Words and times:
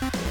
Ja, 0.00 0.27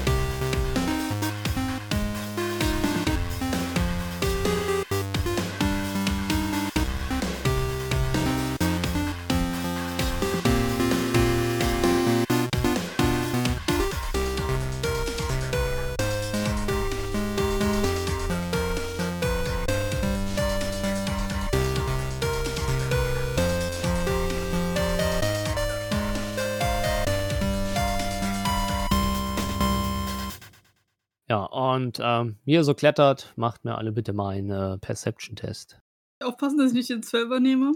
und 31.78 32.00
ähm, 32.02 32.36
wie 32.44 32.54
ihr 32.54 32.64
so 32.64 32.74
klettert, 32.74 33.32
macht 33.36 33.64
mir 33.64 33.78
alle 33.78 33.92
bitte 33.92 34.12
mal 34.12 34.30
einen 34.30 34.50
äh, 34.50 34.78
Perception-Test. 34.78 35.80
Aufpassen, 36.20 36.58
dass 36.58 36.72
ich 36.72 36.76
nicht 36.76 36.90
den 36.90 37.04
Zwölfer 37.04 37.38
nehme. 37.38 37.72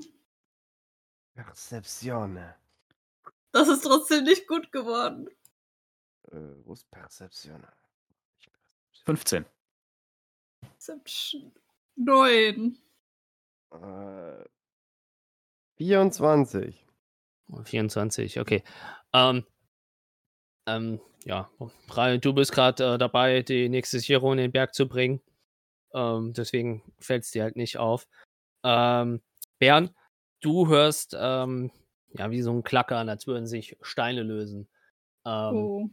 Percepzione. 1.34 2.56
Das 3.52 3.68
ist 3.68 3.82
trotzdem 3.82 4.24
nicht 4.24 4.48
gut 4.48 4.72
geworden. 4.72 5.28
Äh, 6.32 6.36
wo 6.64 6.72
ist 6.72 6.90
Percepzione? 6.90 7.72
15. 9.04 9.44
Perception. 10.60 11.52
Neun. 11.94 12.78
Äh, 13.70 14.44
24. 15.76 16.86
24, 17.64 18.40
okay. 18.40 18.64
Ähm, 19.12 19.46
ähm, 20.66 21.00
ja, 21.24 21.50
du 22.18 22.32
bist 22.32 22.52
gerade 22.52 22.94
äh, 22.94 22.98
dabei, 22.98 23.42
die 23.42 23.68
nächste 23.68 23.98
Sicherung 24.00 24.32
in 24.32 24.38
den 24.38 24.52
Berg 24.52 24.74
zu 24.74 24.88
bringen. 24.88 25.20
Ähm, 25.94 26.32
deswegen 26.34 26.82
fällt 27.00 27.24
es 27.24 27.30
dir 27.30 27.44
halt 27.44 27.56
nicht 27.56 27.78
auf. 27.78 28.08
Ähm, 28.64 29.22
Bern, 29.58 29.90
du 30.40 30.68
hörst 30.68 31.16
ähm, 31.18 31.70
ja 32.14 32.30
wie 32.30 32.42
so 32.42 32.52
ein 32.52 32.64
Klackern, 32.64 33.08
als 33.08 33.26
würden 33.26 33.46
sich 33.46 33.76
Steine 33.82 34.22
lösen, 34.22 34.68
ähm, 35.26 35.54
Oh. 35.54 35.90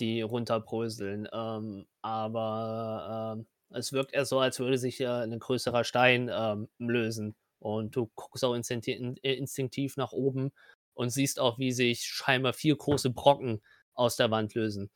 die 0.00 0.22
runterbröseln. 0.22 1.28
Ähm, 1.32 1.86
aber 2.02 3.36
ähm, 3.38 3.46
es 3.70 3.92
wirkt 3.92 4.12
eher 4.14 4.26
so, 4.26 4.38
als 4.40 4.58
würde 4.60 4.78
sich 4.78 5.00
äh, 5.00 5.06
ein 5.06 5.38
größerer 5.38 5.84
Stein 5.84 6.30
lösen. 6.78 7.34
Und 7.58 7.96
du 7.96 8.10
guckst 8.14 8.44
auch 8.44 8.54
instinkti 8.54 8.92
in- 8.92 9.16
instinktiv 9.16 9.96
nach 9.96 10.12
oben 10.12 10.52
und 10.94 11.10
siehst 11.10 11.40
auch, 11.40 11.58
wie 11.58 11.72
sich 11.72 12.02
scheinbar 12.04 12.52
vier 12.52 12.76
große 12.76 13.10
Brocken 13.10 13.62
aus 13.96 14.16
der 14.16 14.30
Wand 14.30 14.54
lösen. 14.54 14.90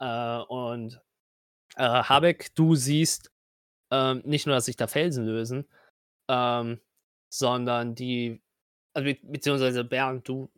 Äh, 0.00 0.38
und 0.48 1.00
äh, 1.76 1.82
Habeck, 1.82 2.54
du 2.54 2.74
siehst 2.74 3.32
ähm, 3.90 4.22
nicht 4.24 4.46
nur, 4.46 4.54
dass 4.54 4.66
sich 4.66 4.76
da 4.76 4.86
Felsen 4.86 5.24
lösen, 5.26 5.68
ähm, 6.28 6.80
sondern 7.30 7.94
die, 7.94 8.42
also 8.94 9.04
be 9.06 9.18
beziehungsweise 9.22 9.84
Bernd, 9.84 10.28
du 10.28 10.50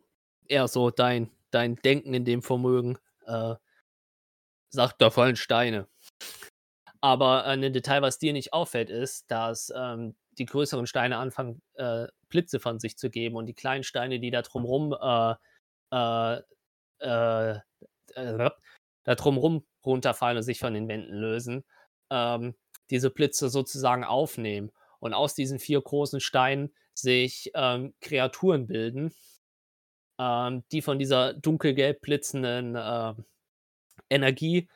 eher 0.47 0.67
so 0.67 0.89
dein, 0.89 1.31
dein 1.51 1.75
Denken 1.77 2.13
in 2.13 2.25
dem 2.25 2.41
Vermögen, 2.41 2.97
äh, 3.25 3.55
sagt, 4.69 5.01
da 5.01 5.09
fallen 5.09 5.35
Steine. 5.35 5.87
Aber 7.01 7.45
ein 7.45 7.61
Detail, 7.73 8.01
was 8.01 8.19
dir 8.19 8.33
nicht 8.33 8.53
auffällt, 8.53 8.89
ist, 8.89 9.29
dass 9.31 9.71
ähm, 9.75 10.15
die 10.37 10.45
größeren 10.45 10.87
Steine 10.87 11.17
anfangen, 11.17 11.61
äh, 11.73 12.07
Blitze 12.29 12.59
von 12.59 12.79
sich 12.79 12.97
zu 12.97 13.09
geben 13.09 13.35
und 13.35 13.47
die 13.47 13.53
kleinen 13.53 13.83
Steine, 13.83 14.19
die 14.19 14.31
da 14.31 14.41
drumrum 14.41 14.93
äh, 14.93 15.35
äh, 15.91 16.41
äh, 17.01 17.51
äh, 18.15 18.49
da 19.03 19.15
drumrum 19.15 19.65
runterfallen 19.85 20.37
und 20.37 20.43
sich 20.43 20.59
von 20.59 20.73
den 20.73 20.87
Wänden 20.87 21.13
lösen, 21.13 21.63
ähm, 22.09 22.55
diese 22.89 23.09
Blitze 23.09 23.49
sozusagen 23.49 24.03
aufnehmen. 24.03 24.71
Und 24.99 25.13
aus 25.13 25.33
diesen 25.33 25.59
vier 25.59 25.81
großen 25.81 26.19
Steinen 26.19 26.73
sich 26.93 27.51
ähm, 27.55 27.93
Kreaturen 28.01 28.67
bilden, 28.67 29.13
ähm, 30.19 30.63
die 30.71 30.81
von 30.81 30.99
dieser 30.99 31.33
dunkelgelb 31.33 32.01
blitzenden 32.01 32.77
ähm, 32.77 33.25
Energie 34.09 34.69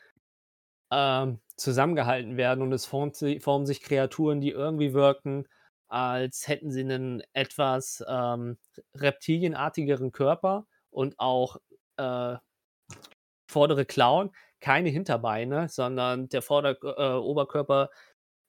ähm, 0.91 1.39
zusammengehalten 1.57 2.37
werden. 2.37 2.61
Und 2.63 2.73
es 2.73 2.85
formt, 2.85 3.17
formen 3.39 3.67
sich 3.67 3.81
Kreaturen, 3.81 4.41
die 4.41 4.49
irgendwie 4.49 4.93
wirken, 4.93 5.47
als 5.87 6.47
hätten 6.47 6.71
sie 6.71 6.81
einen 6.81 7.21
etwas 7.33 8.03
ähm, 8.07 8.57
reptilienartigeren 8.95 10.11
Körper 10.11 10.65
und 10.89 11.19
auch 11.19 11.57
äh, 11.97 12.37
vordere 13.47 13.85
Klauen, 13.85 14.31
keine 14.59 14.89
Hinterbeine, 14.89 15.69
sondern 15.69 16.29
der 16.29 16.41
Vorder 16.41 16.77
äh, 16.81 17.17
Oberkörper 17.17 17.89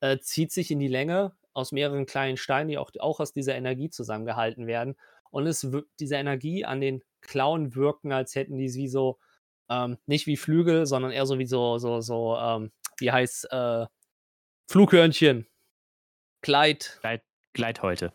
äh, 0.00 0.18
zieht 0.18 0.52
sich 0.52 0.70
in 0.70 0.78
die 0.78 0.88
Länge 0.88 1.36
aus 1.52 1.72
mehreren 1.72 2.06
kleinen 2.06 2.36
Steinen, 2.36 2.68
die 2.68 2.78
auch, 2.78 2.90
auch 2.98 3.20
aus 3.20 3.32
dieser 3.32 3.54
Energie 3.54 3.90
zusammengehalten 3.90 4.66
werden. 4.66 4.96
Und 5.30 5.46
es 5.46 5.72
wirkt, 5.72 5.90
diese 6.00 6.16
Energie 6.16 6.64
an 6.64 6.80
den 6.80 7.02
Klauen 7.20 7.74
wirken, 7.74 8.12
als 8.12 8.34
hätten 8.34 8.58
die 8.58 8.72
wie 8.74 8.88
so, 8.88 9.18
ähm, 9.68 9.98
nicht 10.06 10.26
wie 10.26 10.36
Flügel, 10.36 10.86
sondern 10.86 11.12
eher 11.12 11.26
so 11.26 11.38
wie 11.38 11.46
so, 11.46 11.78
so, 11.78 12.00
so, 12.00 12.36
ähm, 12.36 12.72
wie 12.98 13.10
heißt 13.10 13.52
äh, 13.52 13.86
Flughörnchen. 14.68 15.46
Kleid, 16.42 16.98
Gleit, 17.00 17.22
Gleithäute. 17.52 18.12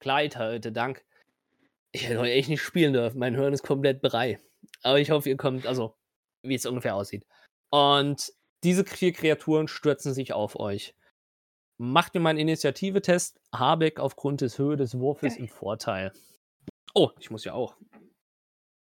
Kleidhäute, 0.00 0.72
Dank. 0.72 1.04
Ich 1.92 2.06
hätte 2.06 2.20
heute 2.20 2.32
echt 2.32 2.48
nicht 2.48 2.62
spielen 2.62 2.92
dürfen. 2.92 3.18
Mein 3.18 3.34
Hirn 3.34 3.52
ist 3.52 3.62
komplett 3.62 4.02
brei. 4.02 4.38
Aber 4.82 4.98
ich 4.98 5.10
hoffe, 5.10 5.28
ihr 5.28 5.36
kommt, 5.36 5.66
also, 5.66 5.94
wie 6.44 6.54
es 6.54 6.66
ungefähr 6.66 6.94
aussieht. 6.94 7.24
Und 7.70 8.32
diese 8.64 8.84
vier 8.84 9.12
Kreaturen 9.12 9.68
stürzen 9.68 10.14
sich 10.14 10.32
auf 10.32 10.58
euch. 10.58 10.94
Macht 11.78 12.14
mir 12.14 12.20
mal 12.20 12.30
einen 12.30 12.38
Initiative-Test. 12.40 13.40
Habeck 13.54 13.98
aufgrund 13.98 14.40
des 14.40 14.58
Höhe 14.58 14.76
des 14.76 14.98
Wurfes 14.98 15.36
im 15.36 15.48
Vorteil. 15.48 16.12
Oh, 16.94 17.10
ich 17.18 17.30
muss 17.30 17.44
ja 17.44 17.54
auch. 17.54 17.76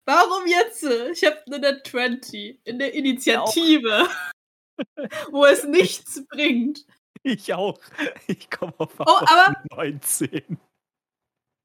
Warum 0.06 0.46
jetzt? 0.46 0.82
Ich 1.12 1.24
habe 1.24 1.42
nur 1.46 1.58
eine 1.58 1.82
20 1.82 2.60
in 2.64 2.78
der 2.78 2.94
Initiative, 2.94 4.08
wo 5.30 5.44
es 5.44 5.64
nichts 5.64 6.26
bringt. 6.28 6.84
Ich 7.22 7.52
auch. 7.52 7.78
Ich 8.26 8.50
komme 8.50 8.72
auf 8.78 8.98
Oh, 8.98 9.04
aber 9.04 9.54
19. 9.76 10.58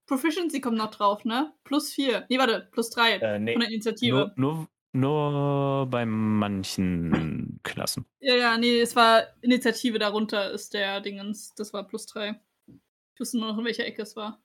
Proficiency 0.07 0.61
kommt 0.61 0.77
noch 0.77 0.91
drauf, 0.91 1.25
ne? 1.25 1.53
Plus 1.63 1.91
4. 1.93 2.25
Nee, 2.29 2.38
warte, 2.38 2.67
plus 2.71 2.89
3 2.91 3.13
Äh, 3.17 3.39
nee. 3.39 3.53
von 3.53 3.61
der 3.61 3.69
Initiative. 3.69 4.33
Nur, 4.35 4.67
nur, 4.93 5.31
nur 5.31 5.88
bei 5.89 6.05
manchen 6.05 7.59
Klassen. 7.63 8.05
Ja, 8.19 8.35
ja, 8.35 8.57
nee, 8.57 8.79
es 8.79 8.95
war 8.95 9.23
Initiative 9.41 9.97
darunter 9.99 10.51
ist 10.51 10.73
der 10.73 11.01
Dingens. 11.01 11.53
Das 11.55 11.73
war 11.73 11.88
plus 11.88 12.05
3. 12.07 12.39
Ich 12.67 13.19
wusste 13.19 13.38
nur 13.39 13.47
noch, 13.51 13.57
in 13.57 13.66
welcher 13.66 13.85
Ecke 13.85 14.01
es 14.03 14.16
war. 14.16 14.41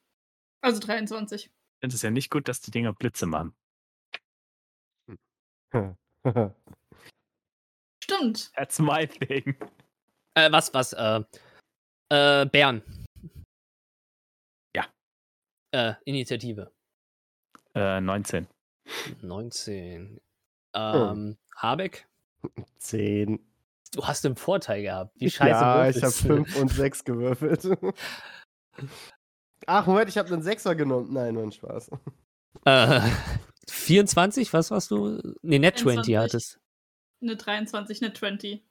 Also 0.63 0.81
23. 0.81 1.47
Ich 1.47 1.51
finde 1.81 1.97
es 1.97 2.03
ja 2.03 2.11
nicht 2.11 2.31
gut, 2.31 2.49
dass 2.49 2.61
die 2.61 2.71
Dinger 2.71 2.93
Blitze 2.93 3.27
machen. 3.27 3.55
Stimmt. 8.03 8.53
That's 8.55 8.79
my 8.79 9.07
thing. 9.07 9.55
Äh, 10.35 10.51
was, 10.53 10.73
was, 10.75 10.93
äh, 10.93 11.21
äh, 12.11 12.47
Bern. 12.47 12.83
Äh, 15.73 15.95
Initiative. 16.05 16.71
Äh, 17.75 18.01
19. 18.01 18.47
19. 19.23 20.21
Ähm, 20.75 21.37
Habeck, 21.57 22.09
10. 22.79 23.39
du 23.95 24.05
hast 24.07 24.25
einen 24.27 24.37
Vorteil 24.37 24.83
gehabt. 24.83 25.13
Wie 25.17 25.31
scheiße 25.31 25.51
Ja, 25.51 25.89
ich 25.89 25.97
habe 25.97 26.05
würfelst 26.05 26.25
du? 26.25 26.29
5 26.45 26.57
und 26.57 26.69
6 26.73 27.05
gewürfelt. 27.05 27.69
Ach, 29.67 29.87
Moment, 29.87 30.09
ich 30.09 30.19
habe 30.19 30.33
einen 30.33 30.43
Sechser 30.43 30.75
genommen. 30.75 31.13
Nein, 31.13 31.35
nur 31.35 31.43
ein 31.45 31.53
Spaß. 31.53 31.91
Äh, 32.65 33.01
24, 33.69 34.53
was 34.53 34.71
warst 34.71 34.91
du? 34.91 35.21
Nee, 35.43 35.59
Net 35.59 35.79
20 35.79 36.17
21. 36.17 36.17
hattest. 36.19 36.61
Eine 37.23 37.37
23, 37.37 38.03
eine 38.03 38.13
20. 38.13 38.65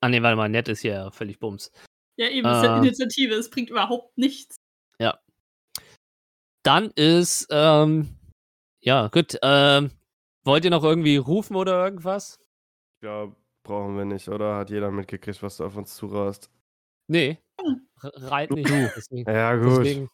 Ah, 0.00 0.08
nee, 0.08 0.22
warte 0.22 0.36
mal, 0.36 0.48
Net 0.48 0.68
ist 0.68 0.82
ja 0.82 1.10
völlig 1.10 1.38
Bums. 1.38 1.72
Ja, 2.16 2.28
eben, 2.28 2.46
es 2.46 2.58
ist 2.58 2.64
ja 2.64 2.76
Äh. 2.76 2.78
Initiative. 2.78 3.34
Es 3.34 3.50
bringt 3.50 3.70
überhaupt 3.70 4.16
nichts. 4.16 4.56
Dann 6.66 6.90
ist, 6.96 7.46
ähm, 7.50 8.08
ja, 8.80 9.06
gut, 9.06 9.38
ähm, 9.40 9.92
wollt 10.44 10.64
ihr 10.64 10.72
noch 10.72 10.82
irgendwie 10.82 11.16
rufen 11.16 11.54
oder 11.54 11.84
irgendwas? 11.84 12.40
Ja, 13.04 13.32
brauchen 13.62 13.96
wir 13.96 14.04
nicht, 14.04 14.28
oder? 14.28 14.56
Hat 14.56 14.70
jeder 14.70 14.90
mitgekriegt, 14.90 15.40
was 15.44 15.58
du 15.58 15.64
auf 15.64 15.76
uns 15.76 15.94
zurast? 15.94 16.50
Nee, 17.08 17.38
Hm. 17.60 17.86
Reit 18.02 18.50
nicht. 18.50 18.68
Deswegen, 18.96 19.30
Ja, 19.32 19.54
gut. 19.54 19.78
deswegen, 19.78 20.10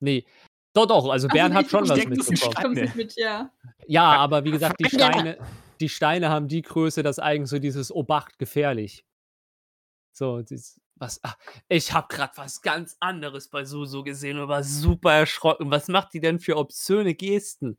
nee. 0.00 0.24
Doch, 0.72 0.86
doch, 0.86 1.08
also 1.08 1.26
Bern 1.26 1.52
Also 1.52 1.58
hat 1.58 1.70
schon 1.70 1.88
was 1.88 2.06
mitbekommen. 2.06 2.74
Nicht 2.74 2.94
mit, 2.94 3.16
ja. 3.16 3.52
Ja, 3.88 4.12
aber 4.16 4.44
wie 4.44 4.52
gesagt, 4.52 4.78
die! 4.78 4.88
Steine, 4.88 5.38
die 5.80 5.88
Steine 5.88 6.28
haben 6.28 6.46
die 6.46 6.62
Größe, 6.62 7.02
dass 7.02 7.18
eigentlich 7.18 7.50
so 7.50 7.58
dieses 7.58 7.92
Obacht 7.92 8.38
gefährlich. 8.38 9.04
So, 10.12 10.42
dieses, 10.42 10.80
was, 10.96 11.20
ach, 11.22 11.36
ich 11.68 11.92
habe 11.92 12.06
gerade 12.08 12.32
was 12.36 12.62
ganz 12.62 12.96
anderes 13.00 13.48
bei 13.48 13.64
Susu 13.64 14.04
gesehen 14.04 14.38
und 14.38 14.48
war 14.48 14.62
super 14.62 15.12
erschrocken. 15.14 15.70
Was 15.70 15.88
macht 15.88 16.12
die 16.14 16.20
denn 16.20 16.38
für 16.38 16.56
obszöne 16.56 17.14
Gesten? 17.14 17.78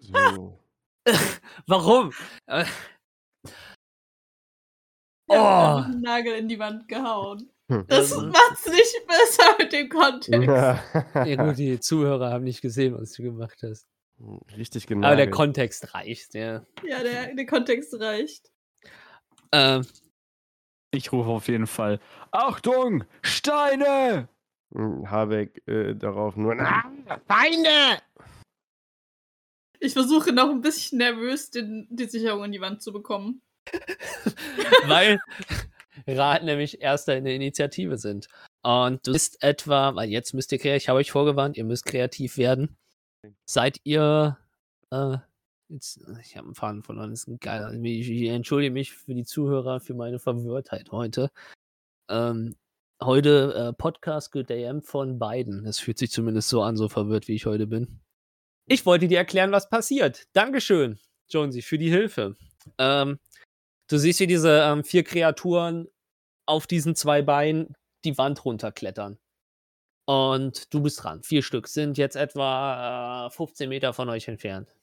So. 0.00 0.58
Warum? 1.66 2.12
Äh, 2.46 2.64
Ich 5.28 5.36
hab 5.36 5.82
Oh. 5.82 5.84
einen 5.86 6.00
Nagel 6.02 6.34
in 6.36 6.48
die 6.48 6.58
Wand 6.58 6.88
gehauen. 6.88 7.50
Hm. 7.70 7.86
Das 7.88 8.10
Das- 8.10 8.22
macht's 8.22 8.66
nicht 8.66 9.06
besser 9.06 9.56
mit 9.58 9.72
dem 9.72 9.88
Kontext. 9.88 10.48
Ja 10.48 11.36
gut, 11.44 11.56
die 11.58 11.80
Zuhörer 11.80 12.30
haben 12.30 12.44
nicht 12.44 12.60
gesehen, 12.60 12.94
was 13.00 13.12
du 13.12 13.22
gemacht 13.22 13.58
hast. 13.62 13.86
Richtig 14.56 14.86
genau. 14.86 15.06
Aber 15.06 15.16
der 15.16 15.30
Kontext 15.30 15.94
reicht, 15.94 16.34
ja. 16.34 16.64
Ja, 16.84 17.02
der, 17.02 17.34
der 17.34 17.46
Kontext 17.46 17.94
reicht. 17.98 18.50
Ähm, 19.52 19.86
Ich 20.94 21.10
rufe 21.10 21.30
auf 21.30 21.48
jeden 21.48 21.66
Fall. 21.66 22.00
Achtung! 22.30 23.04
Steine! 23.22 24.28
Hm, 24.74 25.10
Habeck 25.10 25.66
äh, 25.66 25.94
darauf 25.94 26.36
nur. 26.36 26.54
Ah, 26.60 26.84
Feinde! 27.26 28.02
Ich 29.80 29.94
versuche 29.94 30.32
noch 30.32 30.50
ein 30.50 30.60
bisschen 30.60 30.98
nervös 30.98 31.50
den, 31.50 31.88
die 31.90 32.04
Sicherung 32.04 32.44
in 32.44 32.52
die 32.52 32.60
Wand 32.60 32.82
zu 32.82 32.92
bekommen. 32.92 33.42
weil 34.86 35.18
Rat 36.06 36.44
nämlich 36.44 36.80
Erster 36.80 37.16
in 37.16 37.24
der 37.24 37.34
Initiative 37.34 37.96
sind. 37.96 38.28
Und 38.62 39.06
du 39.06 39.12
bist 39.12 39.42
etwa, 39.42 39.94
weil 39.94 40.10
jetzt 40.10 40.34
müsst 40.34 40.52
ihr 40.52 40.58
kreativ, 40.58 40.82
ich 40.82 40.88
habe 40.88 40.98
euch 40.98 41.10
vorgewarnt, 41.10 41.56
ihr 41.56 41.64
müsst 41.64 41.86
kreativ 41.86 42.36
werden. 42.36 42.76
Seid 43.44 43.80
ihr, 43.84 44.38
äh, 44.90 45.16
jetzt, 45.72 46.00
ich 46.20 46.36
habe 46.36 46.46
einen 46.46 46.54
Faden 46.54 46.82
verloren, 46.82 47.10
das 47.10 47.20
ist 47.20 47.28
ein 47.28 47.38
geiler, 47.38 47.72
ich, 47.72 48.10
ich 48.10 48.28
entschuldige 48.28 48.72
mich 48.72 48.92
für 48.92 49.14
die 49.14 49.24
Zuhörer, 49.24 49.80
für 49.80 49.94
meine 49.94 50.18
Verwirrtheit 50.18 50.92
heute. 50.92 51.30
Ähm, 52.08 52.56
heute 53.02 53.54
äh, 53.54 53.72
Podcast 53.72 54.32
gedammt 54.32 54.84
von 54.86 55.18
beiden. 55.18 55.64
Das 55.64 55.78
fühlt 55.78 55.98
sich 55.98 56.10
zumindest 56.10 56.48
so 56.48 56.62
an, 56.62 56.76
so 56.76 56.88
verwirrt, 56.88 57.26
wie 57.28 57.34
ich 57.34 57.46
heute 57.46 57.66
bin. 57.66 58.00
Ich 58.66 58.86
wollte 58.86 59.08
dir 59.08 59.18
erklären, 59.18 59.50
was 59.50 59.68
passiert. 59.68 60.28
Dankeschön, 60.34 60.98
Jonesy, 61.28 61.62
für 61.62 61.78
die 61.78 61.90
Hilfe. 61.90 62.36
Ähm, 62.78 63.18
du 63.88 63.98
siehst, 63.98 64.20
wie 64.20 64.26
diese 64.26 64.60
ähm, 64.62 64.84
vier 64.84 65.02
Kreaturen 65.02 65.88
auf 66.46 66.66
diesen 66.66 66.94
zwei 66.94 67.22
Beinen 67.22 67.74
die 68.04 68.16
Wand 68.18 68.44
runterklettern. 68.44 69.18
Und 70.04 70.72
du 70.74 70.82
bist 70.82 71.02
dran. 71.02 71.22
Vier 71.22 71.42
Stück 71.42 71.68
sind 71.68 71.96
jetzt 71.96 72.16
etwa 72.16 73.26
äh, 73.26 73.30
15 73.30 73.68
Meter 73.68 73.92
von 73.92 74.08
euch 74.08 74.28
entfernt. 74.28 74.74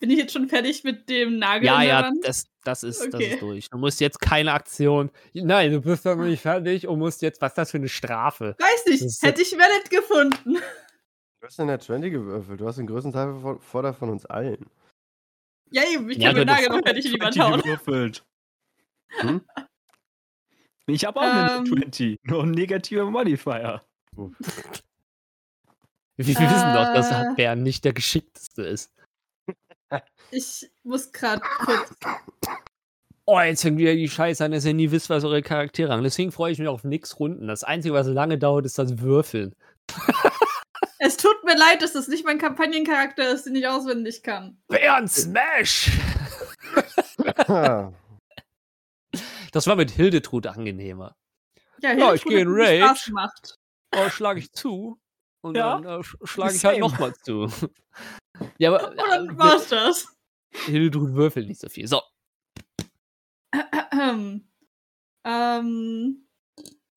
Bin 0.00 0.10
ich 0.10 0.18
jetzt 0.18 0.32
schon 0.32 0.48
fertig 0.48 0.82
mit 0.82 1.08
dem 1.10 1.38
Nagel 1.38 1.66
Ja, 1.66 1.82
ja, 1.82 2.10
das, 2.22 2.46
das, 2.64 2.82
ist, 2.82 3.00
das 3.00 3.14
Okay. 3.14 3.34
ist 3.34 3.42
durch. 3.42 3.68
Du 3.68 3.76
musst 3.78 4.00
jetzt 4.00 4.18
keine 4.20 4.52
Aktion. 4.52 5.10
Nein, 5.34 5.72
du 5.72 5.80
bist 5.82 6.06
doch 6.06 6.16
noch 6.16 6.24
nicht 6.24 6.40
fertig 6.40 6.88
und 6.88 6.98
musst 6.98 7.20
jetzt, 7.22 7.40
was 7.42 7.52
ist 7.52 7.58
das 7.58 7.70
für 7.70 7.76
eine 7.76 7.88
Strafe? 7.88 8.56
Weiß 8.58 8.86
nicht, 8.86 9.04
Das 9.04 9.20
hätte 9.22 9.42
ich 9.42 9.52
Reddit 9.52 9.90
gefunden. 9.90 10.54
Du 10.54 11.46
hast 11.46 11.58
in 11.58 11.66
der 11.68 11.80
20 11.80 12.12
gewürfelt. 12.12 12.60
Du 12.60 12.66
hast 12.66 12.76
den 12.76 12.86
größten 12.86 13.12
Teil 13.12 13.38
von, 13.40 13.60
Vorder 13.60 13.92
von 13.94 14.08
uns 14.10 14.24
allen. 14.26 14.66
Ja, 15.70 15.82
eben, 15.92 16.08
ich 16.10 16.16
Ja, 16.18 16.28
kann 16.28 16.36
den 16.36 16.46
du- 16.46 16.52
Nagel 16.54 16.68
noch 16.70 16.82
fertig 16.82 17.04
in 17.06 17.12
die 17.12 17.20
Wand 17.20 17.34
20 17.34 17.52
hauen. 17.52 17.62
gewürfelt. 17.62 18.24
Hm? 19.20 19.40
Ich 20.86 21.04
habe 21.04 21.20
auch 21.20 21.24
eine 21.24 21.56
Ähm. 21.58 21.66
20. 21.66 22.18
Nur 22.24 22.42
ein 22.44 22.50
negativer 22.52 23.04
Modifier. 23.10 23.82
Wir 26.16 26.26
wissen 26.26 26.46
doch, 26.74 26.94
dass 26.94 27.10
Äh. 27.10 27.34
Bern 27.36 27.62
nicht 27.62 27.84
der 27.84 27.92
geschickteste 27.92 28.62
ist. 28.62 28.92
Ich 30.30 30.70
muss 30.84 31.10
gerade 31.12 31.40
kurz. 31.64 31.90
Oh, 33.26 33.40
jetzt 33.40 33.62
fängt 33.62 33.78
wieder 33.78 33.94
die 33.94 34.08
Scheiße 34.08 34.44
an, 34.44 34.52
dass 34.52 34.64
ihr 34.64 34.74
nie 34.74 34.90
wisst, 34.90 35.08
was 35.10 35.24
eure 35.24 35.42
Charaktere 35.42 35.92
haben. 35.92 36.02
Deswegen 36.02 36.32
freue 36.32 36.52
ich 36.52 36.58
mich 36.58 36.68
auf 36.68 36.84
nix 36.84 37.18
Runden. 37.20 37.46
Das 37.48 37.62
Einzige, 37.64 37.94
was 37.94 38.06
lange 38.06 38.38
dauert, 38.38 38.66
ist 38.66 38.78
das 38.78 38.98
Würfeln. 39.00 39.54
Es 41.02 41.16
tut 41.16 41.42
mir 41.44 41.56
leid, 41.56 41.80
dass 41.80 41.94
das 41.94 42.08
nicht 42.08 42.26
mein 42.26 42.36
Kampagnencharakter 42.36 43.30
ist, 43.32 43.46
den 43.46 43.54
ich 43.56 43.66
auswendig 43.66 44.22
kann. 44.22 44.58
Bären 44.68 45.08
Smash! 45.08 45.90
Das 49.52 49.66
war 49.66 49.76
mit 49.76 49.90
Hildetrud 49.90 50.46
angenehmer. 50.46 51.16
Ja, 51.82 51.92
Ja, 51.92 52.12
ich 52.14 52.22
Hildetrud 52.22 52.30
geh 52.32 52.40
in 52.42 52.50
mir 52.50 52.76
Spaß 52.86 52.88
Rage. 52.98 53.04
gemacht. 53.06 53.54
Oh, 53.96 54.08
schlage 54.10 54.40
ich 54.40 54.52
zu. 54.52 55.00
Und 55.42 55.56
Ja, 55.56 55.80
dann 55.80 55.84
äh, 55.84 56.02
sch- 56.02 56.26
schlage 56.26 56.54
ich 56.54 56.64
halt 56.64 56.78
nochmal 56.80 57.14
zu. 57.24 57.50
Ja, 58.58 58.72
aber 58.72 58.90
Und 58.90 58.96
dann 58.96 59.38
war's 59.38 59.68
das. 59.68 60.06
Hildetrud 60.66 61.14
würfelt 61.14 61.48
nicht 61.48 61.60
so 61.60 61.68
viel. 61.68 61.86
So, 61.86 62.00
ähm. 65.24 66.26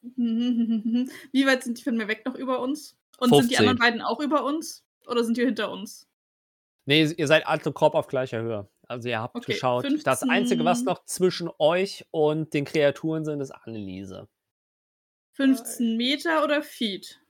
Wie 0.15 1.45
weit 1.45 1.63
sind 1.63 1.77
die 1.77 1.83
von 1.83 1.95
mir 1.95 2.07
weg 2.07 2.25
noch 2.25 2.35
über 2.35 2.59
uns? 2.59 2.97
Und 3.19 3.29
sind 3.29 3.51
die 3.51 3.55
15. 3.55 3.59
anderen 3.59 3.77
beiden 3.79 4.01
auch 4.01 4.19
über 4.19 4.43
uns? 4.43 4.85
Oder 5.07 5.23
sind 5.23 5.37
die 5.37 5.45
hinter 5.45 5.71
uns? 5.71 6.07
nee, 6.85 7.03
ihr 7.03 7.27
seid 7.27 7.47
alle 7.47 7.71
Korb 7.71 7.95
auf 7.95 8.07
gleicher 8.07 8.41
Höhe. 8.41 8.69
Also 8.87 9.07
ihr 9.07 9.21
habt 9.21 9.35
Okay, 9.35 9.53
geschaut. 9.53 9.85
Das 10.03 10.23
Einzige, 10.23 10.65
was 10.65 10.79
15. 10.79 10.85
noch 10.85 11.05
zwischen 11.05 11.49
euch 11.57 12.05
und 12.11 12.53
den 12.53 12.65
Kreaturen 12.65 13.23
sind, 13.23 13.39
ist 13.39 13.51
Anneliese. 13.51 14.27
15 15.31 15.95
Meter 15.95 16.43
oder 16.43 16.61
Feet? 16.61 17.21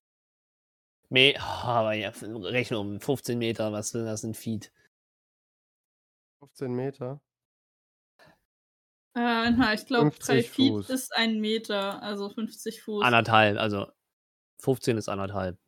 Me 1.14 1.36
oh, 1.38 1.40
aber 1.68 1.94
ja, 1.94 2.10
rechne 2.10 2.80
um 2.80 3.00
15 3.00 3.38
Meter, 3.38 3.72
was 3.72 3.90
sind 3.92 4.06
das 4.06 4.24
in 4.24 4.34
Feet? 4.34 4.72
15 6.40 6.74
Meter. 6.74 7.22
Äh, 9.16 9.52
na, 9.52 9.74
ich 9.76 9.86
glaube, 9.86 10.10
3 10.10 10.42
50 10.42 10.50
Feet 10.50 10.70
Fuß. 10.72 10.90
ist 10.90 11.16
ein 11.16 11.40
Meter, 11.40 12.02
also 12.02 12.30
50 12.30 12.82
Fuß. 12.82 13.04
Anderthalb, 13.06 13.60
also 13.60 13.92
15 14.60 14.98
ist 14.98 15.08
anderthalb. 15.08 15.60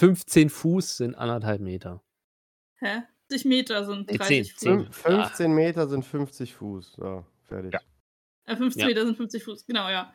15 0.00 0.50
Fuß 0.50 0.98
sind 0.98 1.14
anderthalb 1.14 1.62
Meter. 1.62 2.04
Hä? 2.76 3.02
50 3.30 3.44
Meter 3.46 3.84
sind 3.86 4.10
Nee, 4.10 4.18
30 4.18 4.52
Fuß. 4.52 4.60
10, 4.60 4.80
Fünf- 4.92 4.96
15 4.96 5.52
Meter 5.52 5.88
sind 5.88 6.04
50 6.04 6.54
Fuß. 6.54 6.92
So, 6.92 7.24
fertig. 7.44 7.72
Ja. 7.72 7.80
Äh, 8.44 8.56
50 8.56 8.82
Ja. 8.82 8.86
Meter 8.88 9.06
sind 9.06 9.16
50 9.16 9.44
Fuß, 9.44 9.64
genau, 9.64 9.88
ja. 9.88 10.12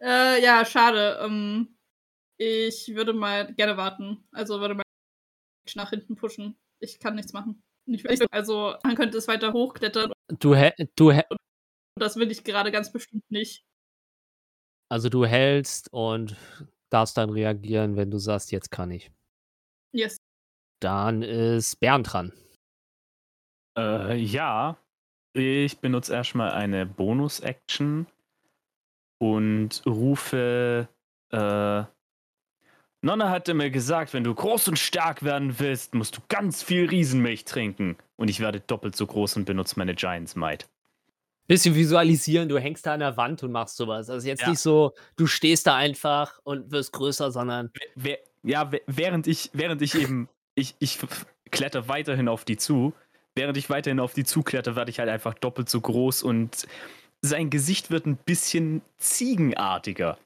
Äh, 0.00 0.40
ja, 0.42 0.64
schade. 0.64 1.18
Ähm, 1.24 1.76
ich 2.40 2.94
würde 2.94 3.12
mal 3.12 3.52
gerne 3.54 3.76
warten. 3.76 4.26
Also 4.32 4.60
würde 4.60 4.74
mal 4.74 4.82
nach 5.74 5.90
hinten 5.90 6.16
pushen. 6.16 6.56
Ich 6.80 6.98
kann 6.98 7.14
nichts 7.14 7.32
machen. 7.32 7.62
Ich, 7.86 8.04
also, 8.32 8.74
man 8.82 8.94
könnte 8.94 9.18
es 9.18 9.28
weiter 9.28 9.52
hochklettern. 9.52 10.12
Du, 10.38 10.54
hä- 10.54 10.72
du, 10.96 11.10
hä- 11.12 11.24
Das 11.98 12.16
will 12.16 12.30
ich 12.30 12.44
gerade 12.44 12.70
ganz 12.70 12.92
bestimmt 12.92 13.28
nicht. 13.30 13.64
also 14.88 15.08
du 15.08 15.24
hältst 15.26 15.92
und 15.92 16.36
darfst 16.90 17.16
dann 17.16 17.30
reagieren, 17.30 17.96
wenn 17.96 18.10
du 18.10 18.18
sagst, 18.18 18.52
jetzt 18.52 18.70
kann 18.70 18.90
ich. 18.90 19.10
Yes. 19.92 20.16
Dann 20.80 21.22
ist 21.22 21.78
Bernd 21.80 22.12
dran. 22.12 22.32
Äh, 23.76 24.16
ja. 24.16 24.78
Ich 25.36 25.78
benutze 25.78 26.12
erstmal 26.14 26.50
eine 26.52 26.86
Bonus-Action 26.86 28.06
und 29.20 29.82
rufe. 29.86 30.88
Äh, 31.32 31.84
Nonna 33.02 33.30
hatte 33.30 33.54
mir 33.54 33.70
gesagt, 33.70 34.12
wenn 34.12 34.24
du 34.24 34.34
groß 34.34 34.68
und 34.68 34.78
stark 34.78 35.22
werden 35.22 35.58
willst, 35.58 35.94
musst 35.94 36.16
du 36.16 36.20
ganz 36.28 36.62
viel 36.62 36.86
Riesenmilch 36.86 37.44
trinken. 37.46 37.96
Und 38.16 38.28
ich 38.28 38.40
werde 38.40 38.60
doppelt 38.60 38.94
so 38.94 39.06
groß 39.06 39.36
und 39.36 39.46
benutze 39.46 39.78
meine 39.78 39.94
Giants 39.94 40.36
Might. 40.36 40.68
Bisschen 41.46 41.74
visualisieren, 41.74 42.48
du 42.48 42.58
hängst 42.58 42.86
da 42.86 42.94
an 42.94 43.00
der 43.00 43.16
Wand 43.16 43.42
und 43.42 43.50
machst 43.52 43.76
sowas. 43.76 44.10
Also 44.10 44.28
jetzt 44.28 44.42
Ja. 44.42 44.50
nicht 44.50 44.60
so, 44.60 44.92
du 45.16 45.26
stehst 45.26 45.66
da 45.66 45.76
einfach 45.76 46.38
und 46.44 46.70
wirst 46.70 46.92
größer, 46.92 47.32
sondern 47.32 47.70
Wer- 47.96 48.18
ja, 48.42 48.70
während 48.86 49.26
ich, 49.26 49.50
während 49.52 49.82
ich 49.82 49.94
eben, 49.94 50.28
ich, 50.54 50.76
ich 50.78 50.98
kletter 51.50 51.88
weiterhin 51.88 52.28
auf 52.28 52.44
die 52.44 52.56
zu, 52.56 52.92
während 53.34 53.56
ich 53.56 53.68
weiterhin 53.70 53.98
auf 53.98 54.12
die 54.12 54.24
zukletter, 54.24 54.76
werde 54.76 54.90
ich 54.90 54.98
halt 54.98 55.08
einfach 55.08 55.34
doppelt 55.34 55.68
so 55.70 55.80
groß 55.80 56.22
und 56.22 56.66
sein 57.22 57.50
Gesicht 57.50 57.90
wird 57.90 58.06
ein 58.06 58.16
bisschen 58.16 58.82
ziegenartiger. 58.98 60.18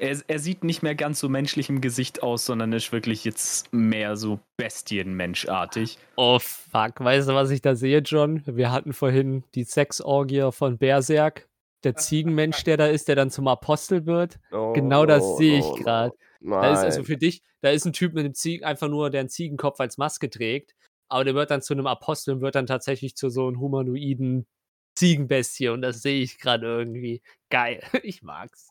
Er, 0.00 0.16
er 0.28 0.38
sieht 0.38 0.62
nicht 0.62 0.82
mehr 0.82 0.94
ganz 0.94 1.18
so 1.18 1.28
menschlich 1.28 1.68
im 1.68 1.80
Gesicht 1.80 2.22
aus, 2.22 2.46
sondern 2.46 2.72
ist 2.72 2.92
wirklich 2.92 3.24
jetzt 3.24 3.72
mehr 3.72 4.16
so 4.16 4.38
Bestienmenschartig. 4.56 5.98
Oh 6.16 6.38
fuck, 6.38 7.00
weißt 7.00 7.28
du, 7.28 7.34
was 7.34 7.50
ich 7.50 7.62
da 7.62 7.74
sehe, 7.74 7.98
John? 7.98 8.42
Wir 8.46 8.70
hatten 8.70 8.92
vorhin 8.92 9.42
die 9.54 9.64
Sexorgie 9.64 10.50
von 10.52 10.78
Berserk. 10.78 11.48
Der 11.82 11.96
Ziegenmensch, 11.96 12.62
der 12.62 12.76
da 12.76 12.86
ist, 12.86 13.08
der 13.08 13.16
dann 13.16 13.30
zum 13.30 13.48
Apostel 13.48 14.06
wird. 14.06 14.38
Oh, 14.52 14.72
Genau 14.72 15.04
das 15.04 15.36
sehe 15.36 15.58
ich 15.58 15.82
grad. 15.82 16.12
Nein. 16.40 16.62
Da 16.62 16.72
ist 16.72 16.78
also 16.84 17.02
für 17.02 17.16
dich, 17.16 17.42
da 17.60 17.70
ist 17.70 17.84
ein 17.84 17.92
Typ 17.92 18.14
mit 18.14 18.24
einem 18.24 18.34
Ziegen, 18.34 18.64
einfach 18.64 18.88
nur, 18.88 19.10
der 19.10 19.20
einen 19.20 19.28
Ziegenkopf 19.28 19.80
als 19.80 19.98
Maske 19.98 20.30
trägt. 20.30 20.74
Aber 21.08 21.24
der 21.24 21.34
wird 21.34 21.50
dann 21.50 21.62
zu 21.62 21.74
einem 21.74 21.88
Apostel 21.88 22.34
und 22.34 22.40
wird 22.40 22.54
dann 22.54 22.66
tatsächlich 22.66 23.16
zu 23.16 23.30
so 23.30 23.48
einem 23.48 23.58
humanoiden 23.58 24.46
Ziegenbestie. 24.94 25.68
Und 25.68 25.82
das 25.82 26.02
sehe 26.02 26.20
ich 26.22 26.38
gerade 26.38 26.66
irgendwie. 26.66 27.22
Geil. 27.50 27.82
Ich 28.04 28.22
mag's. 28.22 28.70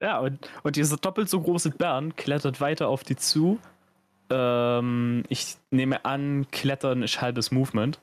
Ja, 0.00 0.18
und, 0.20 0.38
und 0.62 0.76
dieser 0.76 0.96
doppelt 0.96 1.28
so 1.28 1.40
große 1.40 1.70
Bären 1.70 2.14
klettert 2.16 2.60
weiter 2.60 2.88
auf 2.88 3.02
die 3.02 3.16
zu. 3.16 3.58
Ähm, 4.30 5.24
ich 5.28 5.56
nehme 5.70 6.04
an, 6.04 6.46
Klettern 6.50 7.02
ist 7.02 7.20
halbes 7.20 7.50
Movement. 7.50 8.00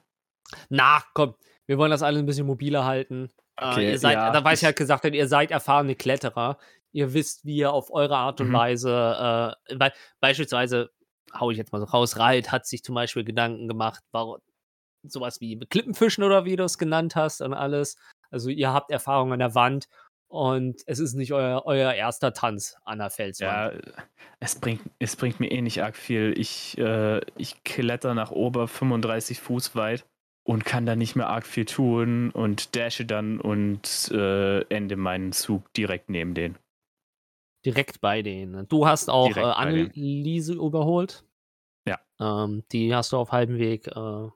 Na, 0.69 1.03
komm. 1.13 1.35
Wir 1.67 1.77
wollen 1.77 1.91
das 1.91 2.03
alles 2.03 2.19
ein 2.19 2.25
bisschen 2.25 2.47
mobiler 2.47 2.85
halten. 2.85 3.29
Okay, 3.57 3.85
äh, 3.87 3.91
ihr 3.91 3.99
seid, 3.99 4.13
ja, 4.15 4.31
da 4.31 4.43
weiß 4.43 4.59
ich 4.59 4.63
ich- 4.63 4.65
halt 4.65 4.75
gesagt, 4.77 5.05
ihr 5.05 5.27
seid 5.27 5.51
erfahrene 5.51 5.95
Kletterer. 5.95 6.57
Ihr 6.91 7.13
wisst, 7.13 7.45
wie 7.45 7.57
ihr 7.57 7.71
auf 7.73 7.91
eure 7.91 8.17
Art 8.17 8.39
und 8.41 8.49
Mhm. 8.49 8.53
Weise, 8.53 9.55
äh, 9.69 9.75
be 9.75 9.91
beispielsweise, 10.19 10.91
hau 11.33 11.51
ich 11.51 11.57
jetzt 11.57 11.71
mal 11.71 11.79
so 11.79 11.85
raus, 11.85 12.17
Reit 12.17 12.51
hat 12.51 12.65
sich 12.65 12.83
zum 12.83 12.95
Beispiel 12.95 13.23
Gedanken 13.23 13.67
gemacht, 13.67 14.03
warum, 14.11 14.39
sowas 15.03 15.39
wie 15.41 15.57
Klippenfischen 15.59 16.23
oder 16.23 16.45
wie 16.45 16.55
du 16.55 16.63
es 16.63 16.77
genannt 16.77 17.15
hast 17.15 17.41
und 17.41 17.53
alles. 17.53 17.97
Also 18.31 18.49
ihr 18.49 18.71
habt 18.73 18.91
Erfahrung 18.91 19.33
an 19.33 19.39
der 19.39 19.55
Wand 19.55 19.87
und 20.27 20.81
es 20.85 20.99
ist 20.99 21.13
nicht 21.13 21.33
euer, 21.33 21.63
euer 21.65 21.93
erster 21.93 22.33
Tanz 22.33 22.75
an 22.83 22.99
der 22.99 23.09
Felswand. 23.09 23.83
Ja, 23.85 23.93
es 24.39 24.55
bringt, 24.55 24.81
es 24.99 25.15
bringt 25.15 25.39
mir 25.39 25.51
eh 25.51 25.61
nicht 25.61 25.83
arg 25.83 25.95
viel. 25.95 26.33
Ich, 26.37 26.77
äh, 26.77 27.21
ich 27.37 27.63
kletter 27.63 28.13
nach 28.13 28.31
ober 28.31 28.67
35 28.67 29.39
Fuß 29.39 29.75
weit 29.75 30.05
und 30.43 30.65
kann 30.65 30.85
da 30.85 30.95
nicht 30.95 31.15
mehr 31.15 31.29
arg 31.29 31.45
viel 31.45 31.65
tun 31.65 32.31
und 32.31 32.75
dashe 32.75 33.05
dann 33.05 33.39
und 33.39 34.11
äh, 34.11 34.61
ende 34.73 34.95
meinen 34.95 35.31
Zug 35.31 35.71
direkt 35.73 36.09
neben 36.09 36.33
den. 36.33 36.57
Direkt 37.65 37.99
bei 37.99 38.21
denen. 38.21 38.67
Du 38.67 38.85
hast 38.85 39.09
auch 39.09 39.29
äh, 39.29 39.33
Direkt. 39.33 39.57
Anneliese 39.57 40.53
überholt. 40.53 41.23
Ja. 41.87 41.99
Ähm, 42.19 42.63
die 42.71 42.93
hast 42.93 43.11
du 43.11 43.17
auf 43.17 43.31
halbem 43.31 43.57
Weg, 43.57 43.87
äh, 43.87 44.29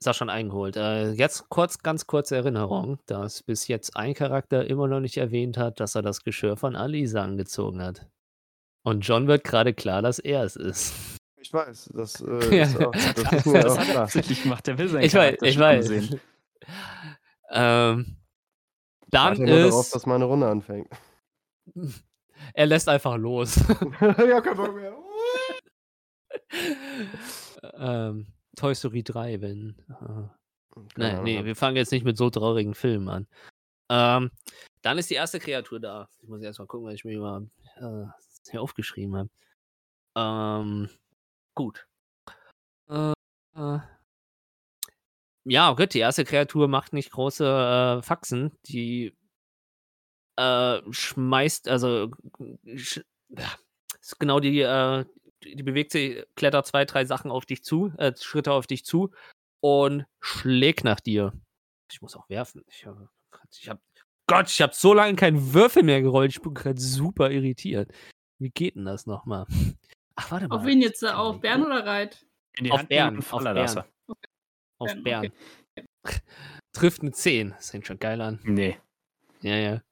ist 0.00 0.08
auch 0.08 0.14
schon 0.14 0.30
eingeholt. 0.30 0.76
Äh, 0.76 1.10
jetzt 1.12 1.48
kurz, 1.50 1.78
ganz 1.78 2.06
kurze 2.06 2.36
Erinnerung, 2.36 2.98
dass 3.06 3.42
bis 3.42 3.68
jetzt 3.68 3.96
ein 3.96 4.14
Charakter 4.14 4.66
immer 4.66 4.88
noch 4.88 5.00
nicht 5.00 5.18
erwähnt 5.18 5.58
hat, 5.58 5.78
dass 5.78 5.94
er 5.94 6.00
das 6.02 6.24
Geschirr 6.24 6.56
von 6.56 6.74
Alisa 6.74 7.22
angezogen 7.22 7.82
hat. 7.82 8.08
Und 8.82 9.02
John 9.02 9.26
wird 9.28 9.44
gerade 9.44 9.74
klar, 9.74 10.00
dass 10.00 10.18
er 10.18 10.42
es 10.44 10.56
ist. 10.56 10.94
Ich 11.38 11.52
weiß, 11.52 11.90
das, 11.94 12.20
äh, 12.22 12.60
ist, 12.62 12.80
auch, 12.82 12.92
das 12.92 13.32
ist 13.32 13.46
mir 13.46 13.60
Das 13.60 13.72
auch 13.72 13.78
hat 13.78 13.86
er 13.88 13.92
klar. 13.92 14.02
absichtlich 14.04 14.42
gemacht. 14.42 14.66
Der 14.66 14.78
will 14.78 14.88
seinen 14.88 15.04
Ich 15.04 15.14
weiß, 15.14 15.36
ich 15.42 15.58
weiß. 15.58 15.86
sehen. 15.86 16.20
ähm, 17.50 18.16
dann 19.10 19.38
Warte 19.38 19.42
nur 19.42 19.58
darauf, 19.58 19.84
ist, 19.86 19.94
dass 19.94 20.06
meine 20.06 20.24
Runde 20.24 20.48
anfängt. 20.48 20.88
er 22.54 22.66
lässt 22.66 22.88
einfach 22.88 23.18
los. 23.18 23.56
ja, 24.00 24.40
kein 24.40 24.56
Bock 24.56 24.74
mehr. 24.74 24.94
ähm, 27.74 28.26
Toy 28.60 28.74
Story 28.74 29.02
3, 29.02 29.40
wenn. 29.40 29.74
Äh, 29.88 30.84
Keine 30.94 31.22
nee, 31.22 31.38
hab- 31.38 31.44
wir 31.46 31.56
fangen 31.56 31.76
jetzt 31.76 31.92
nicht 31.92 32.04
mit 32.04 32.18
so 32.18 32.28
traurigen 32.28 32.74
Filmen 32.74 33.08
an. 33.08 33.26
Ähm, 33.88 34.30
dann 34.82 34.98
ist 34.98 35.08
die 35.08 35.14
erste 35.14 35.40
Kreatur 35.40 35.80
da. 35.80 36.08
Ich 36.20 36.28
muss 36.28 36.42
erst 36.42 36.58
mal 36.58 36.66
gucken, 36.66 36.86
was 36.86 36.94
ich 36.94 37.04
mir 37.04 37.18
mal 37.20 37.48
äh, 37.76 38.06
hier 38.50 38.60
aufgeschrieben 38.60 39.16
habe. 39.16 39.30
Ähm, 40.14 40.90
gut. 41.54 41.86
Äh, 42.88 43.12
äh, 43.56 43.78
ja, 45.44 45.72
gut, 45.72 45.94
die 45.94 46.00
erste 46.00 46.24
Kreatur 46.24 46.68
macht 46.68 46.92
nicht 46.92 47.10
große 47.12 47.98
äh, 48.00 48.02
Faxen. 48.02 48.52
Die 48.66 49.16
äh, 50.36 50.80
schmeißt, 50.90 51.66
also 51.68 52.10
sch 52.76 53.00
ist 54.00 54.18
genau 54.20 54.40
die, 54.40 54.60
äh, 54.60 55.04
die 55.44 55.62
bewegt 55.62 55.92
sich, 55.92 56.24
klettert 56.36 56.66
zwei, 56.66 56.84
drei 56.84 57.04
Sachen 57.04 57.30
auf 57.30 57.46
dich 57.46 57.62
zu, 57.64 57.92
äh, 57.98 58.12
Schritte 58.16 58.52
auf 58.52 58.66
dich 58.66 58.84
zu 58.84 59.10
und 59.60 60.06
schlägt 60.20 60.84
nach 60.84 61.00
dir. 61.00 61.32
Ich 61.90 62.02
muss 62.02 62.16
auch 62.16 62.28
werfen. 62.28 62.64
Ich 62.68 62.86
habe, 62.86 63.08
ich 63.52 63.68
hab, 63.68 63.80
Gott, 64.26 64.48
ich 64.48 64.60
habe 64.62 64.74
so 64.74 64.94
lange 64.94 65.16
keinen 65.16 65.54
Würfel 65.54 65.82
mehr 65.82 66.02
gerollt. 66.02 66.32
Ich 66.32 66.42
bin 66.42 66.54
gerade 66.54 66.80
super 66.80 67.30
irritiert. 67.30 67.90
Wie 68.38 68.50
geht 68.50 68.76
denn 68.76 68.84
das 68.84 69.06
nochmal? 69.06 69.46
Ach, 70.14 70.30
warte 70.30 70.48
mal. 70.48 70.56
Auf 70.56 70.64
wen 70.64 70.80
jetzt? 70.80 71.04
Auf 71.04 71.40
Bern 71.40 71.64
oder 71.64 71.84
Reit? 71.84 72.26
In 72.56 72.64
die 72.64 72.72
Auf 72.72 72.80
Hand 72.80 72.90
nehmen 72.90 73.20
Bern, 73.20 73.32
auf 73.32 73.42
Bern. 73.42 73.84
Auf 74.78 74.92
Bern, 74.92 75.02
Bern. 75.02 75.32
okay. 76.04 76.18
Trifft 76.72 77.02
eine 77.02 77.12
10. 77.12 77.50
Das 77.50 77.70
fängt 77.70 77.86
schon 77.86 77.98
geil 77.98 78.20
an. 78.20 78.40
Nee. 78.44 78.78
Ja, 79.42 79.56
ja. 79.56 79.82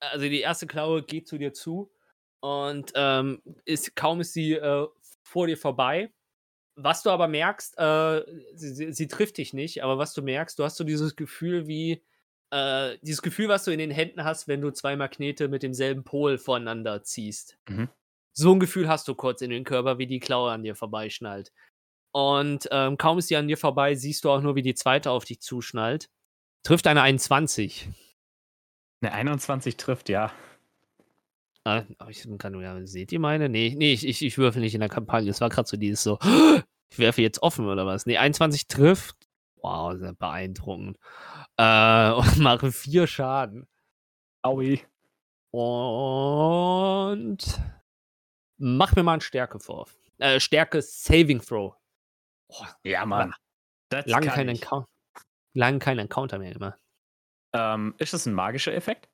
Also 0.00 0.28
die 0.28 0.40
erste 0.40 0.66
Klaue 0.66 1.02
geht 1.02 1.28
zu 1.28 1.38
dir 1.38 1.52
zu 1.52 1.90
und 2.40 2.92
ähm, 2.94 3.42
ist, 3.64 3.96
kaum 3.96 4.20
ist 4.20 4.32
sie 4.32 4.52
äh, 4.52 4.86
vor 5.22 5.46
dir 5.46 5.56
vorbei. 5.56 6.12
Was 6.76 7.02
du 7.02 7.10
aber 7.10 7.26
merkst, 7.26 7.78
äh, 7.78 8.22
sie, 8.54 8.74
sie, 8.74 8.92
sie 8.92 9.08
trifft 9.08 9.38
dich 9.38 9.54
nicht, 9.54 9.82
aber 9.82 9.98
was 9.98 10.12
du 10.12 10.22
merkst, 10.22 10.58
du 10.58 10.64
hast 10.64 10.76
so 10.76 10.84
dieses 10.84 11.16
Gefühl 11.16 11.66
wie, 11.66 12.04
äh, 12.50 12.98
dieses 13.02 13.22
Gefühl, 13.22 13.48
was 13.48 13.64
du 13.64 13.70
in 13.70 13.78
den 13.78 13.90
Händen 13.90 14.24
hast, 14.24 14.46
wenn 14.46 14.60
du 14.60 14.70
zwei 14.70 14.94
Magnete 14.96 15.48
mit 15.48 15.62
demselben 15.62 16.04
Pol 16.04 16.38
voneinander 16.38 17.02
ziehst. 17.02 17.58
Mhm. 17.68 17.88
So 18.32 18.52
ein 18.52 18.60
Gefühl 18.60 18.88
hast 18.88 19.08
du 19.08 19.14
kurz 19.14 19.40
in 19.40 19.50
den 19.50 19.64
Körper, 19.64 19.98
wie 19.98 20.06
die 20.06 20.20
Klaue 20.20 20.50
an 20.52 20.62
dir 20.62 20.76
vorbeischnallt. 20.76 21.52
Und 22.12 22.68
ähm, 22.70 22.98
kaum 22.98 23.18
ist 23.18 23.28
sie 23.28 23.36
an 23.36 23.48
dir 23.48 23.58
vorbei, 23.58 23.94
siehst 23.94 24.24
du 24.24 24.30
auch 24.30 24.40
nur, 24.40 24.54
wie 24.54 24.62
die 24.62 24.74
zweite 24.74 25.10
auf 25.10 25.24
dich 25.24 25.40
zuschnallt. 25.40 26.10
Trifft 26.62 26.86
eine 26.86 27.02
21. 27.02 27.88
Eine 29.02 29.12
21 29.12 29.76
trifft, 29.76 30.08
ja. 30.08 30.32
Ah, 31.66 31.82
aber 31.98 32.10
ich 32.10 32.24
kann, 32.38 32.60
ja, 32.60 32.86
seht 32.86 33.10
ihr 33.10 33.18
meine? 33.18 33.48
Nee, 33.48 33.74
nee, 33.76 33.92
ich, 33.92 34.06
ich, 34.06 34.24
ich 34.24 34.38
würfel 34.38 34.62
nicht 34.62 34.74
in 34.74 34.80
der 34.80 34.88
Kampagne. 34.88 35.28
Es 35.28 35.40
war 35.40 35.48
gerade 35.48 35.66
so 35.66 35.76
dieses 35.76 36.00
so, 36.00 36.16
ich 36.90 36.98
werfe 37.00 37.22
jetzt 37.22 37.42
offen 37.42 37.66
oder 37.66 37.84
was? 37.84 38.06
Nee, 38.06 38.18
21 38.18 38.68
trifft. 38.68 39.16
Wow, 39.56 39.98
sehr 39.98 40.12
beeindruckend. 40.12 40.96
Äh, 41.56 42.12
und 42.12 42.38
mache 42.38 42.70
vier 42.70 43.08
Schaden. 43.08 43.66
Aui. 44.42 44.80
Und 45.50 47.38
mach 48.58 48.94
mir 48.94 49.02
mal 49.02 49.14
einen 49.14 49.20
Stärkewurf. 49.20 49.92
Äh, 50.18 50.38
Stärke 50.38 50.80
Saving 50.80 51.40
Throw. 51.40 51.74
Ja, 52.84 53.04
Mann. 53.06 53.34
Das 53.88 54.06
Lange 54.06 54.26
kann 54.26 54.36
kein. 54.36 54.48
Encounter, 54.50 54.88
lang 55.52 55.80
kein 55.80 55.98
Encounter 55.98 56.38
mehr 56.38 56.54
immer. 56.54 56.78
Ähm, 57.52 57.96
ist 57.98 58.12
das 58.12 58.24
ein 58.26 58.34
magischer 58.34 58.72
Effekt? 58.72 59.08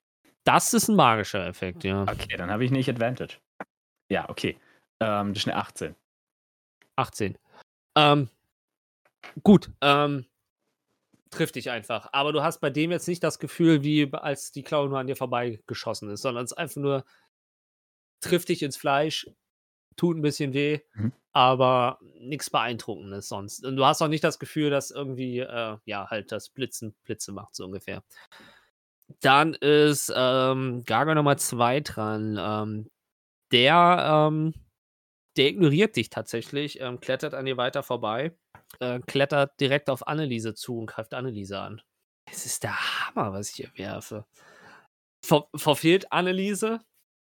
Das 0.44 0.74
ist 0.74 0.88
ein 0.88 0.96
magischer 0.96 1.46
Effekt, 1.46 1.84
ja. 1.84 2.02
Okay, 2.02 2.36
dann 2.36 2.50
habe 2.50 2.64
ich 2.64 2.70
nicht 2.70 2.88
Advantage. 2.88 3.38
Ja, 4.10 4.28
okay. 4.28 4.58
Ähm, 5.00 5.32
das 5.34 5.42
ist 5.44 5.48
eine 5.48 5.56
18. 5.56 5.94
18. 6.96 7.38
Ähm, 7.96 8.28
gut, 9.42 9.70
ähm, 9.80 10.26
trifft 11.30 11.54
dich 11.54 11.70
einfach. 11.70 12.08
Aber 12.12 12.32
du 12.32 12.42
hast 12.42 12.60
bei 12.60 12.70
dem 12.70 12.90
jetzt 12.90 13.08
nicht 13.08 13.22
das 13.22 13.38
Gefühl, 13.38 13.82
wie 13.82 14.12
als 14.12 14.52
die 14.52 14.62
Klaue 14.62 14.88
nur 14.88 14.98
an 14.98 15.06
dir 15.06 15.16
vorbeigeschossen 15.16 16.10
ist, 16.10 16.22
sondern 16.22 16.44
es 16.44 16.52
ist 16.52 16.58
einfach 16.58 16.80
nur, 16.80 17.04
trifft 18.20 18.48
dich 18.48 18.62
ins 18.62 18.76
Fleisch, 18.76 19.28
tut 19.96 20.16
ein 20.16 20.22
bisschen 20.22 20.52
weh, 20.52 20.80
Mhm. 20.94 21.12
aber 21.32 21.98
nichts 22.20 22.50
Beeindruckendes 22.50 23.28
sonst. 23.28 23.64
Und 23.64 23.76
du 23.76 23.84
hast 23.84 24.02
auch 24.02 24.08
nicht 24.08 24.24
das 24.24 24.38
Gefühl, 24.38 24.70
dass 24.70 24.90
irgendwie, 24.90 25.38
äh, 25.40 25.78
ja, 25.84 26.08
halt 26.10 26.32
das 26.32 26.48
Blitzen 26.50 26.94
Blitze 27.04 27.32
macht, 27.32 27.54
so 27.54 27.64
ungefähr. 27.64 28.02
Dann 29.20 29.54
ist 29.54 30.12
ähm, 30.14 30.84
Gaga 30.84 31.14
Nummer 31.14 31.36
2 31.36 31.80
dran. 31.80 32.36
Ähm, 32.38 32.90
der, 33.52 34.28
ähm, 34.30 34.54
der 35.36 35.46
ignoriert 35.48 35.96
dich 35.96 36.10
tatsächlich, 36.10 36.80
ähm, 36.80 37.00
klettert 37.00 37.34
an 37.34 37.44
dir 37.44 37.56
weiter 37.56 37.82
vorbei, 37.82 38.36
äh, 38.80 39.00
klettert 39.00 39.58
direkt 39.60 39.90
auf 39.90 40.06
Anneliese 40.06 40.54
zu 40.54 40.78
und 40.78 40.86
greift 40.86 41.14
Anneliese 41.14 41.60
an. 41.60 41.82
Es 42.30 42.46
ist 42.46 42.62
der 42.62 42.74
Hammer, 42.76 43.32
was 43.32 43.50
ich 43.50 43.56
hier 43.56 43.70
werfe. 43.76 44.24
Ver 45.24 45.46
verfehlt 45.54 46.10
Anneliese, 46.12 46.80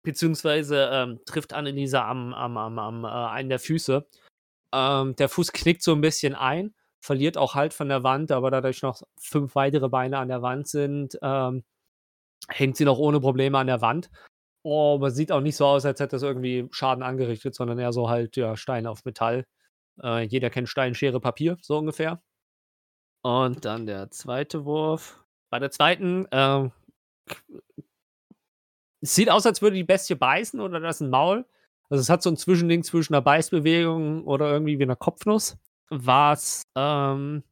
beziehungsweise 0.03 0.89
ähm, 0.91 1.19
trifft 1.25 1.53
Anneliese 1.53 2.01
am, 2.01 2.33
am, 2.33 2.57
am, 2.57 2.79
am 2.79 3.05
äh, 3.05 3.07
einen 3.07 3.49
der 3.49 3.59
Füße. 3.59 4.05
Ähm, 4.73 5.15
der 5.15 5.29
Fuß 5.29 5.51
knickt 5.53 5.83
so 5.83 5.93
ein 5.93 6.01
bisschen 6.01 6.35
ein, 6.35 6.73
verliert 7.01 7.37
auch 7.37 7.55
Halt 7.55 7.73
von 7.73 7.89
der 7.89 8.03
Wand, 8.03 8.31
aber 8.31 8.51
dadurch 8.51 8.81
noch 8.81 9.03
fünf 9.17 9.55
weitere 9.55 9.89
Beine 9.89 10.17
an 10.17 10.27
der 10.27 10.41
Wand 10.41 10.67
sind, 10.67 11.17
ähm, 11.21 11.63
hängt 12.49 12.77
sie 12.77 12.85
noch 12.85 12.97
ohne 12.97 13.19
Probleme 13.19 13.57
an 13.57 13.67
der 13.67 13.81
Wand. 13.81 14.09
Oh, 14.63 14.95
aber 14.95 15.11
sieht 15.11 15.31
auch 15.31 15.41
nicht 15.41 15.55
so 15.55 15.65
aus, 15.65 15.85
als 15.85 15.99
hätte 15.99 16.15
es 16.15 16.23
irgendwie 16.23 16.67
Schaden 16.71 17.03
angerichtet, 17.03 17.53
sondern 17.55 17.77
eher 17.79 17.93
so 17.93 18.09
halt, 18.09 18.35
ja, 18.35 18.57
Stein 18.57 18.87
auf 18.87 19.05
Metall. 19.05 19.45
Äh, 20.01 20.23
jeder 20.23 20.49
kennt 20.49 20.69
Stein, 20.69 20.95
Schere, 20.95 21.19
Papier, 21.19 21.57
so 21.61 21.77
ungefähr. 21.77 22.21
Und 23.23 23.65
dann 23.65 23.85
der 23.85 24.11
zweite 24.11 24.65
Wurf. 24.65 25.23
Bei 25.49 25.59
der 25.59 25.71
zweiten, 25.71 26.27
ähm, 26.31 26.71
es 29.01 29.15
sieht 29.15 29.29
aus, 29.29 29.45
als 29.45 29.61
würde 29.61 29.75
die 29.75 29.83
Bestie 29.83 30.15
beißen 30.15 30.59
oder 30.59 30.79
das 30.79 30.97
ist 30.97 31.01
ein 31.01 31.09
Maul. 31.09 31.45
Also 31.89 32.01
es 32.01 32.09
hat 32.09 32.23
so 32.23 32.29
ein 32.31 32.37
Zwischending 32.37 32.83
zwischen 32.83 33.13
einer 33.13 33.21
Beißbewegung 33.21 34.25
oder 34.25 34.51
irgendwie 34.51 34.79
wie 34.79 34.83
einer 34.83 34.95
Kopfnuss, 34.95 35.57
was 35.89 36.63
ähm, 36.75 37.43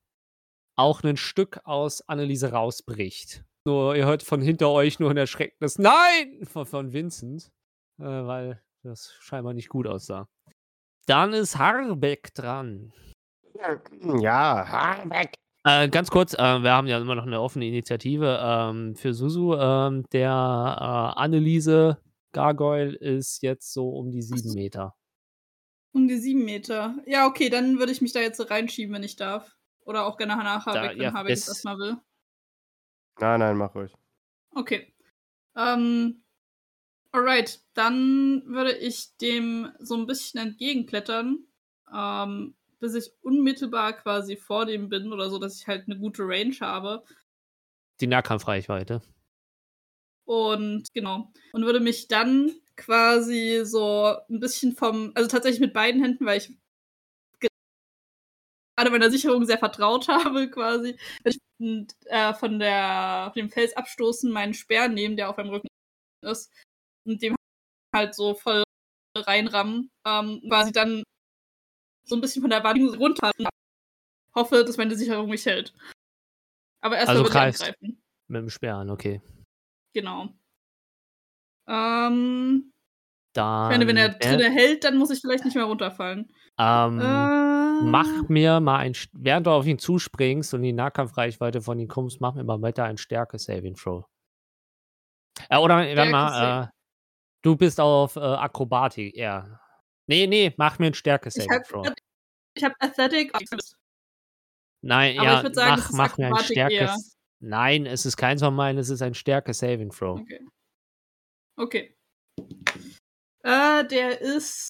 auch 0.76 1.04
ein 1.04 1.18
Stück 1.18 1.62
aus 1.64 2.02
Anneliese 2.08 2.52
rausbricht. 2.52 3.44
Nur, 3.66 3.96
ihr 3.96 4.06
hört 4.06 4.24
von 4.24 4.42
hinter 4.42 4.70
euch 4.70 5.00
nur 5.00 5.10
ein 5.10 5.18
erschreckendes 5.18 5.80
Nein 5.80 6.46
von, 6.46 6.66
von 6.66 6.92
Vincent, 6.92 7.50
äh, 8.00 8.04
weil 8.04 8.62
das 8.84 9.14
scheinbar 9.22 9.54
nicht 9.54 9.70
gut 9.70 9.88
aussah. 9.88 10.28
Dann 11.06 11.32
ist 11.34 11.58
Harbeck 11.58 12.34
dran. 12.34 12.92
Ja, 14.20 14.68
Harbeck. 14.68 15.34
Äh, 15.66 15.88
ganz 15.88 16.12
kurz, 16.12 16.34
äh, 16.34 16.38
wir 16.62 16.72
haben 16.72 16.88
ja 16.88 16.98
immer 17.00 17.16
noch 17.16 17.26
eine 17.26 17.40
offene 17.40 17.66
Initiative 17.66 18.38
ähm, 18.42 18.96
für 18.98 19.14
Susu. 19.14 19.56
Ähm, 19.56 20.04
der 20.12 20.28
äh, 20.30 21.20
Anneliese 21.22 22.02
Gargoyle 22.34 22.94
ist 22.98 23.42
jetzt 23.44 23.72
so 23.72 23.90
um 23.92 24.12
die 24.12 24.22
sieben 24.24 24.54
Meter. 24.56 24.94
Um 25.94 26.10
die 26.10 26.18
sieben 26.18 26.44
Meter. 26.44 26.98
Ja, 27.06 27.28
okay, 27.28 27.50
dann 27.50 27.80
würde 27.80 27.94
ich 27.94 28.02
mich 28.02 28.12
da 28.12 28.20
jetzt 28.20 28.38
so 28.38 28.44
reinschieben, 28.44 28.94
wenn 28.94 29.04
ich 29.04 29.16
darf. 29.16 29.56
Oder 29.86 30.06
auch 30.06 30.18
gerne 30.18 30.36
nach 30.36 30.66
Da- 30.66 30.90
wenn 30.90 31.00
ja, 31.00 31.14
Habeck 31.14 31.36
das- 31.36 31.46
das 31.46 31.64
mal 31.64 31.78
will. 31.78 31.96
Nein, 33.20 33.40
nein, 33.40 33.58
mach 33.58 33.76
ruhig. 33.76 33.94
Okay. 34.52 34.94
Ähm, 35.56 36.24
alright, 37.12 37.62
dann 37.74 38.44
würde 38.46 38.76
ich 38.78 39.16
dem 39.18 39.72
so 39.80 39.96
ein 39.96 40.08
bisschen 40.08 40.40
entgegenklettern. 40.40 41.46
Ähm, 41.94 42.56
bis 42.80 42.96
ich 42.96 43.14
unmittelbar 43.22 43.94
quasi 43.94 44.36
vor 44.36 44.66
dem 44.66 44.90
bin 44.90 45.14
oder 45.14 45.30
so, 45.30 45.40
dass 45.40 45.58
ich 45.58 45.68
halt 45.68 45.86
eine 45.88 45.98
gute 45.98 46.24
Range 46.24 46.56
habe. 46.60 47.04
Die 48.02 48.08
Nahkampfreichweite. 48.08 49.02
Und 50.26 50.92
genau. 50.94 51.32
Und 51.54 51.66
würde 51.66 51.80
mich 51.80 52.10
dann 52.10 52.52
quasi 52.76 53.62
so 53.64 54.18
ein 54.30 54.42
bisschen 54.42 54.76
vom, 54.76 55.12
also 55.16 55.30
tatsächlich 55.30 55.62
mit 55.62 55.74
beiden 55.74 56.02
Händen, 56.02 56.26
weil 56.26 56.40
ich 56.40 56.58
gerade 58.76 58.92
meiner 58.92 59.12
Sicherung 59.12 59.46
sehr 59.46 59.58
vertraut 59.58 60.08
habe, 60.08 60.50
quasi, 60.50 60.98
ich, 61.24 61.40
äh, 61.60 62.34
von 62.34 62.60
der 62.60 63.32
von 63.34 63.42
dem 63.42 63.50
Fels 63.50 63.76
abstoßen, 63.76 64.32
meinen 64.32 64.54
Speer 64.54 64.88
nehmen, 64.90 65.18
der 65.18 65.30
auf 65.30 65.38
meinem 65.38 65.50
Rücken 65.50 65.68
ist, 66.22 66.52
und 67.06 67.22
dem 67.22 67.36
halt 67.96 68.16
so 68.16 68.34
voll 68.34 68.64
reinrammen, 69.16 69.90
ähm, 70.06 70.42
quasi 70.48 70.72
dann 70.72 71.04
so 72.06 72.16
ein 72.16 72.22
bisschen 72.22 72.42
von 72.42 72.50
der 72.50 72.64
Wand 72.64 72.98
runter 73.00 73.32
hoffe, 74.36 74.64
dass 74.66 74.78
meine 74.78 74.96
Sicherung 74.96 75.30
mich 75.30 75.46
hält. 75.46 75.74
Aber 76.82 76.98
erst 76.98 77.10
Also 77.10 77.24
greifst. 77.24 77.62
angreifen. 77.62 78.02
Mit 78.28 78.42
dem 78.42 78.50
Speer 78.50 78.76
an, 78.76 78.90
okay. 78.90 79.22
Genau. 79.94 80.34
Ähm, 81.68 82.72
Dann. 83.34 83.72
ich 83.72 83.78
meine, 83.78 83.88
wenn 83.88 83.98
er 83.98 84.10
drinne 84.10 84.50
hält, 84.50 84.84
dann 84.84 84.98
muss 84.98 85.12
ich 85.12 85.22
vielleicht 85.22 85.46
nicht 85.46 85.56
mehr 85.56 85.66
runterfallen. 85.66 86.34
Ähm, 86.60 87.00
äh, 87.00 87.54
Mach 87.82 88.30
mir 88.30 88.60
mal 88.60 88.78
ein, 88.78 88.94
während 89.14 89.48
du 89.48 89.52
auf 89.52 89.66
ihn 89.66 89.80
zuspringst 89.80 90.54
und 90.54 90.62
die 90.62 90.74
Nahkampfreichweite 90.74 91.62
von 91.62 91.80
ihm 91.80 91.88
kommst, 91.88 92.22
mach 92.22 92.34
mir 92.34 92.44
mal 92.44 92.62
weiter 92.62 92.86
ein 92.86 92.98
Stärke-Saving 92.98 93.76
Throw. 93.76 94.06
Äh, 95.50 95.58
oder, 95.58 95.78
warte 95.78 96.12
mal, 96.12 96.64
äh, 96.64 96.68
du 97.42 97.56
bist 97.56 97.80
auf 97.80 98.16
äh, 98.16 98.20
Akrobatik, 98.20 99.16
ja. 99.16 99.60
Nee, 100.08 100.28
nee, 100.28 100.54
mach 100.58 100.80
mir 100.80 100.88
ein 100.88 100.94
Ich 100.94 101.00
Stärke-Saving 101.00 101.52
habe 101.52 101.64
Throw. 101.64 101.88
ich 102.56 102.64
hab 102.64 102.74
Athletic. 102.80 103.34
Nein, 104.82 105.18
aber 105.20 105.44
ja, 105.44 105.54
sagen, 105.54 105.70
mach, 105.70 105.76
das 105.78 105.90
ist 105.90 105.94
mach 105.98 106.18
mir 106.18 106.28
ein 106.28 106.34
Akrobatik 106.34 106.58
eher. 106.58 106.70
Stärke. 106.70 107.02
Nein, 107.40 107.86
es 107.86 108.06
ist 108.06 108.18
keins 108.18 108.42
von 108.42 108.56
meinen, 108.56 108.78
es 108.78 108.90
ist 108.90 109.02
ein 109.02 109.14
Stärke-Saving 109.14 109.90
Throw. 109.90 110.20
Okay. 110.20 110.46
Okay. 111.58 111.96
Äh, 113.44 113.86
der 113.88 114.22
ist 114.22 114.70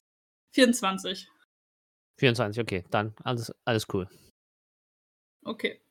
24. 0.55 1.29
24, 2.19 2.61
okay, 2.61 2.85
dann 2.91 3.15
alles, 3.23 3.53
alles 3.65 3.87
cool. 3.93 4.07
Okay. 5.45 5.81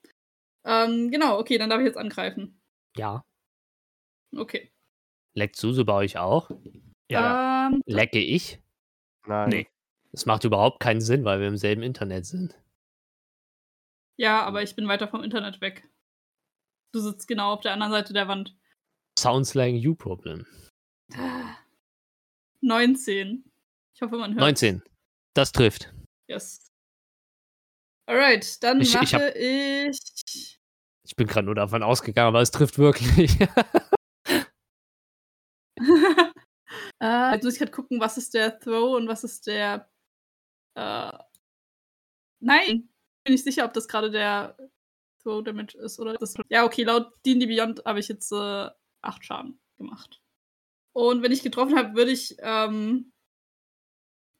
Ähm, 0.64 1.10
genau, 1.10 1.38
okay, 1.38 1.58
dann 1.58 1.70
darf 1.70 1.80
ich 1.80 1.86
jetzt 1.86 1.98
angreifen. 1.98 2.60
Ja. 2.96 3.24
Okay. 4.36 4.70
Leckt 5.34 5.56
Susu 5.56 5.84
bei 5.84 5.94
euch 5.94 6.18
auch? 6.18 6.50
Ja. 7.10 7.68
Ähm, 7.68 7.82
Lecke 7.86 8.18
ich? 8.20 8.60
Nein. 9.26 9.48
Nee. 9.48 9.68
Das 10.12 10.26
macht 10.26 10.44
überhaupt 10.44 10.80
keinen 10.80 11.00
Sinn, 11.00 11.24
weil 11.24 11.40
wir 11.40 11.48
im 11.48 11.56
selben 11.56 11.82
Internet 11.82 12.26
sind. 12.26 12.58
ja, 14.18 14.44
aber 14.44 14.62
ich 14.62 14.76
bin 14.76 14.86
weiter 14.88 15.08
vom 15.08 15.22
Internet 15.24 15.60
weg. 15.60 15.88
Du 16.94 17.00
sitzt 17.00 17.26
genau 17.26 17.54
auf 17.54 17.60
der 17.60 17.72
anderen 17.72 17.92
Seite 17.92 18.12
der 18.12 18.28
Wand. 18.28 18.56
Sounds 19.18 19.54
like 19.54 19.74
you 19.74 19.94
problem. 19.94 20.46
19. 22.60 23.44
Ich 23.94 24.02
hoffe, 24.02 24.16
man 24.16 24.32
hört. 24.32 24.40
19. 24.40 24.82
Das 25.34 25.52
trifft. 25.52 25.92
Yes. 26.32 26.72
Alright, 28.08 28.62
dann 28.62 28.80
Ich- 28.80 28.94
mache 28.94 29.04
ich 29.04 29.14
hab- 29.14 29.36
ich. 29.36 30.58
Ich 31.04 31.14
bin 31.14 31.26
gerade 31.26 31.44
nur 31.44 31.54
davon 31.54 31.82
ausgegangen, 31.82 32.28
aber 32.28 32.40
es 32.40 32.50
trifft 32.50 32.78
wirklich. 32.78 33.38
jetzt 35.78 37.44
muss 37.44 37.52
ich 37.54 37.58
gerade 37.58 37.70
gucken, 37.72 38.00
was 38.00 38.16
ist 38.16 38.32
der 38.32 38.58
Throw 38.60 38.96
und 38.96 39.08
was 39.08 39.24
ist 39.24 39.46
der. 39.46 39.90
Äh, 40.74 41.12
nein, 42.40 42.88
bin 43.24 43.32
nicht 43.34 43.44
sicher, 43.44 43.66
ob 43.66 43.74
das 43.74 43.88
gerade 43.88 44.10
der 44.10 44.56
Throw 45.22 45.44
Damage 45.44 45.76
ist 45.76 45.98
oder 46.00 46.14
das. 46.14 46.34
Ja, 46.48 46.64
okay, 46.64 46.84
laut 46.84 47.12
D&D 47.26 47.44
Beyond 47.46 47.84
habe 47.84 48.00
ich 48.00 48.08
jetzt 48.08 48.32
äh, 48.32 48.70
8 49.02 49.22
Schaden 49.24 49.60
gemacht. 49.76 50.22
Und 50.94 51.22
wenn 51.22 51.32
ich 51.32 51.42
getroffen 51.42 51.76
habe, 51.76 51.94
würde 51.94 52.10
ich 52.12 52.36
ähm, 52.38 53.11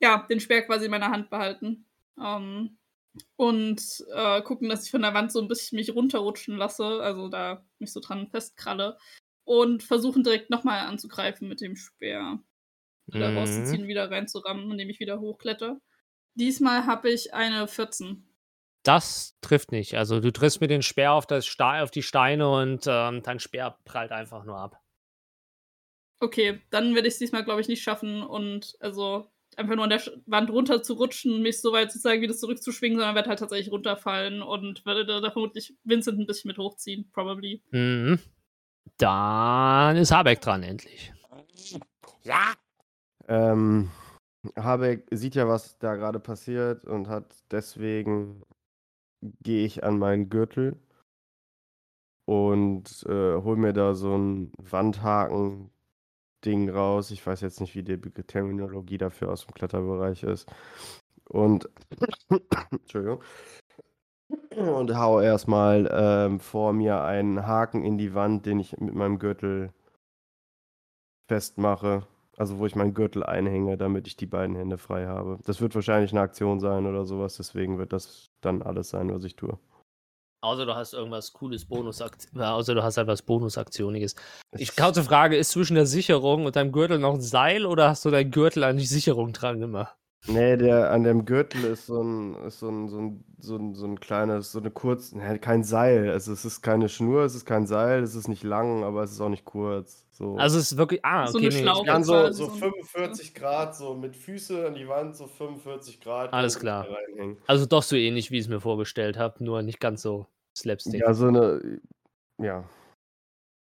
ja, 0.02 0.26
den 0.28 0.40
Speer 0.40 0.62
quasi 0.62 0.86
in 0.86 0.90
meiner 0.90 1.10
Hand 1.10 1.30
behalten. 1.30 1.86
Ähm, 2.20 2.78
und 3.36 4.04
äh, 4.14 4.42
gucken, 4.42 4.68
dass 4.68 4.84
ich 4.84 4.90
von 4.90 5.02
der 5.02 5.14
Wand 5.14 5.32
so 5.32 5.40
ein 5.40 5.48
bisschen 5.48 5.76
mich 5.76 5.94
runterrutschen 5.94 6.56
lasse, 6.56 6.84
also 7.02 7.28
da 7.28 7.64
mich 7.78 7.92
so 7.92 8.00
dran 8.00 8.28
festkralle. 8.28 8.98
Und 9.44 9.82
versuchen 9.82 10.22
direkt 10.22 10.50
nochmal 10.50 10.86
anzugreifen 10.86 11.48
mit 11.48 11.60
dem 11.60 11.76
Speer. 11.76 12.40
Mhm. 13.06 13.38
rauszuziehen, 13.38 13.88
wieder 13.88 14.10
reinzurammen, 14.10 14.70
indem 14.70 14.88
ich 14.88 15.00
wieder 15.00 15.20
hochkletter. 15.20 15.80
Diesmal 16.34 16.86
habe 16.86 17.10
ich 17.10 17.34
eine 17.34 17.68
14. 17.68 18.26
Das 18.84 19.36
trifft 19.40 19.70
nicht. 19.70 19.96
Also 19.96 20.20
du 20.20 20.32
triffst 20.32 20.60
mit 20.60 20.70
dem 20.70 20.82
Speer 20.82 21.12
auf, 21.12 21.26
das 21.26 21.46
Ste 21.46 21.82
auf 21.82 21.90
die 21.90 22.02
Steine 22.02 22.50
und 22.50 22.84
ähm, 22.86 23.22
dein 23.22 23.38
Speer 23.38 23.78
prallt 23.84 24.12
einfach 24.12 24.44
nur 24.44 24.56
ab. 24.56 24.80
Okay, 26.20 26.60
dann 26.70 26.94
werde 26.94 27.08
ich 27.08 27.14
es 27.14 27.18
diesmal, 27.18 27.44
glaube 27.44 27.60
ich, 27.60 27.68
nicht 27.68 27.82
schaffen 27.82 28.22
und 28.22 28.76
also 28.80 29.30
einfach 29.56 29.74
nur 29.74 29.84
an 29.84 29.90
der 29.90 30.02
Wand 30.26 30.50
runter 30.50 30.82
zu 30.82 30.94
rutschen 30.94 31.42
mich 31.42 31.60
so 31.60 31.72
weit 31.72 31.92
sozusagen 31.92 32.22
wieder 32.22 32.34
zurückzuschwingen, 32.34 32.98
sondern 32.98 33.14
werde 33.14 33.28
halt 33.28 33.38
tatsächlich 33.38 33.72
runterfallen 33.72 34.42
und 34.42 34.84
werde 34.86 35.04
da, 35.06 35.30
vermutlich 35.30 35.74
Vincent 35.84 36.18
ein 36.18 36.26
bisschen 36.26 36.48
mit 36.48 36.58
hochziehen, 36.58 37.10
probably. 37.12 37.62
Mhm. 37.70 38.18
Dann 38.98 39.96
ist 39.96 40.12
Habeck 40.12 40.40
dran, 40.40 40.62
endlich. 40.62 41.12
Ähm, 43.28 43.90
Habeck 44.56 45.06
sieht 45.10 45.34
ja, 45.34 45.46
was 45.48 45.78
da 45.78 45.96
gerade 45.96 46.20
passiert 46.20 46.84
und 46.84 47.08
hat 47.08 47.34
deswegen 47.50 48.42
gehe 49.42 49.64
ich 49.64 49.84
an 49.84 49.98
meinen 49.98 50.28
Gürtel 50.28 50.76
und 52.24 53.04
äh, 53.08 53.34
hol 53.36 53.56
mir 53.56 53.72
da 53.72 53.94
so 53.94 54.16
ein 54.16 54.52
Wandhaken-Ding 56.42 56.70
raus. 56.70 57.10
Ich 57.10 57.26
weiß 57.26 57.40
jetzt 57.40 57.60
nicht, 57.60 57.74
wie 57.74 57.82
die 57.82 57.98
Terminologie 57.98 58.98
dafür 58.98 59.30
aus 59.30 59.46
dem 59.46 59.54
Kletterbereich 59.54 60.22
ist. 60.22 60.48
Und 61.28 61.68
Entschuldigung. 62.70 63.22
Und 64.56 64.96
hau 64.96 65.20
erstmal 65.20 65.88
ähm, 65.92 66.40
vor 66.40 66.72
mir 66.72 67.02
einen 67.02 67.46
Haken 67.46 67.84
in 67.84 67.98
die 67.98 68.14
Wand, 68.14 68.46
den 68.46 68.60
ich 68.60 68.78
mit 68.78 68.94
meinem 68.94 69.18
Gürtel 69.18 69.72
festmache. 71.28 72.06
Also 72.38 72.58
wo 72.58 72.66
ich 72.66 72.74
meinen 72.74 72.94
Gürtel 72.94 73.22
einhänge, 73.24 73.76
damit 73.76 74.06
ich 74.06 74.16
die 74.16 74.26
beiden 74.26 74.56
Hände 74.56 74.78
frei 74.78 75.06
habe. 75.06 75.38
Das 75.44 75.60
wird 75.60 75.74
wahrscheinlich 75.74 76.12
eine 76.12 76.22
Aktion 76.22 76.60
sein 76.60 76.86
oder 76.86 77.04
sowas, 77.04 77.36
deswegen 77.36 77.76
wird 77.76 77.92
das 77.92 78.30
dann 78.40 78.62
alles 78.62 78.88
sein, 78.88 79.12
was 79.12 79.24
ich 79.24 79.36
tue. 79.36 79.58
Außer 80.42 80.66
du 80.66 80.74
hast 80.74 80.92
irgendwas 80.92 81.32
cooles 81.32 81.64
Bonusaktion, 81.64 82.42
außer 82.42 82.74
du 82.74 82.82
hast 82.82 82.96
etwas 82.96 83.22
Bonusaktioniges. 83.22 84.16
Die 84.58 84.64
Es- 84.64 84.74
kurze 84.74 85.04
Frage, 85.04 85.36
ist 85.36 85.50
zwischen 85.52 85.76
der 85.76 85.86
Sicherung 85.86 86.46
und 86.46 86.56
deinem 86.56 86.72
Gürtel 86.72 86.98
noch 86.98 87.14
ein 87.14 87.20
Seil 87.20 87.64
oder 87.64 87.88
hast 87.88 88.04
du 88.04 88.10
deinen 88.10 88.32
Gürtel 88.32 88.64
an 88.64 88.76
die 88.76 88.84
Sicherung 88.86 89.32
dran 89.32 89.62
immer? 89.62 89.90
Nee, 90.28 90.56
der 90.56 90.92
an 90.92 91.02
dem 91.02 91.24
Gürtel 91.24 91.64
ist 91.64 91.86
so 91.86 92.00
ein, 92.00 92.34
ist 92.44 92.60
so 92.60 92.68
ein, 92.68 92.88
so 92.88 92.98
ein, 93.00 93.24
so 93.40 93.56
ein, 93.56 93.74
so 93.74 93.86
ein 93.86 93.98
kleines, 93.98 94.52
so 94.52 94.60
eine 94.60 94.70
kurz, 94.70 95.10
nee, 95.12 95.38
kein 95.38 95.64
Seil. 95.64 96.10
Also 96.10 96.32
es 96.32 96.44
ist 96.44 96.62
keine 96.62 96.88
Schnur, 96.88 97.22
es 97.24 97.34
ist 97.34 97.44
kein 97.44 97.66
Seil, 97.66 98.04
es 98.04 98.14
ist 98.14 98.28
nicht 98.28 98.44
lang, 98.44 98.84
aber 98.84 99.02
es 99.02 99.10
ist 99.10 99.20
auch 99.20 99.28
nicht 99.28 99.44
kurz. 99.44 100.06
So. 100.12 100.36
Also 100.36 100.58
es 100.58 100.70
ist 100.70 100.78
wirklich, 100.78 101.04
ah, 101.04 101.26
So 101.26 101.38
okay, 101.38 101.46
eine 101.48 101.54
nee, 101.56 101.62
Schlaufe. 101.62 101.86
kann 101.86 102.04
so, 102.04 102.30
so 102.30 102.46
so 102.46 102.52
ein- 102.52 102.58
45 102.58 103.34
Grad, 103.34 103.74
so 103.74 103.94
mit 103.96 104.16
Füße 104.16 104.64
an 104.68 104.74
die 104.74 104.86
Wand, 104.86 105.16
so 105.16 105.26
45 105.26 106.00
Grad. 106.00 106.32
Alles 106.32 106.56
klar. 106.60 106.86
reinhängen. 106.88 107.38
also 107.48 107.66
doch 107.66 107.82
so 107.82 107.96
ähnlich, 107.96 108.30
wie 108.30 108.36
ich 108.36 108.42
es 108.44 108.48
mir 108.48 108.60
vorgestellt 108.60 109.18
habe, 109.18 109.42
nur 109.42 109.62
nicht 109.62 109.80
ganz 109.80 110.02
so 110.02 110.26
Slapstick. 110.56 111.00
Ja, 111.00 111.14
so 111.14 111.26
eine, 111.26 111.80
ja, 112.38 112.62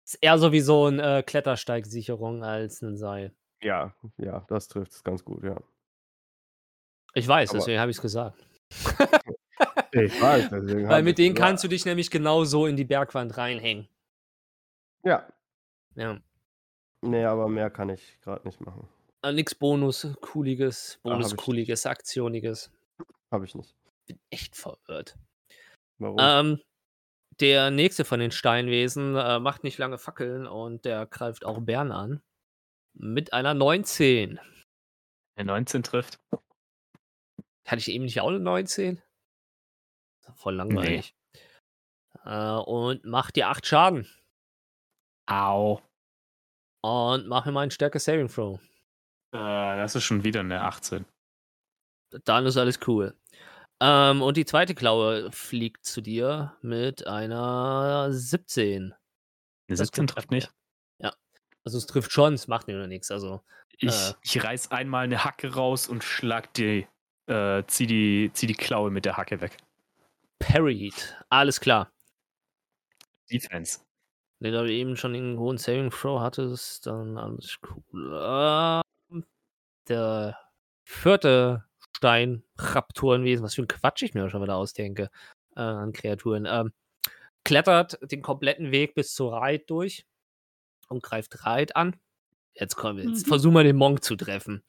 Ist 0.06 0.16
eher 0.20 0.38
so 0.38 0.52
wie 0.52 0.60
so 0.60 0.86
eine 0.88 1.20
äh, 1.20 1.24
Klettersteigsicherung 1.24 2.44
als 2.44 2.82
ein 2.82 2.98
Seil. 2.98 3.32
ja, 3.62 3.94
ja, 4.18 4.44
das 4.50 4.68
trifft 4.68 4.92
es 4.92 5.04
ganz 5.06 5.24
gut, 5.24 5.44
ja. 5.44 5.56
Ich 7.14 7.28
weiß, 7.28 7.50
Aber- 7.52 7.60
deswegen 7.60 7.80
habe 7.80 7.92
ich 7.92 7.98
es 7.98 8.02
gesagt. 8.02 8.46
Ich 9.96 10.20
weiß, 10.20 10.50
deswegen 10.50 10.90
Weil 10.90 11.04
mit 11.04 11.20
denen 11.20 11.36
kannst 11.36 11.64
du 11.64 11.68
dich 11.68 11.86
nämlich 11.86 12.10
genau 12.10 12.44
so 12.44 12.66
in 12.66 12.76
die 12.76 12.84
Bergwand 12.84 13.38
reinhängen. 13.38 13.88
Ja, 15.04 15.28
Ja. 15.96 16.20
nee, 17.02 17.24
aber 17.24 17.48
mehr 17.48 17.70
kann 17.70 17.90
ich 17.90 18.20
gerade 18.22 18.46
nicht 18.48 18.60
machen. 18.60 18.90
Äh, 19.22 19.32
nix 19.34 19.54
Bonus, 19.54 20.08
cooliges, 20.22 21.00
Ah, 21.04 21.12
hab 21.12 21.20
ich 21.20 21.28
Bonus, 21.28 21.38
cooliges, 21.38 21.86
Aktioniges. 21.86 22.72
Habe 23.32 23.46
ich 23.46 23.54
nicht. 23.54 23.76
Bin 24.08 24.20
echt 24.32 24.56
verwirrt. 24.58 25.16
Warum? 26.00 26.18
Ähm, 26.20 26.62
der 27.40 27.70
nächste 27.70 28.04
von 28.04 28.20
den 28.20 28.32
Steinwesen 28.32 29.16
äh, 29.16 29.40
macht 29.40 29.64
nicht 29.64 29.78
lange 29.78 30.00
Fackeln 30.00 30.48
und 30.48 30.86
der 30.86 31.06
greift 31.06 31.46
auch 31.46 31.62
Bern 31.62 31.92
an. 31.92 32.22
Mit 32.96 33.32
einer 33.32 33.54
19. 33.54 34.40
Der 35.38 35.46
19 35.46 35.84
trifft. 35.84 36.20
Hatte 37.66 37.80
ich 37.80 37.90
eben 37.90 38.06
nicht 38.06 38.22
auch 38.22 38.28
eine 38.30 38.40
19? 38.40 39.02
Voll 40.36 40.56
langweilig. 40.56 41.16
Äh, 42.26 42.56
und 42.56 43.06
macht 43.06 43.36
dir 43.36 43.50
8 43.50 43.66
Schaden. 43.66 44.08
Au. 45.28 45.82
Und 46.82 47.28
mach 47.28 47.46
mir 47.46 47.52
mal 47.52 47.62
einen 47.62 47.72
Stärke 47.72 48.00
Saving 48.00 48.28
Throw. 48.28 48.60
Äh, 49.34 49.38
das 49.78 49.96
ist 49.96 50.04
schon 50.04 50.24
wieder 50.24 50.42
eine 50.42 50.62
18. 50.62 51.06
Dann 52.26 52.46
ist 52.46 52.58
alles 52.58 52.80
cool. 52.88 53.18
Ähm, 53.82 54.22
und 54.22 54.38
die 54.38 54.46
zweite 54.46 54.76
Klaue 54.76 55.32
fliegt 55.32 55.86
zu 55.86 56.02
dir 56.02 56.56
mit 56.62 57.08
einer 57.08 58.08
17. 58.12 58.94
Eine 59.68 59.78
17 59.78 60.08
trifft 60.08 60.32
nicht. 60.32 60.52
Ja. 61.02 61.14
Also 61.66 61.78
es 61.78 61.86
trifft 61.88 62.12
schon, 62.12 62.34
es 62.34 62.48
macht 62.48 62.68
mir 62.68 62.78
nur 62.78 62.88
nichts. 62.88 63.12
Also 63.12 63.42
Ich, 63.78 63.90
Äh. 63.90 64.14
ich 64.22 64.44
reiß 64.44 64.72
einmal 64.72 65.06
eine 65.06 65.24
Hacke 65.24 65.54
raus 65.56 65.88
und 65.88 66.04
schlag 66.04 66.54
die, 66.54 66.88
äh, 67.28 67.64
zieh 67.68 67.88
die, 67.88 68.32
zieh 68.34 68.48
die 68.48 68.54
Klaue 68.56 68.92
mit 68.92 69.06
der 69.06 69.18
Hacke 69.18 69.42
weg. 69.42 69.58
parried. 70.40 71.18
Alles 71.30 71.60
klar. 71.60 71.92
Defense. 73.32 73.80
Ne, 74.40 74.52
da 74.52 74.64
du 74.64 74.72
eben 74.72 74.98
schon 74.98 75.14
den 75.14 75.38
hohen 75.40 75.58
Saving 75.58 75.90
Throw 75.90 76.20
hattest, 76.20 76.86
dann 76.86 77.18
alles 77.18 77.58
cool. 77.94 78.82
Der 79.88 80.38
vierte 80.86 81.66
Stein, 81.96 82.44
Raptorenwesen, 82.58 83.44
was 83.44 83.56
für 83.56 83.62
ein 83.64 83.68
Quatsch 83.68 84.04
ich 84.04 84.14
mir 84.14 84.30
schon 84.30 84.42
wieder 84.42 84.56
ausdenke 84.58 85.10
äh, 85.56 85.62
an 85.62 85.94
Kreaturen, 85.94 86.46
ähm, 86.50 86.74
klettert 87.46 88.00
den 88.12 88.22
kompletten 88.22 88.72
Weg 88.72 88.96
bis 88.96 89.14
zu 89.14 89.28
Reit 89.30 89.70
durch 89.70 90.06
und 90.90 91.04
greift 91.04 91.46
Reit 91.46 91.76
an. 91.76 91.96
Jetzt 92.56 92.76
kommen 92.76 92.98
wir, 92.98 93.06
jetzt 93.06 93.26
Mhm. 93.26 93.30
versuchen 93.30 93.54
wir 93.56 93.64
den 93.64 93.78
Monk 93.78 94.04
zu 94.04 94.16
treffen. 94.16 94.64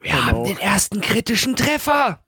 Wir 0.00 0.10
Genau. 0.12 0.22
haben 0.22 0.44
den 0.44 0.58
ersten 0.58 1.00
kritischen 1.00 1.56
Treffer! 1.56 2.24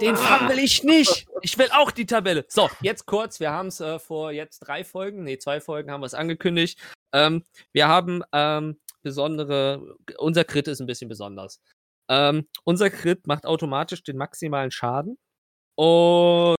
Den 0.00 0.14
fumble 0.16 0.60
ich 0.60 0.84
nicht. 0.84 1.26
Ich 1.42 1.58
will 1.58 1.68
auch 1.72 1.90
die 1.90 2.06
Tabelle. 2.06 2.44
So, 2.48 2.70
jetzt 2.82 3.06
kurz. 3.06 3.40
Wir 3.40 3.50
haben 3.50 3.66
es 3.68 3.80
äh, 3.80 3.98
vor 3.98 4.30
jetzt 4.30 4.60
drei 4.60 4.84
Folgen, 4.84 5.24
nee, 5.24 5.38
zwei 5.38 5.60
Folgen 5.60 5.90
haben 5.90 6.02
wir 6.02 6.06
es 6.06 6.14
angekündigt. 6.14 6.78
Ähm, 7.12 7.42
wir 7.72 7.88
haben 7.88 8.22
ähm, 8.32 8.78
besondere, 9.02 9.96
unser 10.18 10.44
Crit 10.44 10.68
ist 10.68 10.80
ein 10.80 10.86
bisschen 10.86 11.08
besonders. 11.08 11.60
Ähm, 12.08 12.46
unser 12.62 12.90
Crit 12.90 13.26
macht 13.26 13.44
automatisch 13.44 14.04
den 14.04 14.16
maximalen 14.18 14.70
Schaden. 14.70 15.18
Und 15.74 16.56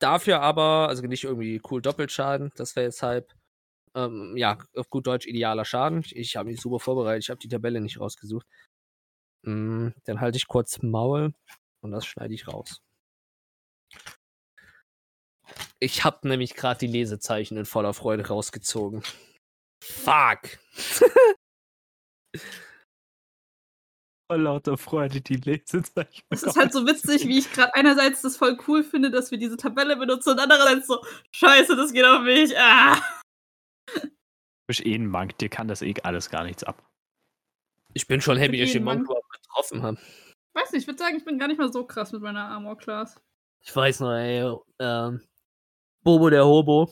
dafür 0.00 0.40
aber, 0.40 0.88
also 0.88 1.02
nicht 1.06 1.24
irgendwie 1.24 1.60
cool 1.70 1.82
Doppelschaden, 1.82 2.52
das 2.56 2.74
wäre 2.74 2.86
jetzt 2.86 3.02
halb, 3.02 3.34
ähm, 3.94 4.34
ja, 4.36 4.56
auf 4.76 4.88
gut 4.88 5.06
Deutsch 5.06 5.26
idealer 5.26 5.66
Schaden. 5.66 6.00
Ich, 6.00 6.16
ich 6.16 6.36
habe 6.36 6.48
mich 6.48 6.60
super 6.60 6.78
vorbereitet, 6.80 7.24
ich 7.24 7.30
habe 7.30 7.40
die 7.40 7.48
Tabelle 7.48 7.80
nicht 7.82 8.00
rausgesucht. 8.00 8.46
Mm, 9.42 9.88
dann 10.04 10.20
halte 10.20 10.36
ich 10.36 10.48
kurz 10.48 10.82
Maul 10.82 11.32
und 11.80 11.90
das 11.90 12.06
schneide 12.06 12.34
ich 12.34 12.48
raus. 12.48 12.80
Ich 15.80 16.04
habe 16.04 16.28
nämlich 16.28 16.54
gerade 16.54 16.80
die 16.80 16.86
Lesezeichen 16.86 17.56
in 17.56 17.64
voller 17.64 17.94
Freude 17.94 18.26
rausgezogen. 18.26 19.02
Fuck. 19.82 20.58
Voll 24.30 24.42
lauter 24.42 24.76
Freude, 24.76 25.22
die 25.22 25.36
Lesezeichen. 25.36 26.22
Es 26.28 26.42
ist 26.42 26.56
halt 26.56 26.70
so 26.72 26.86
witzig, 26.86 27.26
wie 27.26 27.38
ich 27.38 27.50
gerade 27.50 27.74
einerseits 27.74 28.20
das 28.20 28.36
voll 28.36 28.58
cool 28.68 28.84
finde, 28.84 29.10
dass 29.10 29.30
wir 29.30 29.38
diese 29.38 29.56
Tabelle 29.56 29.96
benutzen 29.96 30.32
und 30.32 30.38
andererseits 30.38 30.86
so, 30.86 31.02
scheiße, 31.30 31.74
das 31.76 31.94
geht 31.94 32.04
auf 32.04 32.20
mich. 32.22 32.54
Ah. 32.58 33.00
Du 33.94 34.10
bist 34.66 34.84
eh 34.84 34.96
ein 34.96 35.06
Monk, 35.06 35.38
dir 35.38 35.48
kann 35.48 35.66
das 35.66 35.80
eh 35.80 35.94
alles 36.02 36.28
gar 36.28 36.44
nichts 36.44 36.62
ab. 36.62 36.86
Ich 37.94 38.06
bin 38.06 38.20
schon 38.20 38.36
happy, 38.36 38.58
dass 38.58 38.66
ich 38.66 38.72
den 38.74 38.86
jeden 38.86 39.06
Monk 39.06 39.08
getroffen 39.58 39.82
habe. 39.82 39.98
Weiß 40.54 40.72
nicht, 40.72 40.82
ich 40.82 40.88
würde 40.88 40.98
sagen, 40.98 41.16
ich 41.16 41.24
bin 41.24 41.38
gar 41.38 41.48
nicht 41.48 41.58
mal 41.58 41.72
so 41.72 41.84
krass 41.84 42.12
mit 42.12 42.22
meiner 42.22 42.48
Armor 42.48 42.76
Class. 42.76 43.20
Ich 43.62 43.74
weiß 43.74 44.00
noch, 44.00 44.12
ey, 44.12 44.54
ähm, 44.80 45.22
Bobo 46.02 46.30
der 46.30 46.46
Hobo, 46.46 46.90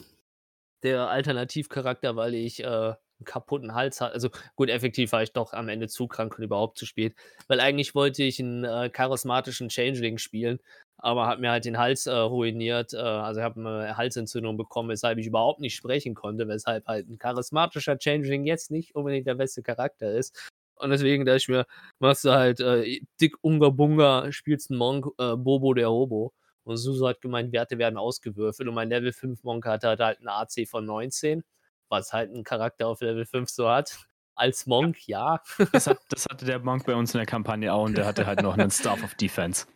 der 0.83 1.09
Alternativcharakter, 1.09 2.16
weil 2.16 2.35
ich 2.35 2.62
äh, 2.62 2.66
einen 2.66 3.24
kaputten 3.24 3.74
Hals 3.74 4.00
hatte. 4.00 4.14
Also 4.14 4.29
gut, 4.57 4.68
effektiv 4.68 5.12
war 5.12 5.22
ich 5.22 5.33
doch 5.33 5.52
am 5.52 5.68
Ende 5.68 5.88
zu 5.88 6.07
krank 6.07 6.37
und 6.37 6.44
überhaupt 6.44 6.76
zu 6.79 6.87
spät. 6.87 7.14
Weil 7.48 7.61
eigentlich 7.61 7.94
wollte 7.94 8.22
ich 8.24 8.40
einen 8.40 8.64
äh, 8.64 8.90
charismatischen 8.90 9.68
Changeling 9.68 10.18
spielen, 10.18 10.59
aber 10.98 11.26
hat 11.26 11.40
mir 11.40 11.50
halt 11.50 11.64
den 11.64 11.79
Hals 11.79 12.07
äh, 12.07 12.12
ruiniert. 12.12 12.92
Äh, 12.92 12.98
also 12.98 13.40
ich 13.40 13.44
habe 13.44 13.61
eine 13.61 13.96
Halsentzündung 13.96 14.57
bekommen, 14.57 14.90
weshalb 14.90 15.18
ich 15.18 15.26
überhaupt 15.26 15.61
nicht 15.61 15.76
sprechen 15.76 16.14
konnte, 16.14 16.46
weshalb 16.46 16.87
halt 16.87 17.09
ein 17.09 17.18
charismatischer 17.18 17.98
Changeling 17.98 18.44
jetzt 18.44 18.70
nicht 18.70 18.94
unbedingt 18.94 19.26
der 19.26 19.35
beste 19.37 19.62
Charakter 19.62 20.12
ist. 20.12 20.52
Und 20.76 20.90
deswegen 20.90 21.24
dachte 21.24 21.38
ich 21.38 21.48
mir, 21.48 21.66
machst 21.98 22.24
du 22.24 22.30
halt 22.30 22.60
äh, 22.60 23.00
dick 23.20 23.36
Unga 23.42 23.70
Bunga, 23.70 24.30
spielst 24.32 24.70
einen 24.70 24.78
Monk, 24.78 25.06
äh, 25.18 25.36
Bobo 25.36 25.74
der 25.74 25.90
Hobo. 25.90 26.32
Und 26.64 26.78
Susu 26.78 27.06
hat 27.06 27.20
gemeint, 27.20 27.52
Werte 27.52 27.78
werden 27.78 27.96
ausgewürfelt. 27.96 28.68
Und 28.68 28.74
mein 28.74 28.88
Level 28.88 29.12
5 29.12 29.44
Monk 29.44 29.66
hatte 29.66 29.88
halt 29.88 30.00
einen 30.00 30.28
AC 30.28 30.68
von 30.68 30.84
19, 30.84 31.44
was 31.88 32.12
halt 32.12 32.34
ein 32.34 32.42
Charakter 32.42 32.88
auf 32.88 33.00
Level 33.00 33.24
5 33.24 33.48
so 33.48 33.68
hat. 33.68 33.96
Als 34.34 34.66
Monk, 34.66 35.06
ja. 35.06 35.40
Das, 35.72 35.86
hat, 35.86 35.98
das 36.10 36.26
hatte 36.28 36.44
der 36.44 36.58
Monk 36.58 36.84
bei 36.84 36.94
uns 36.96 37.14
in 37.14 37.18
der 37.18 37.26
Kampagne 37.26 37.72
auch 37.72 37.84
und 37.84 37.96
der 37.96 38.04
hatte 38.04 38.26
halt 38.26 38.42
noch 38.42 38.58
einen 38.58 38.70
Staff 38.70 39.02
of 39.02 39.14
Defense. 39.14 39.66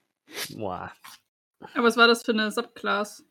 Boah. 0.50 0.92
Aber 1.74 1.84
was 1.84 1.96
war 1.96 2.08
das 2.08 2.22
für 2.22 2.32
eine 2.32 2.50
Subclass? 2.50 3.24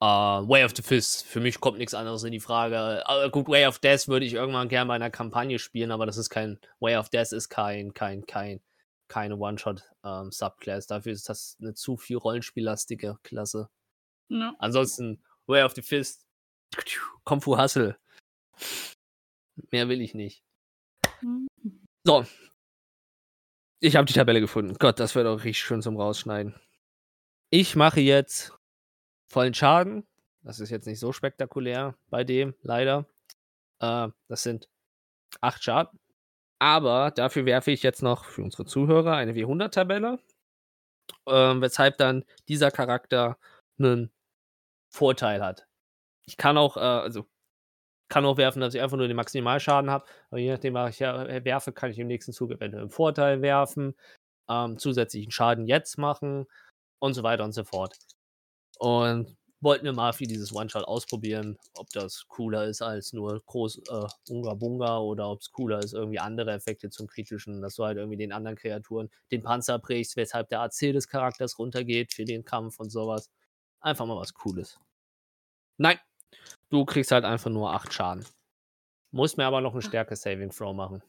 Äh, 0.00 0.06
Way 0.06 0.64
of 0.64 0.72
the 0.76 0.82
Fist. 0.82 1.24
Für 1.24 1.40
mich 1.40 1.60
kommt 1.60 1.78
nichts 1.78 1.94
anderes 1.94 2.24
in 2.24 2.32
die 2.32 2.40
Frage. 2.40 3.06
Aber 3.06 3.30
gut, 3.30 3.48
Way 3.48 3.66
of 3.66 3.78
Death 3.78 4.08
würde 4.08 4.26
ich 4.26 4.34
irgendwann 4.34 4.68
gerne 4.68 4.88
bei 4.88 4.94
einer 4.94 5.10
Kampagne 5.10 5.58
spielen, 5.58 5.90
aber 5.90 6.06
das 6.06 6.16
ist 6.16 6.30
kein. 6.30 6.58
Way 6.80 6.96
of 6.96 7.08
Death 7.08 7.32
ist 7.32 7.48
kein, 7.48 7.94
kein, 7.94 8.26
kein, 8.26 8.60
keine 9.08 9.36
One-Shot-Subclass. 9.36 10.86
Dafür 10.86 11.12
ist 11.12 11.28
das 11.28 11.56
eine 11.60 11.74
zu 11.74 11.96
viel 11.96 12.16
rollenspiellastige 12.16 13.18
Klasse. 13.22 13.68
Ja. 14.28 14.54
Ansonsten, 14.58 15.22
Way 15.46 15.62
of 15.62 15.74
the 15.74 15.82
Fist, 15.82 16.26
Kung 17.24 17.40
Fu 17.40 17.56
Hustle. 17.56 17.96
Mehr 19.70 19.88
will 19.88 20.00
ich 20.00 20.14
nicht. 20.14 20.44
So. 22.04 22.26
Ich 23.80 23.96
habe 23.96 24.06
die 24.06 24.12
Tabelle 24.12 24.40
gefunden. 24.40 24.76
Gott, 24.78 24.98
das 24.98 25.14
wird 25.14 25.26
auch 25.26 25.44
richtig 25.44 25.58
schön 25.58 25.82
zum 25.82 25.96
Rausschneiden. 25.96 26.54
Ich 27.50 27.76
mache 27.76 28.00
jetzt 28.00 28.52
vollen 29.34 29.54
Schaden. 29.54 30.06
Das 30.42 30.60
ist 30.60 30.70
jetzt 30.70 30.86
nicht 30.86 31.00
so 31.00 31.12
spektakulär 31.12 31.96
bei 32.08 32.22
dem, 32.24 32.54
leider. 32.62 33.06
Äh, 33.80 34.08
das 34.28 34.44
sind 34.44 34.68
acht 35.40 35.62
Schaden. 35.64 35.98
Aber 36.60 37.10
dafür 37.10 37.44
werfe 37.44 37.72
ich 37.72 37.82
jetzt 37.82 38.02
noch 38.02 38.24
für 38.24 38.42
unsere 38.42 38.64
Zuhörer 38.64 39.16
eine 39.16 39.32
W100-Tabelle. 39.32 40.20
Ähm, 41.26 41.60
weshalb 41.60 41.98
dann 41.98 42.24
dieser 42.48 42.70
Charakter 42.70 43.36
einen 43.78 44.10
Vorteil 44.90 45.44
hat. 45.44 45.66
Ich 46.26 46.36
kann 46.36 46.56
auch, 46.56 46.76
äh, 46.76 46.80
also 46.80 47.26
kann 48.08 48.24
auch 48.26 48.36
werfen, 48.36 48.60
dass 48.60 48.74
ich 48.74 48.80
einfach 48.80 48.96
nur 48.96 49.08
den 49.08 49.16
Maximalschaden 49.16 49.90
habe. 49.90 50.06
Aber 50.30 50.38
je 50.38 50.52
nachdem, 50.52 50.74
was 50.74 50.94
ich 50.94 51.00
ja 51.00 51.44
werfe, 51.44 51.72
kann 51.72 51.90
ich 51.90 51.98
im 51.98 52.06
nächsten 52.06 52.32
Zug 52.32 52.52
eventuell 52.52 52.82
einen 52.84 52.90
Vorteil 52.90 53.42
werfen, 53.42 53.96
ähm, 54.48 54.78
zusätzlichen 54.78 55.32
Schaden 55.32 55.66
jetzt 55.66 55.98
machen 55.98 56.46
und 57.00 57.14
so 57.14 57.24
weiter 57.24 57.44
und 57.44 57.52
so 57.52 57.64
fort. 57.64 57.98
Und 58.84 59.34
wollten 59.62 59.86
wir 59.86 59.94
mal 59.94 60.12
für 60.12 60.26
dieses 60.26 60.54
One-Shot 60.54 60.84
ausprobieren, 60.84 61.56
ob 61.72 61.88
das 61.88 62.28
cooler 62.28 62.66
ist 62.66 62.82
als 62.82 63.14
nur 63.14 63.42
groß 63.46 63.78
äh, 63.78 64.06
Unga 64.28 64.52
Bunga 64.52 64.98
oder 64.98 65.30
ob 65.30 65.40
es 65.40 65.50
cooler 65.50 65.78
ist, 65.78 65.94
irgendwie 65.94 66.18
andere 66.18 66.52
Effekte 66.52 66.90
zum 66.90 67.06
Kritischen, 67.06 67.62
dass 67.62 67.76
du 67.76 67.84
halt 67.84 67.96
irgendwie 67.96 68.18
den 68.18 68.30
anderen 68.30 68.58
Kreaturen 68.58 69.08
den 69.30 69.42
Panzer 69.42 69.78
brichst, 69.78 70.16
weshalb 70.16 70.50
der 70.50 70.60
AC 70.60 70.92
des 70.92 71.08
Charakters 71.08 71.58
runtergeht 71.58 72.12
für 72.12 72.26
den 72.26 72.44
Kampf 72.44 72.78
und 72.78 72.90
sowas. 72.90 73.30
Einfach 73.80 74.04
mal 74.04 74.18
was 74.18 74.34
Cooles. 74.34 74.78
Nein, 75.78 75.98
du 76.68 76.84
kriegst 76.84 77.10
halt 77.10 77.24
einfach 77.24 77.50
nur 77.50 77.72
8 77.72 77.90
Schaden. 77.90 78.26
Muss 79.12 79.38
mir 79.38 79.46
aber 79.46 79.62
noch 79.62 79.72
einen 79.72 79.80
Stärke 79.80 80.14
Saving 80.14 80.50
Throw 80.50 80.76
machen. 80.76 81.02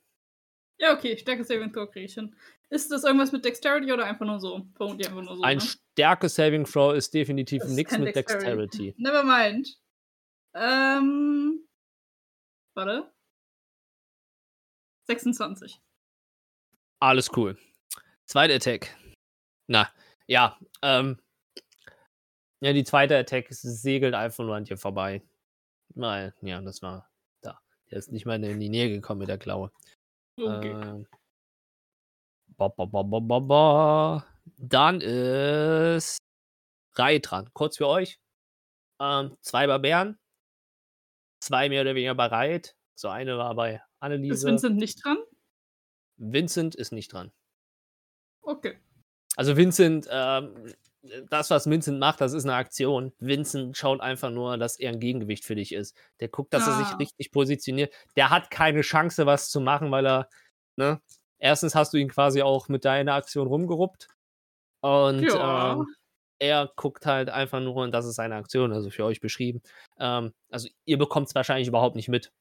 Ja, 0.78 0.94
okay, 0.94 1.18
Stärke 1.18 1.44
Saving 1.44 1.72
Throw 1.72 1.90
kriege 1.90 2.06
ich 2.06 2.14
hin. 2.14 2.36
Ist 2.70 2.92
das 2.92 3.04
irgendwas 3.04 3.32
mit 3.32 3.46
Dexterity 3.46 3.92
oder 3.94 4.06
einfach 4.06 4.26
nur 4.26 4.40
so? 4.40 4.68
Vermutlich 4.76 5.08
einfach 5.08 5.22
nur 5.22 5.38
so. 5.38 5.44
Ein 5.44 5.58
ne? 5.58 5.64
Stärke 5.64 6.30
Saving 6.30 6.66
Throw 6.66 6.94
ist 6.96 7.14
definitiv 7.14 7.64
nichts 7.66 7.98
mit 7.98 8.16
Dexterity. 8.16 8.96
Never 8.98 9.24
mind. 9.24 9.80
Ähm. 10.54 11.68
Warte. 12.74 13.12
26. 15.08 15.80
Alles 17.00 17.30
cool. 17.38 17.58
Zweite 18.26 18.56
Attack. 18.56 18.96
Na, 19.68 19.90
ja, 20.28 20.58
ähm. 20.82 21.20
Ja, 22.62 22.74
die 22.74 22.84
zweite 22.84 23.18
Attack 23.18 23.48
segelt 23.50 24.16
einfach 24.16 24.44
nur 24.44 24.56
an 24.56 24.64
dir 24.64 24.78
vorbei. 24.78 25.22
Weil, 25.90 26.34
ja, 26.42 26.60
das 26.62 26.82
war 26.82 27.10
da. 27.42 27.62
Der 27.92 28.00
ist 28.00 28.12
nicht 28.12 28.26
mal 28.26 28.44
in 28.44 28.60
die 28.60 28.70
Nähe 28.70 28.90
gekommen 28.90 29.20
mit 29.20 29.30
der 29.30 29.38
Klaue. 29.38 29.72
Okay. 30.38 30.72
Ähm, 30.72 31.08
ba, 32.58 32.68
ba, 32.70 32.86
ba, 32.86 33.04
ba, 33.04 33.20
ba, 33.20 33.40
ba. 33.40 34.28
Dann 34.58 35.02
ist 35.02 36.18
Reihe 36.94 37.20
dran. 37.20 37.50
Kurz 37.54 37.78
für 37.78 37.88
euch. 37.88 38.20
Ähm, 39.02 39.38
zwei 39.42 39.68
Barbären. 39.68 40.18
Zwei 41.42 41.70
mehr 41.70 41.82
oder 41.82 41.96
weniger 41.96 42.16
bereit. 42.16 42.76
So 42.96 43.10
eine 43.10 43.38
war 43.38 43.56
bei 43.56 43.76
ist 43.76 43.82
Anneliese. 44.00 44.48
Vincent 44.48 44.78
nicht 44.78 45.04
dran? 45.04 45.18
Vincent 46.18 46.76
ist 46.76 46.92
nicht 46.92 47.12
dran. 47.12 47.32
Okay. 48.42 48.80
Also 49.36 49.58
Vincent, 49.58 50.08
ähm, 50.10 50.74
das, 51.30 51.50
was 51.50 51.70
Vincent 51.70 52.00
macht, 52.00 52.22
das 52.22 52.34
ist 52.34 52.46
eine 52.46 52.56
Aktion. 52.56 53.14
Vincent 53.20 53.78
schaut 53.78 54.02
einfach 54.02 54.30
nur, 54.32 54.58
dass 54.58 54.78
er 54.80 54.92
ein 54.92 55.00
Gegengewicht 55.00 55.46
für 55.46 55.56
dich 55.56 55.72
ist. 55.74 55.96
Der 56.20 56.28
guckt, 56.30 56.54
dass 56.54 56.68
er 56.68 56.74
sich 56.78 56.88
Ah. 56.88 56.96
richtig 56.98 57.32
positioniert. 57.32 57.94
Der 58.16 58.30
hat 58.30 58.50
keine 58.50 58.82
Chance, 58.82 59.26
was 59.26 59.50
zu 59.50 59.60
machen, 59.62 59.92
weil 59.92 60.06
er, 60.08 60.30
ne? 60.78 61.02
Erstens 61.38 61.76
hast 61.76 61.94
du 61.94 61.98
ihn 61.98 62.10
quasi 62.10 62.42
auch 62.42 62.70
mit 62.70 62.86
deiner 62.86 63.14
Aktion 63.14 63.48
rumgeruppt. 63.48 64.08
Und 64.82 65.24
Ja. 65.24 65.74
ähm, 65.74 65.86
er 66.40 66.72
guckt 66.76 67.06
halt 67.06 67.30
einfach 67.30 67.60
nur, 67.60 67.76
und 67.76 67.92
das 67.92 68.06
ist 68.06 68.16
seine 68.16 68.36
Aktion, 68.36 68.74
also 68.74 68.90
für 68.90 69.06
euch 69.06 69.20
beschrieben. 69.22 69.62
Ähm, 70.00 70.34
also 70.50 70.70
ihr 70.86 70.98
bekommt 70.98 71.28
es 71.28 71.36
wahrscheinlich 71.36 71.68
überhaupt 71.68 71.96
nicht 71.96 72.10
mit. 72.10 72.32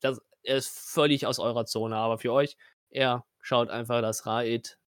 Das, 0.00 0.20
er 0.42 0.56
ist 0.56 0.68
völlig 0.68 1.26
aus 1.26 1.38
eurer 1.38 1.66
Zone, 1.66 1.96
aber 1.96 2.18
für 2.18 2.32
euch, 2.32 2.56
er 2.90 3.24
schaut 3.40 3.70
einfach, 3.70 4.00
dass 4.02 4.26
Raid 4.26 4.78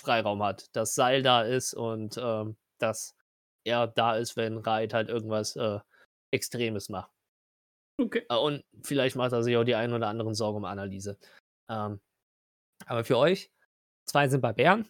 Freiraum 0.00 0.42
hat, 0.42 0.66
dass 0.76 0.94
Seil 0.94 1.22
da 1.22 1.42
ist 1.42 1.72
und 1.74 2.16
ähm, 2.22 2.56
dass 2.78 3.14
er 3.64 3.86
da 3.86 4.16
ist, 4.16 4.36
wenn 4.36 4.58
Raid 4.58 4.94
halt 4.94 5.08
irgendwas 5.08 5.56
äh, 5.56 5.80
Extremes 6.32 6.88
macht. 6.88 7.10
Okay. 8.00 8.24
Äh, 8.28 8.36
und 8.36 8.64
vielleicht 8.82 9.16
macht 9.16 9.32
er 9.32 9.42
sich 9.42 9.56
auch 9.56 9.64
die 9.64 9.74
ein 9.74 9.92
oder 9.92 10.08
anderen 10.08 10.34
Sorgen 10.34 10.58
um 10.58 10.64
Analyse. 10.64 11.18
Ähm, 11.70 12.00
aber 12.86 13.04
für 13.04 13.18
euch, 13.18 13.50
zwei 14.06 14.28
sind 14.28 14.40
bei 14.40 14.52
Bären. 14.52 14.88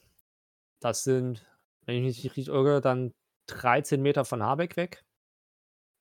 Das 0.81 1.05
sind, 1.05 1.47
wenn 1.87 1.97
ich 1.97 2.03
mich 2.03 2.17
nicht 2.17 2.37
richtig 2.37 2.49
irre, 2.49 2.81
dann 2.81 3.15
13 3.49 4.03
Meter 4.03 4.25
von 4.25 4.43
Habeck 4.43 4.77
weg. 4.77 5.05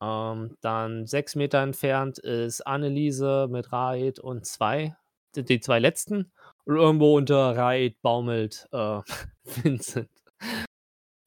Ähm, 0.02 0.58
dann 0.62 1.08
sechs 1.08 1.36
Meter 1.36 1.62
entfernt 1.62 2.18
ist 2.20 2.62
Anneliese 2.62 3.48
mit 3.50 3.72
Raid 3.72 4.20
und 4.20 4.46
zwei, 4.46 4.96
die, 5.36 5.44
die 5.44 5.60
zwei 5.60 5.80
letzten. 5.80 6.32
Und 6.66 6.76
irgendwo 6.76 7.16
unter 7.16 7.56
Raid 7.56 8.02
baumelt 8.02 8.68
äh, 8.72 9.02
Vincent. 9.44 10.10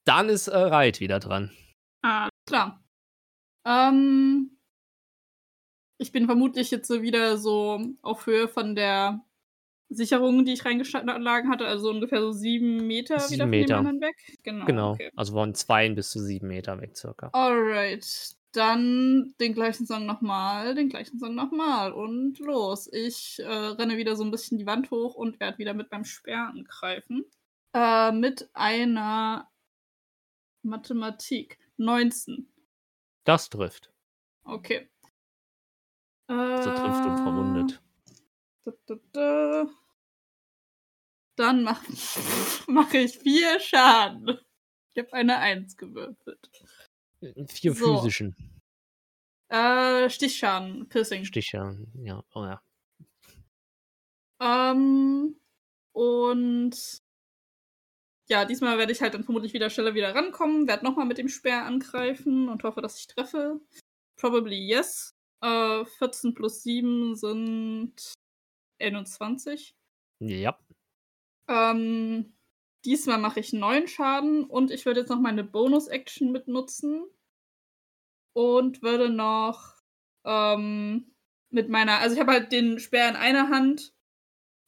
Dann 0.08 0.30
ist 0.30 0.48
äh, 0.48 0.56
Raid 0.56 1.00
wieder 1.00 1.20
dran. 1.20 1.50
Ah, 2.02 2.30
klar. 2.46 2.82
Ähm, 3.66 4.56
ich 5.98 6.12
bin 6.12 6.24
vermutlich 6.24 6.70
jetzt 6.70 6.88
so 6.88 7.02
wieder 7.02 7.36
so 7.36 7.78
auf 8.00 8.24
Höhe 8.24 8.48
von 8.48 8.74
der 8.74 9.20
Sicherung, 9.90 10.46
die 10.46 10.54
ich 10.54 10.64
reingeschlagen 10.64 11.50
hatte, 11.50 11.66
also 11.66 11.90
ungefähr 11.90 12.22
so 12.22 12.32
sieben 12.32 12.86
Meter 12.86 13.18
Sieben 13.18 13.32
wieder 13.32 13.44
von 13.44 13.50
Meter. 13.50 13.74
dem 13.74 13.78
anderen 13.78 14.00
weg. 14.00 14.16
Genau. 14.42 14.64
Genau. 14.64 14.90
Okay. 14.92 15.10
Also 15.14 15.34
von 15.34 15.54
zwei 15.54 15.90
bis 15.90 16.08
zu 16.08 16.20
sieben 16.20 16.48
Meter 16.48 16.80
weg 16.80 16.96
circa. 16.96 17.28
Alright. 17.34 18.34
Dann 18.52 19.34
den 19.40 19.52
gleichen 19.52 19.86
Song 19.86 20.06
nochmal, 20.06 20.74
den 20.74 20.88
gleichen 20.88 21.18
Song 21.18 21.34
nochmal 21.34 21.92
und 21.92 22.38
los. 22.38 22.88
Ich 22.90 23.40
äh, 23.40 23.46
renne 23.46 23.98
wieder 23.98 24.16
so 24.16 24.24
ein 24.24 24.30
bisschen 24.30 24.56
die 24.56 24.66
Wand 24.66 24.90
hoch 24.90 25.14
und 25.16 25.38
werde 25.38 25.58
wieder 25.58 25.74
mit 25.74 25.92
meinem 25.92 26.04
Speer 26.04 26.48
angreifen. 26.48 27.26
Äh, 27.74 28.12
mit 28.12 28.48
einer 28.54 29.50
Mathematik. 30.62 31.58
19. 31.76 32.52
Das 33.24 33.48
trifft. 33.48 33.92
Okay. 34.44 34.88
So 36.28 36.34
trifft 36.36 37.06
und 37.06 37.18
verwundet. 37.18 37.82
Da, 38.64 38.72
da, 38.86 38.94
da. 39.12 39.66
Dann 41.36 41.62
mache 41.62 41.86
mach 42.66 42.92
ich 42.94 43.18
vier 43.18 43.60
Schaden. 43.60 44.38
Ich 44.92 44.98
habe 45.02 45.12
eine 45.12 45.38
Eins 45.38 45.76
gewürfelt. 45.76 46.50
Vier 47.48 47.74
So. 47.74 47.98
physischen 47.98 48.34
Äh, 49.48 50.10
Stichschaden, 50.10 50.88
Piercing. 50.88 51.24
Stiche. 51.24 51.78
Ja, 52.02 52.22
oh 52.34 52.44
ja. 52.44 52.60
Ähm, 54.40 55.40
und 55.92 57.02
ja, 58.30 58.44
diesmal 58.44 58.78
werde 58.78 58.92
ich 58.92 59.00
halt 59.00 59.14
dann 59.14 59.24
vermutlich 59.24 59.54
wieder 59.54 59.70
schneller 59.70 59.94
wieder 59.94 60.14
rankommen, 60.14 60.68
werde 60.68 60.84
nochmal 60.84 61.06
mit 61.06 61.18
dem 61.18 61.28
Speer 61.28 61.64
angreifen 61.64 62.48
und 62.48 62.62
hoffe, 62.62 62.82
dass 62.82 62.98
ich 62.98 63.06
treffe. 63.06 63.60
Probably 64.16 64.56
yes. 64.56 65.14
Äh, 65.40 65.84
14 65.84 66.34
plus 66.34 66.62
7 66.62 67.14
sind 67.14 68.14
21. 68.80 69.74
Ja. 70.20 70.58
Ähm, 71.48 72.36
diesmal 72.84 73.18
mache 73.18 73.40
ich 73.40 73.52
9 73.52 73.86
Schaden 73.86 74.44
und 74.44 74.70
ich 74.70 74.84
würde 74.84 75.00
jetzt 75.00 75.10
noch 75.10 75.20
meine 75.20 75.44
Bonus-Action 75.44 76.32
mitnutzen. 76.32 77.06
Und 78.34 78.82
würde 78.82 79.08
noch 79.08 79.74
ähm, 80.24 81.14
mit 81.50 81.68
meiner, 81.68 81.98
also 81.98 82.14
ich 82.14 82.20
habe 82.20 82.32
halt 82.32 82.52
den 82.52 82.78
Speer 82.78 83.08
in 83.08 83.16
einer 83.16 83.48
Hand 83.48 83.94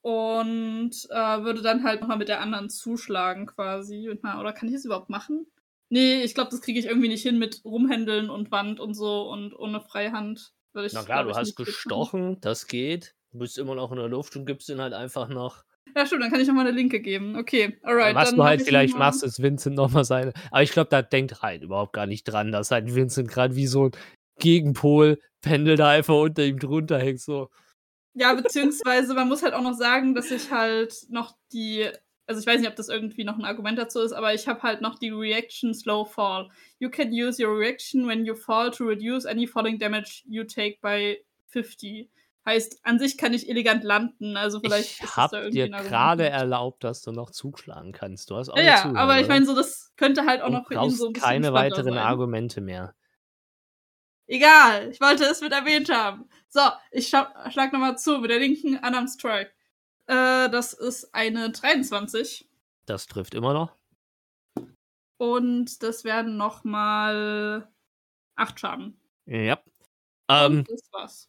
und 0.02 0.90
äh, 1.10 1.42
würde 1.42 1.62
dann 1.62 1.84
halt 1.84 2.00
nochmal 2.00 2.18
mit 2.18 2.28
der 2.28 2.40
anderen 2.40 2.70
zuschlagen 2.70 3.46
quasi. 3.46 4.10
Meiner, 4.22 4.40
oder 4.40 4.52
kann 4.52 4.68
ich 4.68 4.74
das 4.74 4.84
überhaupt 4.84 5.10
machen? 5.10 5.46
Nee, 5.88 6.22
ich 6.22 6.34
glaube, 6.34 6.50
das 6.50 6.60
kriege 6.60 6.78
ich 6.78 6.86
irgendwie 6.86 7.08
nicht 7.08 7.22
hin 7.22 7.38
mit 7.38 7.62
Rumhändeln 7.64 8.30
und 8.30 8.50
Wand 8.52 8.80
und 8.80 8.94
so 8.94 9.28
und 9.30 9.54
ohne 9.54 9.80
Freihand. 9.80 10.52
Würde 10.72 10.86
ich, 10.86 10.92
Na 10.92 11.02
klar, 11.02 11.24
du 11.24 11.34
hast 11.34 11.56
gestochen, 11.56 12.40
das 12.40 12.66
geht. 12.68 13.14
Du 13.32 13.40
bist 13.40 13.58
immer 13.58 13.74
noch 13.74 13.90
in 13.90 13.98
der 13.98 14.08
Luft 14.08 14.36
und 14.36 14.46
gibst 14.46 14.68
ihn 14.68 14.80
halt 14.80 14.92
einfach 14.92 15.28
noch. 15.28 15.64
Ja, 15.96 16.06
stimmt, 16.06 16.22
dann 16.22 16.30
kann 16.30 16.40
ich 16.40 16.46
nochmal 16.46 16.66
eine 16.68 16.76
Linke 16.76 17.00
geben. 17.00 17.34
Okay, 17.36 17.78
alright. 17.82 18.14
Was 18.14 18.28
dann 18.30 18.36
du 18.38 18.44
halt 18.44 18.60
ich 18.60 18.66
vielleicht 18.68 18.92
mal- 18.92 19.06
machst, 19.06 19.24
ist 19.24 19.42
Vincent 19.42 19.74
nochmal 19.74 20.04
seine. 20.04 20.32
Aber 20.52 20.62
ich 20.62 20.70
glaube, 20.70 20.88
da 20.90 21.02
denkt 21.02 21.42
halt 21.42 21.62
überhaupt 21.62 21.92
gar 21.92 22.06
nicht 22.06 22.22
dran, 22.24 22.52
dass 22.52 22.70
halt 22.70 22.94
Vincent 22.94 23.28
gerade 23.28 23.56
wie 23.56 23.66
so 23.66 23.86
ein 23.86 23.92
Gegenpol-Pendel 24.38 25.76
da 25.76 25.88
einfach 25.90 26.14
unter 26.14 26.44
ihm 26.44 26.58
drunter 26.60 26.98
hängt. 26.98 27.20
So. 27.20 27.48
Ja, 28.14 28.34
beziehungsweise 28.34 29.14
man 29.14 29.28
muss 29.28 29.42
halt 29.42 29.54
auch 29.54 29.62
noch 29.62 29.74
sagen, 29.74 30.14
dass 30.14 30.30
ich 30.30 30.50
halt 30.50 30.94
noch 31.10 31.36
die, 31.52 31.88
also 32.26 32.40
ich 32.40 32.46
weiß 32.46 32.60
nicht, 32.60 32.68
ob 32.68 32.76
das 32.76 32.88
irgendwie 32.88 33.24
noch 33.24 33.38
ein 33.38 33.44
Argument 33.44 33.78
dazu 33.78 34.00
ist, 34.00 34.12
aber 34.12 34.34
ich 34.34 34.48
habe 34.48 34.62
halt 34.62 34.80
noch 34.80 34.98
die 34.98 35.10
Reaction 35.10 35.74
Slow 35.74 36.04
Fall. 36.04 36.48
You 36.78 36.90
can 36.90 37.12
use 37.12 37.44
your 37.44 37.56
reaction 37.56 38.06
when 38.08 38.24
you 38.24 38.34
fall 38.34 38.70
to 38.72 38.84
reduce 38.84 39.26
any 39.26 39.46
falling 39.46 39.78
damage 39.78 40.24
you 40.26 40.44
take 40.44 40.78
by 40.82 41.18
50. 41.48 42.10
Heißt, 42.46 42.80
an 42.84 42.98
sich 42.98 43.18
kann 43.18 43.34
ich 43.34 43.48
elegant 43.50 43.84
landen, 43.84 44.36
also 44.36 44.60
vielleicht 44.60 44.92
ich 44.92 45.00
ist 45.00 45.02
das 45.02 45.16
hab 45.16 45.30
da 45.30 45.42
irgendwie 45.42 45.68
dir 45.68 45.68
gerade 45.68 46.28
erlaubt, 46.28 46.84
dass 46.84 47.02
du 47.02 47.12
noch 47.12 47.30
zuschlagen 47.30 47.92
kannst. 47.92 48.30
Du 48.30 48.36
hast 48.36 48.48
auch 48.48 48.56
Ja, 48.56 48.76
Zuhörer, 48.76 48.98
aber 48.98 49.20
ich 49.20 49.28
meine, 49.28 49.44
so 49.44 49.54
das 49.54 49.92
könnte 49.96 50.24
halt 50.24 50.40
auch 50.40 50.46
Du 50.46 50.54
noch 50.54 50.66
für 50.66 50.74
ihn 50.74 50.90
so 50.90 51.08
ein 51.08 51.12
bisschen 51.12 51.28
keine 51.28 51.52
weiteren 51.52 51.94
sein. 51.94 51.98
Argumente 51.98 52.62
mehr. 52.62 52.94
Egal, 54.30 54.90
ich 54.92 55.00
wollte 55.00 55.24
es 55.24 55.40
mit 55.40 55.50
erwähnt 55.50 55.90
haben. 55.90 56.28
So, 56.48 56.60
ich 56.92 57.08
scha 57.08 57.50
schlag 57.50 57.72
nochmal 57.72 57.98
zu 57.98 58.18
mit 58.18 58.30
der 58.30 58.38
linken 58.38 58.76
Unarmed 58.76 59.10
Strike. 59.10 59.50
Äh, 60.06 60.48
das 60.50 60.72
ist 60.72 61.12
eine 61.12 61.50
23. 61.50 62.48
Das 62.86 63.08
trifft 63.08 63.34
immer 63.34 63.52
noch. 63.52 63.74
Und 65.16 65.82
das 65.82 66.04
werden 66.04 66.36
nochmal 66.36 67.68
8 68.36 68.60
Schaden. 68.60 69.00
Ja. 69.26 69.58
Ähm, 70.28 70.64
das 70.68 70.88
war's. 70.92 71.28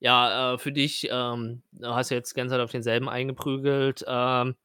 Ja, 0.00 0.54
äh, 0.54 0.58
für 0.58 0.72
dich, 0.72 1.08
ähm, 1.10 1.62
du 1.72 1.94
hast 1.94 2.08
ja 2.08 2.16
jetzt 2.16 2.34
ganze 2.34 2.54
Zeit 2.54 2.62
auf 2.62 2.70
denselben 2.70 3.10
eingeprügelt. 3.10 4.06
Ähm, 4.08 4.56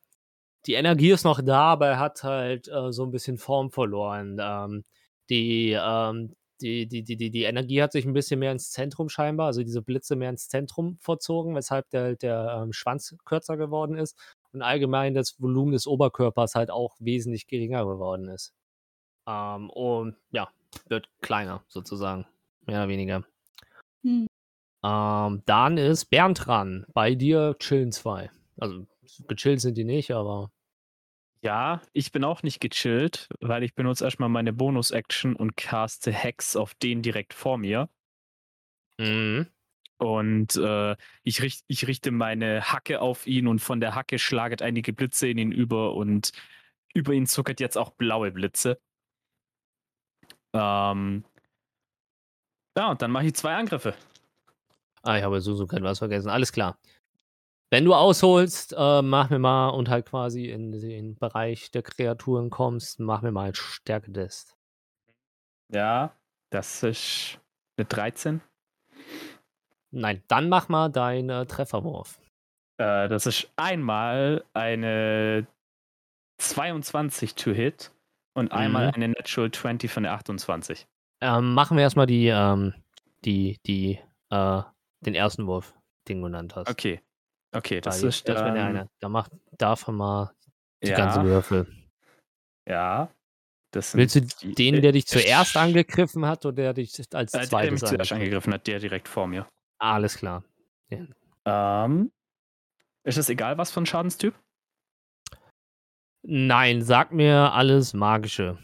die 0.66 0.76
Energie 0.76 1.12
ist 1.12 1.26
noch 1.26 1.42
da, 1.42 1.74
aber 1.74 1.88
er 1.88 2.00
hat 2.00 2.24
halt 2.24 2.70
äh, 2.70 2.94
so 2.94 3.04
ein 3.04 3.12
bisschen 3.12 3.38
Form 3.38 3.72
verloren. 3.72 4.38
Ähm, 4.40 4.86
die, 5.30 5.78
ähm, 5.78 6.34
die, 6.62 6.88
die, 6.88 7.04
die, 7.04 7.18
die, 7.18 7.30
die 7.30 7.44
Energie 7.44 7.82
hat 7.82 7.92
sich 7.92 8.06
ein 8.06 8.14
bisschen 8.14 8.40
mehr 8.40 8.52
ins 8.52 8.72
Zentrum 8.72 9.10
scheinbar, 9.10 9.48
also 9.48 9.64
diese 9.64 9.82
Blitze 9.82 10.16
mehr 10.16 10.30
ins 10.30 10.48
Zentrum 10.50 10.98
verzogen, 11.00 11.56
weshalb 11.56 11.90
der, 11.90 12.16
der 12.16 12.62
ähm, 12.64 12.74
Schwanz 12.74 13.16
kürzer 13.26 13.58
geworden 13.58 13.98
ist 13.98 14.18
und 14.54 14.62
allgemein 14.62 15.14
das 15.14 15.40
Volumen 15.42 15.72
des 15.72 15.88
Oberkörpers 15.88 16.56
halt 16.56 16.72
auch 16.72 16.96
wesentlich 17.00 17.48
geringer 17.48 17.86
geworden 17.86 18.28
ist. 18.28 18.54
Ähm, 19.28 19.70
und 19.70 20.16
ja, 20.32 20.50
wird 20.88 21.10
kleiner 21.22 21.64
sozusagen, 21.68 22.26
mehr 22.66 22.80
oder 22.80 22.90
weniger. 22.90 23.24
Hm. 24.04 24.28
Ähm, 24.84 25.44
dann 25.46 25.78
ist 25.78 26.06
Bernd 26.06 26.46
dran. 26.46 26.86
Bei 26.94 27.16
dir 27.16 27.56
chillen 27.60 27.92
zwei. 27.92 28.32
Also 28.58 28.86
gechillt 29.28 29.62
sind 29.62 29.78
die 29.78 29.84
nicht, 29.84 30.12
aber 30.12 30.52
Ja, 31.42 31.82
ich 31.94 32.12
bin 32.12 32.24
auch 32.24 32.44
nicht 32.44 32.60
gechillt, 32.60 33.30
weil 33.40 33.64
ich 33.64 33.76
benutze 33.76 34.04
erstmal 34.06 34.30
meine 34.30 34.54
Bonus-Action 34.54 35.36
und 35.36 35.56
caste 35.56 36.12
Hex 36.12 36.56
auf 36.56 36.74
den 36.76 37.02
direkt 37.02 37.34
vor 37.34 37.58
mir. 37.58 37.90
mhm. 38.98 39.48
Und 40.00 40.56
äh, 40.58 40.96
ich, 41.24 41.42
richt, 41.42 41.64
ich 41.68 41.88
richte 41.88 42.12
meine 42.12 42.62
Hacke 42.72 43.02
auf 43.02 43.26
ihn 43.26 43.48
und 43.48 43.60
von 43.60 43.80
der 43.80 43.96
Hacke 43.96 44.20
schlaget 44.20 44.62
einige 44.62 44.94
Blitze 44.94 45.28
in 45.28 45.40
ihn 45.40 45.52
über 45.52 45.96
und 45.96 46.32
über 46.94 47.14
ihn 47.14 47.26
zuckert 47.26 47.60
jetzt 47.60 47.78
auch 47.78 47.92
blaue 47.92 48.32
Blitze. 48.32 48.80
Ähm, 50.54 51.24
ja, 52.78 52.92
und 52.92 53.02
dann 53.02 53.12
mache 53.12 53.26
ich 53.26 53.34
zwei 53.34 53.56
Angriffe. 53.56 53.96
Ah, 55.02 55.18
ich 55.18 55.24
habe 55.24 55.42
so 55.42 55.56
so 55.56 55.68
was 55.68 56.00
vergessen. 56.00 56.30
Alles 56.30 56.52
klar. 56.52 56.78
Wenn 57.70 57.84
du 57.84 57.94
ausholst, 57.94 58.74
äh, 58.78 59.02
mach 59.02 59.30
mir 59.30 59.40
mal 59.40 59.70
und 59.70 59.90
halt 59.90 60.06
quasi 60.06 60.46
in 60.50 60.72
den 60.72 61.18
Bereich 61.18 61.70
der 61.72 61.82
Kreaturen 61.84 62.50
kommst, 62.50 63.00
mach 63.00 63.22
mir 63.22 63.32
mal 63.32 63.46
einen 63.46 63.56
Stärketest. 63.56 64.56
Ja, 65.74 66.16
das 66.50 66.82
ist 66.84 67.40
eine 67.78 67.86
13. 67.86 68.42
Nein, 69.92 70.24
dann 70.28 70.48
mach 70.50 70.70
mal 70.70 70.90
deinen 70.90 71.30
äh, 71.30 71.46
Trefferwurf. 71.46 72.20
Äh, 72.78 73.10
das 73.10 73.26
ist 73.26 73.52
einmal 73.58 74.46
eine 74.54 75.48
22 76.40 77.36
to 77.36 77.52
hit 77.52 77.92
und 78.34 78.52
einmal 78.52 78.88
Mhm. 78.88 78.94
eine 78.96 79.08
Natural 79.10 79.52
20 79.52 79.92
von 79.92 80.04
der 80.04 80.14
28. 80.14 80.88
Ähm, 81.22 81.54
machen 81.54 81.78
wir 81.78 81.82
erstmal 81.84 82.06
die, 82.06 82.28
ähm, 82.28 82.74
die, 83.26 83.58
die, 83.66 84.00
äh, 84.30 84.62
den 85.02 85.16
ersten 85.16 85.48
Wurf, 85.48 85.74
den 86.08 86.20
du 86.20 86.26
genannt 86.28 86.56
hast. 86.56 86.70
Okay. 86.70 87.02
Okay, 87.58 87.82
das 87.82 88.02
Weil 88.02 88.10
ist 88.10 88.28
das 88.30 88.36
wäre 88.36 88.54
der 88.54 88.54
dann, 88.54 88.76
eine. 88.78 88.90
Da 89.00 89.10
macht, 89.10 89.32
darf 89.58 89.88
er 89.88 89.94
mal 89.94 90.32
die 90.84 90.90
ja, 90.90 90.98
ganze 90.98 91.24
Würfel. 91.24 91.68
ja. 92.68 93.10
Willst 93.94 94.16
du 94.16 94.22
den, 94.54 94.82
der 94.82 94.92
dich 94.92 95.04
äh, 95.04 95.08
zuerst 95.08 95.56
angegriffen 95.58 96.26
hat 96.26 96.46
oder 96.46 96.56
der 96.56 96.74
dich 96.74 96.98
als 97.14 97.34
Äh, 97.34 97.48
der, 97.48 97.62
der 97.62 97.72
mich 97.72 97.80
zweites 97.82 97.90
zuerst 97.90 98.12
angegriffen 98.12 98.54
hat? 98.54 98.66
der 98.66 98.80
direkt 98.80 99.08
vor 99.08 99.28
mir. 99.28 99.48
Alles 99.80 100.18
klar. 100.18 100.44
Ähm, 101.46 102.12
ist 103.04 103.18
es 103.18 103.30
egal, 103.30 103.58
was 103.58 103.72
für 103.72 103.82
ein 103.82 103.86
Schadenstyp? 103.86 104.34
Nein, 106.24 106.82
sag 106.82 107.12
mir 107.12 107.54
alles 107.54 107.94
Magische. 107.94 108.58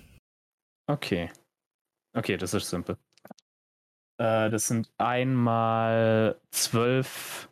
Okay. 0.87 1.31
Okay, 2.13 2.37
das 2.37 2.53
ist 2.53 2.69
simpel. 2.69 2.97
Äh, 4.17 4.49
das 4.49 4.67
sind 4.67 4.91
einmal 4.97 6.39
12 6.51 7.49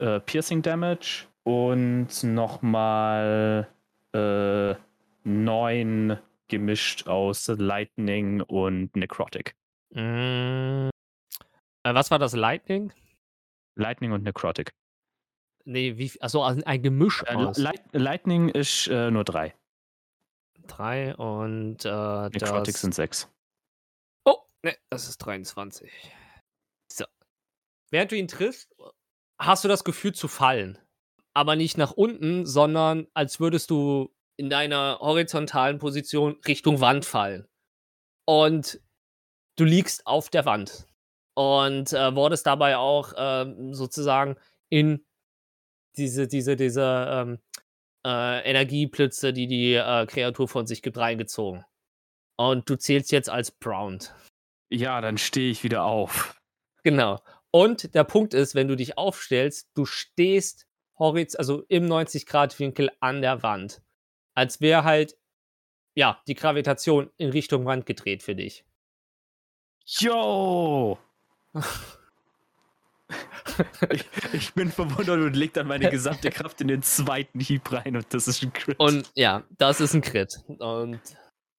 äh, 0.00 0.20
Piercing 0.20 0.62
Damage 0.62 1.26
und 1.44 2.08
nochmal 2.24 3.68
äh, 4.12 4.74
9 5.24 6.18
gemischt 6.48 7.06
aus 7.06 7.46
Lightning 7.48 8.40
und 8.42 8.96
Necrotic. 8.96 9.54
Mm, 9.90 10.88
äh, 11.84 11.94
was 11.94 12.10
war 12.10 12.18
das? 12.18 12.34
Lightning? 12.34 12.92
Lightning 13.76 14.12
und 14.12 14.24
Necrotic. 14.24 14.72
Nee, 15.64 15.96
wie, 15.98 16.10
achso, 16.20 16.42
also 16.42 16.62
ein 16.64 16.82
Gemisch 16.82 17.22
Äh, 17.26 17.34
aus. 17.34 17.58
Light, 17.58 17.82
Lightning 17.92 18.48
ist 18.48 18.88
äh, 18.88 19.10
nur 19.10 19.24
3. 19.24 19.54
Drei 20.66 21.14
und 21.16 21.84
äh, 21.84 22.28
Necrotic 22.30 22.74
das. 22.74 22.80
sind 22.80 22.94
6. 22.94 23.28
Oh, 24.24 24.38
ne, 24.62 24.76
das 24.88 25.08
ist 25.08 25.18
23. 25.18 25.90
So. 26.92 27.04
Während 27.90 28.12
du 28.12 28.16
ihn 28.16 28.28
triffst, 28.28 28.74
hast 29.40 29.64
du 29.64 29.68
das 29.68 29.84
Gefühl 29.84 30.14
zu 30.14 30.28
fallen. 30.28 30.78
Aber 31.34 31.56
nicht 31.56 31.78
nach 31.78 31.92
unten, 31.92 32.44
sondern 32.44 33.06
als 33.14 33.40
würdest 33.40 33.70
du 33.70 34.14
in 34.36 34.50
deiner 34.50 34.98
horizontalen 35.00 35.78
Position 35.78 36.38
Richtung 36.46 36.80
Wand 36.80 37.04
fallen. 37.04 37.46
Und 38.26 38.80
du 39.56 39.64
liegst 39.64 40.06
auf 40.06 40.30
der 40.30 40.44
Wand. 40.44 40.86
Und 41.34 41.92
äh, 41.92 42.14
wurdest 42.14 42.46
dabei 42.46 42.76
auch 42.76 43.12
ähm, 43.16 43.72
sozusagen 43.72 44.36
in 44.68 45.04
diese, 45.96 46.26
diese, 46.26 46.56
diese 46.56 47.06
ähm, 47.08 47.38
äh, 48.04 48.48
Energieblitze, 48.48 49.32
die 49.32 49.46
die 49.46 49.74
äh, 49.74 50.06
Kreatur 50.06 50.48
von 50.48 50.66
sich 50.66 50.82
gibt, 50.82 50.98
reingezogen. 50.98 51.64
Und 52.36 52.68
du 52.68 52.76
zählst 52.76 53.12
jetzt 53.12 53.28
als 53.28 53.50
Browned. 53.50 54.14
Ja, 54.70 55.00
dann 55.00 55.18
stehe 55.18 55.50
ich 55.50 55.62
wieder 55.62 55.84
auf. 55.84 56.40
Genau. 56.82 57.20
Und 57.50 57.94
der 57.94 58.04
Punkt 58.04 58.34
ist, 58.34 58.54
wenn 58.54 58.68
du 58.68 58.76
dich 58.76 58.96
aufstellst, 58.96 59.70
du 59.74 59.84
stehst 59.84 60.66
horiz 60.98 61.34
also 61.34 61.64
im 61.68 61.86
90-Grad-Winkel 61.86 62.90
an 63.00 63.22
der 63.22 63.42
Wand. 63.42 63.82
Als 64.34 64.60
wäre 64.60 64.84
halt, 64.84 65.16
ja, 65.94 66.22
die 66.28 66.34
Gravitation 66.34 67.10
in 67.16 67.30
Richtung 67.30 67.64
Wand 67.64 67.86
gedreht 67.86 68.22
für 68.22 68.36
dich. 68.36 68.64
Yo! 69.86 70.98
ich, 73.90 74.04
ich 74.32 74.54
bin 74.54 74.70
verwundert 74.70 75.18
und 75.20 75.34
leg 75.34 75.52
dann 75.54 75.66
meine 75.66 75.90
gesamte 75.90 76.30
Kraft 76.30 76.60
in 76.60 76.68
den 76.68 76.82
zweiten 76.82 77.40
Hieb 77.40 77.72
rein 77.72 77.96
und 77.96 78.06
das 78.14 78.28
ist 78.28 78.42
ein 78.42 78.52
Crit. 78.52 78.78
Und 78.78 79.10
ja, 79.14 79.42
das 79.58 79.80
ist 79.80 79.94
ein 79.94 80.02
Crit. 80.02 80.38
Und 80.46 81.00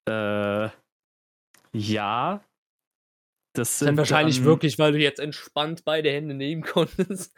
äh, 0.07 0.69
ja. 1.73 2.41
Das 3.53 3.79
sind 3.79 3.87
dann 3.87 3.97
wahrscheinlich 3.97 4.37
dann, 4.37 4.45
wirklich, 4.45 4.79
weil 4.79 4.93
du 4.93 4.99
jetzt 4.99 5.19
entspannt 5.19 5.83
beide 5.83 6.09
Hände 6.11 6.33
nehmen 6.33 6.61
konntest. 6.63 7.37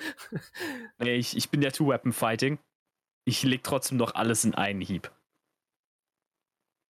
Nee, 0.99 1.15
ich, 1.15 1.35
ich 1.35 1.49
bin 1.49 1.61
der 1.61 1.71
Two-Weapon-Fighting. 1.71 2.59
Ich 3.25 3.43
leg 3.43 3.63
trotzdem 3.63 3.97
noch 3.97 4.15
alles 4.15 4.45
in 4.45 4.53
einen 4.53 4.81
Hieb. 4.81 5.11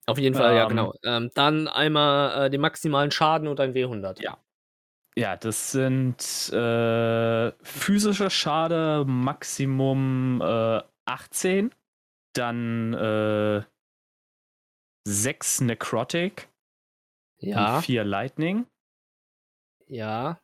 Auf 0.05 0.17
jeden 0.17 0.35
Fall, 0.35 0.55
ja, 0.55 0.63
Ähm. 0.63 0.69
genau. 0.69 0.93
Ähm, 1.03 1.31
dann 1.33 1.67
einmal 1.67 2.47
äh, 2.47 2.49
den 2.49 2.59
maximalen 2.59 3.11
Schaden 3.11 3.47
und 3.47 3.59
ein 3.59 3.73
W100. 3.73 4.21
Ja. 4.21 4.37
Ja, 5.15 5.37
das 5.37 5.71
sind 5.71 6.17
äh, 6.51 7.51
physischer 7.63 8.31
Schade 8.31 9.05
Maximum 9.05 10.41
äh, 10.41 10.81
18, 11.05 11.71
dann 12.33 12.93
äh, 12.93 13.63
6 15.07 15.61
Necrotic 15.61 16.49
Ja, 17.39 17.77
und 17.77 17.83
4 17.83 18.03
Lightning. 18.03 18.65
Ja. 19.93 20.39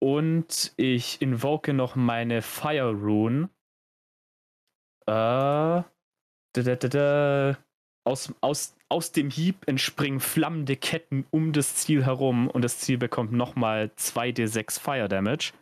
Und 0.00 0.72
ich 0.76 1.20
invoke 1.20 1.72
noch 1.72 1.96
meine 1.96 2.40
Fire 2.42 2.92
Rune. 2.92 3.48
Äh, 5.06 5.10
da, 5.10 5.82
da, 6.52 6.76
da, 6.76 6.88
da. 6.88 7.58
Aus, 8.06 8.32
aus, 8.40 8.76
aus 8.88 9.12
dem 9.12 9.28
Hieb 9.28 9.66
entspringen 9.66 10.20
flammende 10.20 10.76
Ketten 10.76 11.26
um 11.30 11.52
das 11.52 11.74
Ziel 11.74 12.04
herum 12.06 12.48
und 12.48 12.62
das 12.62 12.78
Ziel 12.78 12.96
bekommt 12.96 13.32
nochmal 13.32 13.90
2d6 13.98 14.80
Fire 14.80 15.08
Damage. 15.08 15.52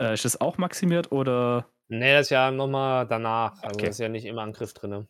Äh, 0.00 0.14
ist 0.14 0.24
das 0.24 0.40
auch 0.40 0.56
maximiert 0.58 1.10
oder? 1.10 1.66
Nee, 1.88 2.12
das 2.12 2.26
ist 2.26 2.30
ja 2.30 2.50
nochmal 2.50 3.08
danach. 3.08 3.54
Also 3.62 3.74
Okay. 3.74 3.86
das 3.86 3.96
ist 3.96 4.00
ja 4.00 4.08
nicht 4.08 4.24
im 4.26 4.38
Angriff 4.38 4.72
drin. 4.74 5.08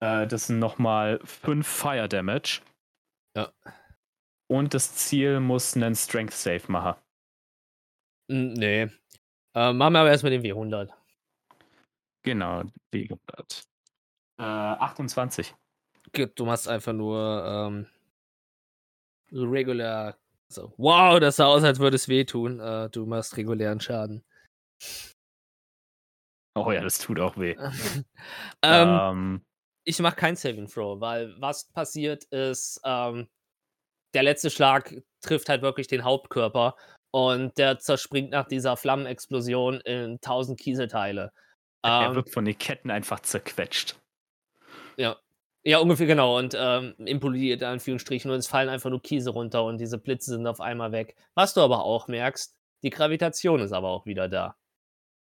Äh, 0.00 0.26
das 0.26 0.46
sind 0.46 0.58
nochmal 0.58 1.18
5 1.24 1.66
Fire 1.66 2.08
Damage. 2.08 2.60
Ja. 3.36 3.52
Und 4.48 4.74
das 4.74 4.94
Ziel 4.94 5.40
muss 5.40 5.74
einen 5.74 5.94
Strength 5.94 6.34
Save 6.34 6.62
machen. 6.68 7.00
Nee. 8.28 8.88
Äh, 9.54 9.72
machen 9.72 9.92
wir 9.92 10.00
aber 10.00 10.10
erstmal 10.10 10.30
den 10.30 10.42
W100. 10.42 10.92
Genau, 12.24 12.64
wie 12.92 13.06
gesagt. 13.06 13.64
Äh, 14.38 14.42
28. 14.42 15.54
Gut, 16.14 16.32
Du 16.38 16.44
machst 16.44 16.68
einfach 16.68 16.92
nur 16.92 17.44
ähm, 17.46 17.86
regular. 19.32 20.16
So. 20.48 20.72
Wow, 20.76 21.18
das 21.18 21.36
sah 21.36 21.46
aus, 21.46 21.64
als 21.64 21.78
würde 21.78 21.96
es 21.96 22.08
wehtun. 22.08 22.60
Äh, 22.60 22.90
du 22.90 23.06
machst 23.06 23.36
regulären 23.36 23.80
Schaden. 23.80 24.24
Oh 26.56 26.70
ja, 26.70 26.82
das 26.82 26.98
tut 26.98 27.20
auch 27.20 27.36
weh. 27.36 27.56
ähm, 28.62 28.98
ähm 29.00 29.44
ich 29.84 30.00
mache 30.00 30.16
kein 30.16 30.36
Saving 30.36 30.66
Throw, 30.66 31.00
weil 31.00 31.40
was 31.40 31.70
passiert 31.72 32.24
ist, 32.24 32.80
ähm, 32.84 33.28
der 34.16 34.22
letzte 34.22 34.50
Schlag 34.50 34.94
trifft 35.20 35.48
halt 35.50 35.60
wirklich 35.62 35.88
den 35.88 36.02
Hauptkörper 36.04 36.74
und 37.12 37.56
der 37.58 37.78
zerspringt 37.78 38.30
nach 38.30 38.46
dieser 38.48 38.76
Flammenexplosion 38.78 39.80
in 39.82 40.20
tausend 40.22 40.58
Kieselteile. 40.58 41.32
Er 41.82 42.10
Ähm, 42.10 42.14
wird 42.14 42.30
von 42.30 42.46
den 42.46 42.56
Ketten 42.58 42.90
einfach 42.90 43.20
zerquetscht. 43.20 44.00
Ja. 44.96 45.16
Ja, 45.64 45.78
ungefähr 45.80 46.06
genau. 46.06 46.38
Und 46.38 46.54
ähm, 46.58 46.94
implodiert 46.98 47.60
in 47.62 47.68
Anführungsstrichen 47.68 48.30
und 48.30 48.38
es 48.38 48.46
fallen 48.46 48.68
einfach 48.68 48.88
nur 48.90 49.02
Kiese 49.02 49.30
runter 49.30 49.64
und 49.64 49.78
diese 49.78 49.98
Blitze 49.98 50.30
sind 50.32 50.46
auf 50.46 50.60
einmal 50.60 50.92
weg. 50.92 51.16
Was 51.34 51.54
du 51.54 51.60
aber 51.60 51.84
auch 51.84 52.08
merkst, 52.08 52.56
die 52.84 52.90
Gravitation 52.90 53.60
ist 53.60 53.72
aber 53.72 53.88
auch 53.88 54.06
wieder 54.06 54.28
da. 54.28 54.56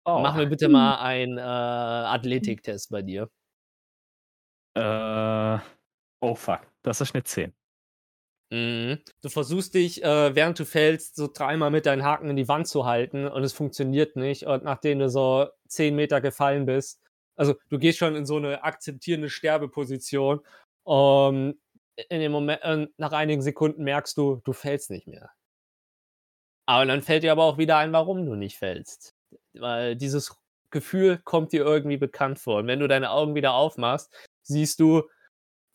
Oh, 0.05 0.19
Mach 0.19 0.35
mir 0.35 0.47
bitte 0.47 0.69
mal 0.69 0.97
einen 0.99 1.37
äh, 1.37 1.41
Athletiktest 1.41 2.89
bei 2.91 3.01
dir. 3.01 3.29
äh, 4.75 5.59
oh 6.21 6.35
fuck, 6.35 6.61
das 6.83 7.01
ist 7.01 7.13
eine 7.15 7.23
10. 7.23 7.53
Mhm. 8.49 8.99
Du 9.21 9.29
versuchst 9.29 9.73
dich, 9.73 10.03
äh, 10.03 10.33
während 10.35 10.57
du 10.59 10.65
fällst, 10.65 11.15
so 11.15 11.27
dreimal 11.31 11.69
mit 11.69 11.85
deinen 11.85 12.03
Haken 12.03 12.29
in 12.29 12.37
die 12.37 12.47
Wand 12.47 12.67
zu 12.67 12.85
halten 12.85 13.27
und 13.27 13.43
es 13.43 13.53
funktioniert 13.53 14.15
nicht. 14.15 14.43
Und 14.43 14.63
nachdem 14.63 14.99
du 14.99 15.09
so 15.09 15.47
zehn 15.67 15.95
Meter 15.95 16.21
gefallen 16.21 16.65
bist, 16.65 17.01
also 17.35 17.55
du 17.69 17.77
gehst 17.77 17.99
schon 17.99 18.15
in 18.15 18.25
so 18.25 18.37
eine 18.37 18.63
akzeptierende 18.63 19.29
Sterbeposition. 19.29 20.41
Und 20.83 21.59
in 22.09 22.21
dem 22.21 22.31
Moment, 22.31 22.61
äh, 22.63 22.87
nach 22.97 23.11
einigen 23.11 23.41
Sekunden 23.41 23.83
merkst 23.83 24.17
du, 24.17 24.41
du 24.43 24.53
fällst 24.53 24.91
nicht 24.91 25.07
mehr. 25.07 25.31
Aber 26.65 26.85
dann 26.85 27.01
fällt 27.01 27.23
dir 27.23 27.31
aber 27.31 27.43
auch 27.43 27.57
wieder 27.57 27.77
ein, 27.77 27.93
warum 27.93 28.25
du 28.25 28.35
nicht 28.35 28.57
fällst. 28.57 29.15
Weil 29.53 29.95
dieses 29.95 30.35
Gefühl 30.69 31.19
kommt 31.23 31.53
dir 31.53 31.63
irgendwie 31.65 31.97
bekannt 31.97 32.39
vor. 32.39 32.59
Und 32.59 32.67
wenn 32.67 32.79
du 32.79 32.87
deine 32.87 33.11
Augen 33.11 33.35
wieder 33.35 33.53
aufmachst, 33.53 34.13
siehst 34.43 34.79
du, 34.79 35.03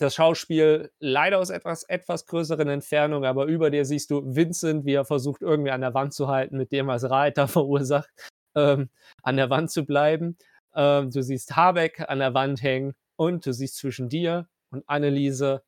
das 0.02 0.14
Schauspiel 0.14 0.90
leider 0.98 1.38
aus 1.38 1.50
etwas, 1.50 1.84
etwas 1.84 2.26
größeren 2.26 2.68
Entfernung, 2.68 3.24
aber 3.24 3.46
über 3.46 3.70
dir 3.70 3.84
siehst 3.84 4.10
du 4.10 4.22
Vincent, 4.24 4.84
wie 4.84 4.94
er 4.94 5.04
versucht, 5.04 5.42
irgendwie 5.42 5.70
an 5.70 5.80
der 5.80 5.94
Wand 5.94 6.12
zu 6.12 6.28
halten, 6.28 6.56
mit 6.56 6.72
dem 6.72 6.90
als 6.90 7.08
Reiter 7.08 7.48
verursacht, 7.48 8.10
ähm, 8.54 8.90
an 9.22 9.36
der 9.36 9.50
Wand 9.50 9.70
zu 9.70 9.84
bleiben. 9.84 10.36
Ähm, 10.74 11.10
du 11.10 11.22
siehst 11.22 11.56
Habeck 11.56 12.00
an 12.08 12.18
der 12.18 12.34
Wand 12.34 12.62
hängen 12.62 12.94
und 13.16 13.46
du 13.46 13.52
siehst 13.52 13.76
zwischen 13.76 14.08
dir 14.08 14.48
und 14.70 14.84
Anneliese 14.88 15.62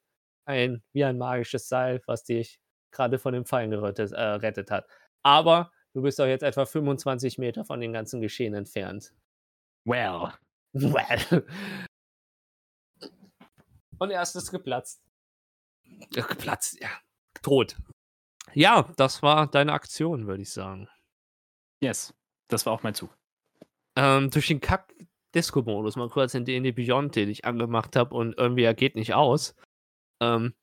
ein, 0.47 0.83
wie 0.93 1.05
ein 1.05 1.19
magisches 1.19 1.69
Seil, 1.69 2.03
was 2.07 2.25
dich 2.25 2.59
gerade 2.91 3.19
von 3.19 3.35
dem 3.35 3.45
Fallen 3.45 3.71
gerettet, 3.71 4.13
äh, 4.13 4.65
hat. 4.71 4.87
Aber 5.23 5.73
du 5.95 6.03
bist 6.03 6.19
doch 6.19 6.27
jetzt 6.27 6.43
etwa 6.43 6.67
25 6.67 7.39
Meter 7.39 7.65
von 7.65 7.81
dem 7.81 7.93
ganzen 7.93 8.21
Geschehen 8.21 8.55
entfernt. 8.55 9.13
Well. 9.85 10.33
Well. 10.77 11.45
Und 13.99 14.11
er 14.11 14.23
ist 14.23 14.51
geplatzt. 14.51 15.03
Ja, 16.13 16.25
geplatzt, 16.27 16.81
ja. 16.81 16.89
Tot. 17.43 17.77
Ja, 18.53 18.89
das 18.97 19.23
war 19.23 19.47
deine 19.47 19.73
Aktion, 19.73 20.27
würde 20.27 20.43
ich 20.43 20.51
sagen. 20.51 20.89
Yes, 21.83 22.15
das 22.49 22.67
war 22.67 22.73
auch 22.73 22.83
mein 22.83 22.95
Zug. 22.95 23.17
Ähm, 23.97 24.31
durch 24.31 24.49
den 24.49 24.61
Kack-Disco-Modus, 24.61 25.97
mal 25.97 26.09
kurz 26.09 26.35
in 26.35 26.45
D&D 26.45 26.73
Beyond, 26.73 27.17
den 27.17 27.29
ich 27.29 27.45
angemacht 27.45 27.97
habe 27.97 28.15
und 28.15 28.37
irgendwie 28.39 28.63
er 28.63 28.75
geht 28.75 28.97
nicht 28.97 29.15
aus, 29.15 29.55
ähm, 30.21 30.55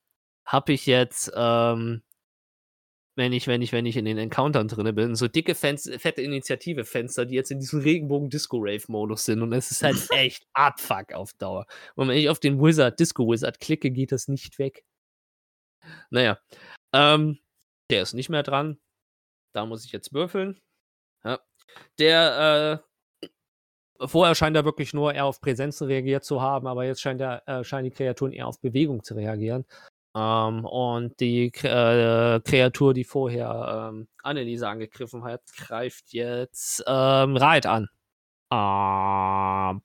habe 0.46 0.72
ich 0.72 0.86
jetzt, 0.86 1.30
ähm, 1.34 2.02
wenn 3.14 3.32
ich, 3.32 3.46
wenn 3.46 3.60
ich, 3.60 3.72
wenn 3.72 3.84
ich 3.84 3.96
in 3.96 4.06
den 4.06 4.18
Encountern 4.18 4.68
drin 4.68 4.94
bin, 4.94 5.14
so 5.14 5.28
dicke 5.28 5.54
Fenz 5.54 5.90
fette 5.98 6.22
Initiative-Fenster, 6.22 7.26
die 7.26 7.34
jetzt 7.34 7.50
in 7.50 7.60
diesem 7.60 7.80
Regenbogen-Disco-Rave-Modus 7.80 9.24
sind. 9.24 9.42
Und 9.42 9.52
es 9.52 9.70
ist 9.70 9.82
halt 9.82 9.96
echt 10.10 10.46
Abfuck 10.54 11.12
auf 11.12 11.32
Dauer. 11.34 11.66
Und 11.94 12.08
wenn 12.08 12.16
ich 12.16 12.30
auf 12.30 12.40
den 12.40 12.60
Wizard, 12.60 12.98
Disco-Wizard 12.98 13.60
klicke, 13.60 13.90
geht 13.90 14.12
das 14.12 14.28
nicht 14.28 14.58
weg. 14.58 14.84
Naja. 16.10 16.38
Ähm, 16.94 17.38
der 17.90 18.02
ist 18.02 18.14
nicht 18.14 18.30
mehr 18.30 18.42
dran. 18.42 18.78
Da 19.52 19.66
muss 19.66 19.84
ich 19.84 19.92
jetzt 19.92 20.14
würfeln. 20.14 20.58
Ja. 21.24 21.40
Der, 21.98 22.82
äh, 23.20 23.28
vorher 24.06 24.34
scheint 24.34 24.56
er 24.56 24.64
wirklich 24.64 24.94
nur 24.94 25.12
eher 25.12 25.26
auf 25.26 25.40
Präsenzen 25.40 25.86
reagiert 25.86 26.24
zu 26.24 26.40
haben, 26.40 26.66
aber 26.66 26.84
jetzt 26.84 27.02
scheint 27.02 27.20
er, 27.20 27.46
äh, 27.46 27.64
scheinen 27.64 27.84
die 27.84 27.90
Kreaturen 27.90 28.32
eher 28.32 28.46
auf 28.46 28.60
Bewegung 28.60 29.02
zu 29.02 29.14
reagieren. 29.14 29.66
Ähm, 30.14 30.64
und 30.64 31.18
die 31.20 31.46
äh, 31.46 32.40
Kreatur, 32.40 32.94
die 32.94 33.04
vorher 33.04 33.90
ähm, 33.90 34.08
Anneliese 34.22 34.68
angegriffen 34.68 35.24
hat, 35.24 35.42
greift 35.56 36.12
jetzt 36.12 36.84
ähm, 36.86 37.36
Reit 37.36 37.66
an. 37.66 37.88
Ähm, 38.52 39.82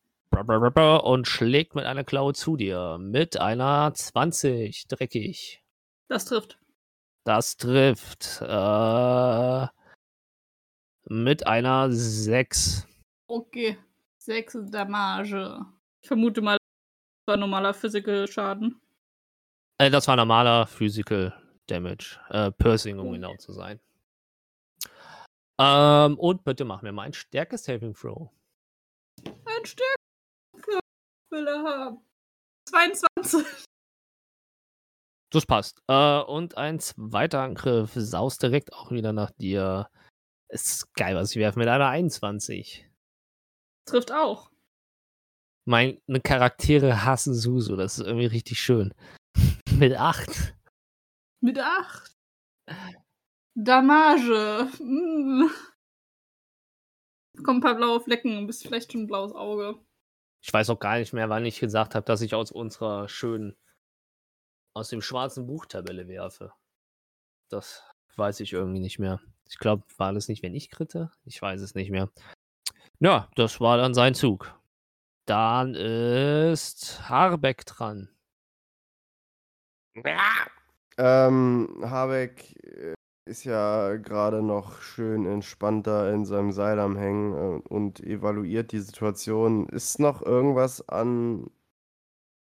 und 1.04 1.28
schlägt 1.28 1.76
mit 1.76 1.86
einer 1.86 2.04
Klaue 2.04 2.34
zu 2.34 2.58
dir. 2.58 2.98
Mit 3.00 3.40
einer 3.40 3.94
20. 3.94 4.88
Dreckig. 4.88 5.64
Das 6.10 6.26
trifft. 6.26 6.60
Das 7.24 7.58
trifft. 7.58 8.42
Äh, 8.42 9.68
mit 11.06 11.48
einer 11.48 11.92
6. 11.92 12.86
Okay. 13.28 13.78
6 14.18 14.58
Damage. 14.72 15.62
Ich 16.02 16.08
vermute 16.10 16.42
mal, 16.42 16.58
das 16.58 17.34
war 17.34 17.38
normaler 17.38 17.74
Physical 17.74 18.28
Schaden. 18.28 18.82
Äh, 19.80 19.90
das 19.92 20.08
war 20.08 20.16
normaler 20.16 20.66
Physical 20.66 21.34
Damage. 21.68 22.20
Äh, 22.30 22.52
Piercing, 22.52 23.00
um 23.00 23.12
genau 23.12 23.36
zu 23.38 23.54
sein. 23.54 23.80
Ähm, 25.60 26.18
und 26.20 26.44
bitte 26.44 26.66
mach 26.66 26.82
mir 26.82 26.92
mal 26.92 27.04
ein 27.04 27.14
Stärke 27.14 27.58
Saving 27.58 27.94
Throw. 27.94 28.30
Ein 29.26 29.66
Stück 29.66 29.86
will 31.32 31.48
er 31.48 31.64
haben. 31.64 32.06
22. 32.70 33.46
Das 35.32 35.46
passt. 35.46 35.82
Äh, 35.88 36.22
und 36.22 36.58
ein 36.58 36.80
zweiter 36.80 37.42
Angriff 37.42 37.92
saust 37.96 38.42
direkt 38.44 38.74
auch 38.74 38.92
wieder 38.92 39.14
nach 39.14 39.32
dir. 39.32 39.90
Ist 40.50 40.94
geil, 40.94 41.16
was 41.16 41.32
ich 41.32 41.38
werfe 41.38 41.60
mit 41.60 41.68
einer 41.68 41.90
21. 41.90 42.90
Trifft 43.86 44.12
auch. 44.14 44.50
Meine 45.66 46.00
Charaktere 46.24 47.04
hassen 47.04 47.34
Susu, 47.34 47.76
das 47.76 48.00
ist 48.00 48.06
irgendwie 48.06 48.28
richtig 48.28 48.60
schön. 48.60 48.94
Mit 49.78 49.94
8. 49.94 50.56
Mit 51.40 51.60
8. 51.60 52.18
Damage. 53.56 54.70
Mm. 54.80 55.50
Kommen 57.44 57.60
ein 57.60 57.62
paar 57.62 57.76
blaue 57.76 58.00
Flecken, 58.00 58.48
bist 58.48 58.64
vielleicht 58.64 58.92
schon 58.92 59.02
ein 59.02 59.08
blaues 59.08 59.34
Auge. 59.34 59.80
Ich 60.42 60.52
weiß 60.52 60.70
auch 60.72 60.80
gar 60.80 60.98
nicht 60.98 61.14
mehr, 61.14 61.30
wann 61.30 61.46
ich 61.46 61.60
gesagt 61.60 61.94
habe, 61.94 62.06
dass 62.06 62.22
ich 62.22 62.34
aus 62.34 62.52
unserer 62.52 63.08
schönen, 63.08 63.56
aus 64.74 64.90
dem 64.90 65.02
schwarzen 65.02 65.46
Buch 65.46 65.66
Tabelle 65.66 66.08
werfe. 66.08 66.54
Das 67.50 67.84
weiß 68.16 68.40
ich 68.40 68.54
irgendwie 68.54 68.80
nicht 68.80 68.98
mehr. 68.98 69.22
Ich 69.48 69.60
glaube, 69.60 69.84
war 69.98 70.14
das 70.14 70.28
nicht, 70.28 70.42
wenn 70.44 70.56
ich 70.56 70.70
kritte? 70.70 71.12
Ich 71.24 71.42
weiß 71.42 71.62
es 71.62 71.76
nicht 71.76 71.92
mehr. 71.92 72.10
Ja, 73.00 73.30
das 73.36 73.62
war 73.62 73.78
dann 73.78 73.94
sein 73.94 74.16
Zug. 74.16 74.60
Dann 75.26 75.76
ist 75.76 77.08
Harbeck 77.10 77.66
dran. 77.66 78.10
Ähm, 80.98 81.78
Habeck 81.84 82.56
äh, 82.64 82.94
ist 83.26 83.44
ja 83.44 83.98
gerade 83.98 84.42
noch 84.42 84.82
schön 84.82 85.26
entspannter 85.26 86.12
in 86.14 86.26
seinem 86.26 86.52
Seil 86.52 86.80
am 86.80 86.98
Hängen 86.98 87.34
äh, 87.34 87.68
und 87.68 88.00
evaluiert 88.00 88.72
die 88.72 88.80
Situation. 88.80 89.68
Ist 89.70 90.00
noch 90.00 90.22
irgendwas 90.22 90.88
an 90.88 91.50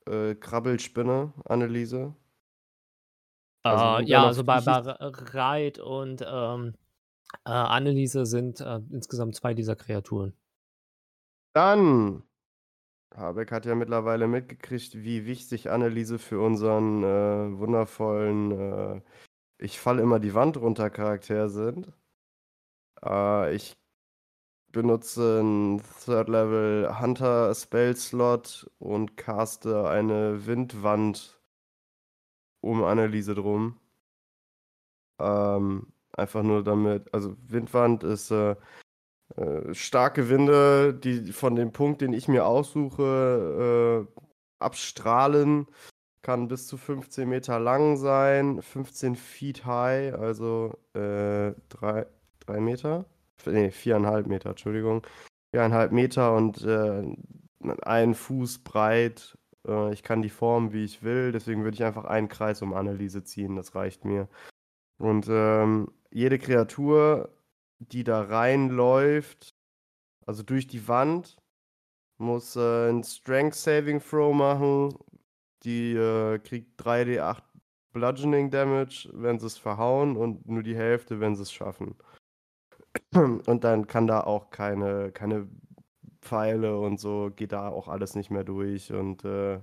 äh, 0.07 0.35
Krabbelspinne, 0.35 1.33
Anneliese? 1.45 2.15
Also, 3.63 3.85
äh, 3.85 3.97
sind 3.97 4.09
da 4.09 4.13
ja, 4.13 4.27
also 4.27 4.45
bei, 4.45 4.61
bei? 4.61 4.81
Reit 5.01 5.79
und 5.79 6.25
ähm, 6.27 6.75
äh, 7.45 7.51
Anneliese 7.51 8.27
sind 8.27 8.61
äh, 8.61 8.81
insgesamt 8.91 9.35
zwei 9.35 9.55
dieser 9.55 9.77
Kreaturen. 9.77 10.35
Dann, 11.55 12.23
Habeck 13.17 13.53
hat 13.53 13.67
ja 13.67 13.75
mittlerweile 13.75 14.27
mitgekriegt, 14.29 14.95
wie 15.05 15.27
wichtig 15.27 15.71
Anneliese 15.71 16.19
für 16.19 16.41
unseren 16.41 17.05
äh, 17.05 17.59
wundervollen 17.59 18.51
äh, 18.53 19.01
Ich 19.59 19.81
falle 19.81 20.03
immer 20.03 20.21
die 20.21 20.35
Wand 20.35 20.57
runter 20.59 20.91
Charakter 20.91 21.49
sind. 21.49 21.93
Äh, 23.05 23.55
ich 23.55 23.77
benutze 24.73 25.41
einen 25.41 25.83
Third 26.05 26.29
Level 26.29 27.01
Hunter 27.01 27.55
Spell 27.55 27.97
Slot 27.97 28.71
und 28.79 29.17
caste 29.17 29.89
eine 29.89 30.47
Windwand 30.47 31.41
um 32.61 32.83
Anneliese 32.85 33.35
drum. 33.35 33.79
Ähm, 35.21 35.93
einfach 36.13 36.43
nur 36.43 36.65
damit, 36.65 37.13
also 37.15 37.37
Windwand 37.49 38.03
ist 38.05 38.31
äh, 38.31 38.57
äh, 39.37 39.75
starke 39.75 40.29
Winde, 40.29 40.95
die 40.95 41.33
von 41.33 41.57
dem 41.57 41.73
Punkt, 41.73 42.01
den 42.01 42.13
ich 42.13 42.29
mir 42.29 42.47
aussuche, 42.47 44.07
äh, 44.09 44.21
abstrahlen. 44.59 45.67
Kann 46.23 46.49
bis 46.49 46.67
zu 46.67 46.79
15 46.79 47.29
Meter 47.29 47.59
lang 47.61 47.97
sein, 47.97 48.63
15 48.63 49.15
Feet 49.15 49.67
high, 49.67 50.15
also 50.15 50.73
äh, 50.95 51.53
3, 51.69 52.07
3 52.47 52.61
Meter? 52.61 53.05
Nee, 53.45 53.69
4,5 53.69 54.29
Meter, 54.29 54.51
Entschuldigung. 54.51 55.07
4,5 55.55 55.91
Meter 55.91 56.35
und 56.35 56.63
äh, 56.65 57.03
ein 57.83 58.15
Fuß 58.15 58.65
breit. 58.65 59.37
Äh, 59.67 59.93
ich 59.93 60.03
kann 60.03 60.23
die 60.23 60.31
formen, 60.31 60.73
wie 60.73 60.85
ich 60.85 61.03
will, 61.03 61.33
deswegen 61.33 61.65
würde 61.65 61.75
ich 61.75 61.85
einfach 61.85 62.05
einen 62.05 62.29
Kreis 62.29 62.63
um 62.63 62.73
Anneliese 62.75 63.25
ziehen, 63.25 63.57
das 63.57 63.75
reicht 63.75 64.05
mir. 64.05 64.29
Und 64.99 65.27
ähm, 65.29 65.91
jede 66.11 66.39
Kreatur, 66.39 67.31
die 67.79 68.05
da 68.05 68.23
reinläuft, 68.23 69.55
also 70.27 70.43
durch 70.43 70.67
die 70.67 70.89
Wand, 70.89 71.37
muss 72.19 72.57
äh, 72.57 72.91
ein 72.91 73.05
Strength 73.05 73.55
Saving 73.55 74.01
Throw 74.01 74.35
machen. 74.35 74.97
Die 75.65 75.95
äh, 75.95 76.39
kriegt 76.39 76.81
3d8 76.81 77.43
Bludgeoning 77.93 78.51
Damage, 78.51 79.09
wenn 79.13 79.39
sie 79.39 79.47
es 79.47 79.59
verhauen, 79.59 80.17
und 80.17 80.47
nur 80.49 80.63
die 80.63 80.77
Hälfte, 80.77 81.21
wenn 81.21 81.37
sie 81.37 81.43
es 81.43 81.53
schaffen. 81.53 81.97
Und 83.13 83.65
dann 83.65 83.87
kann 83.87 84.07
da 84.07 84.21
auch 84.23 84.51
keine, 84.51 85.11
keine 85.13 85.49
Pfeile 86.21 86.79
und 86.79 86.99
so, 86.99 87.31
geht 87.35 87.53
da 87.53 87.69
auch 87.69 87.89
alles 87.89 88.15
nicht 88.15 88.31
mehr 88.31 88.45
durch. 88.45 88.93
Und 88.93 89.25
äh, 89.25 89.61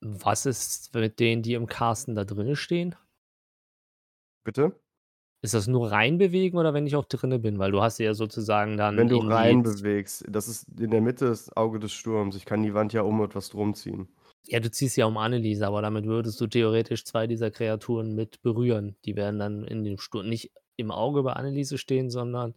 Was 0.00 0.46
ist 0.46 0.94
mit 0.94 1.18
denen, 1.20 1.42
die 1.42 1.54
im 1.54 1.66
Casten 1.66 2.14
da 2.14 2.24
drinnen 2.24 2.56
stehen? 2.56 2.94
bitte? 4.44 4.72
Ist 5.40 5.54
das 5.54 5.68
nur 5.68 5.90
reinbewegen 5.92 6.58
oder 6.58 6.74
wenn 6.74 6.86
ich 6.86 6.96
auch 6.96 7.04
drinne 7.04 7.38
bin? 7.38 7.58
Weil 7.58 7.70
du 7.70 7.80
hast 7.80 7.98
ja 7.98 8.12
sozusagen 8.12 8.76
dann. 8.76 8.96
Wenn 8.96 9.08
du 9.08 9.20
in 9.20 9.28
die- 9.28 9.32
rein 9.32 9.62
bewegst, 9.62 10.24
das 10.28 10.48
ist 10.48 10.66
in 10.80 10.90
der 10.90 11.00
Mitte 11.00 11.26
das 11.26 11.56
Auge 11.56 11.78
des 11.78 11.92
Sturms. 11.92 12.34
Ich 12.34 12.44
kann 12.44 12.62
die 12.62 12.74
Wand 12.74 12.92
ja 12.92 13.02
um 13.02 13.22
etwas 13.22 13.48
drum 13.50 13.74
ziehen. 13.74 14.08
Ja, 14.46 14.58
du 14.60 14.70
ziehst 14.70 14.96
ja 14.96 15.06
um 15.06 15.16
Anneliese, 15.16 15.66
aber 15.66 15.82
damit 15.82 16.06
würdest 16.06 16.40
du 16.40 16.46
theoretisch 16.46 17.04
zwei 17.04 17.26
dieser 17.26 17.50
Kreaturen 17.50 18.14
mit 18.14 18.42
berühren. 18.42 18.96
Die 19.04 19.14
werden 19.14 19.38
dann 19.38 19.64
in 19.64 19.84
dem 19.84 19.98
Sturm 19.98 20.28
nicht 20.28 20.50
im 20.76 20.90
Auge 20.90 21.22
bei 21.22 21.34
Anneliese 21.34 21.78
stehen, 21.78 22.10
sondern. 22.10 22.54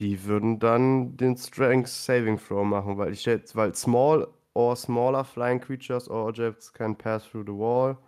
Die 0.00 0.24
würden 0.24 0.58
dann 0.58 1.16
den 1.16 1.36
Strength 1.36 1.88
Saving 1.88 2.38
Throw 2.38 2.64
machen, 2.64 2.96
weil 2.96 3.12
ich 3.12 3.24
jetzt, 3.26 3.54
weil 3.56 3.74
small 3.74 4.28
or 4.54 4.76
smaller 4.76 5.24
flying 5.24 5.60
creatures 5.60 6.08
or 6.08 6.28
objects 6.28 6.72
can 6.72 6.96
pass 6.96 7.24
through 7.28 7.44
the 7.46 7.52
wall. 7.52 7.98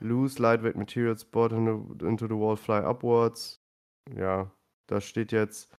Loose 0.00 0.38
lightweight 0.38 0.76
materials 0.76 1.24
brought 1.24 1.52
into, 1.52 2.26
the 2.26 2.36
wall 2.36 2.56
fly 2.56 2.78
upwards. 2.78 3.60
Ja, 4.16 4.50
da 4.86 5.00
steht 5.00 5.32
jetzt 5.32 5.70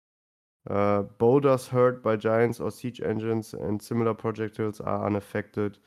uh, 0.68 1.02
boulders 1.18 1.72
hurt 1.72 2.02
by 2.02 2.16
giants 2.16 2.60
or 2.60 2.70
siege 2.70 3.00
engines 3.00 3.54
and 3.54 3.82
similar 3.82 4.14
projectiles 4.14 4.80
are 4.80 5.06
unaffected. 5.06 5.78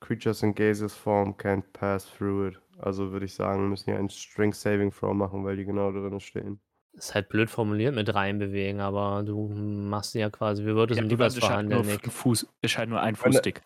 Creatures 0.00 0.42
in 0.42 0.52
gaseous 0.52 0.94
form 0.94 1.32
can't 1.34 1.64
pass 1.72 2.04
through 2.04 2.48
it. 2.48 2.60
Also 2.78 3.10
würde 3.10 3.24
ich 3.24 3.34
sagen, 3.34 3.68
müssen 3.70 3.86
hier 3.86 3.98
einen 3.98 4.10
Strength 4.10 4.56
Saving 4.56 4.92
Throw 4.92 5.14
machen, 5.14 5.44
weil 5.44 5.56
die 5.56 5.64
genau 5.64 5.90
drin 5.90 6.20
stehen. 6.20 6.60
Ist 6.92 7.14
halt 7.14 7.28
blöd 7.28 7.50
formuliert 7.50 7.94
mit 7.94 8.14
reinbewegen, 8.14 8.80
aber 8.80 9.22
du 9.22 9.48
machst 9.48 10.14
ja 10.14 10.30
quasi, 10.30 10.62
wie 10.64 10.74
würdest 10.74 10.98
Ja, 10.98 11.02
du 11.02 11.08
du 11.08 11.16
das 11.16 11.36
es 11.36 11.42
halt 11.42 11.68
verhandeln, 11.68 11.98
ist 12.62 12.78
halt 12.78 12.88
nur 12.88 13.00
ein 13.00 13.16
Fußstick. 13.16 13.62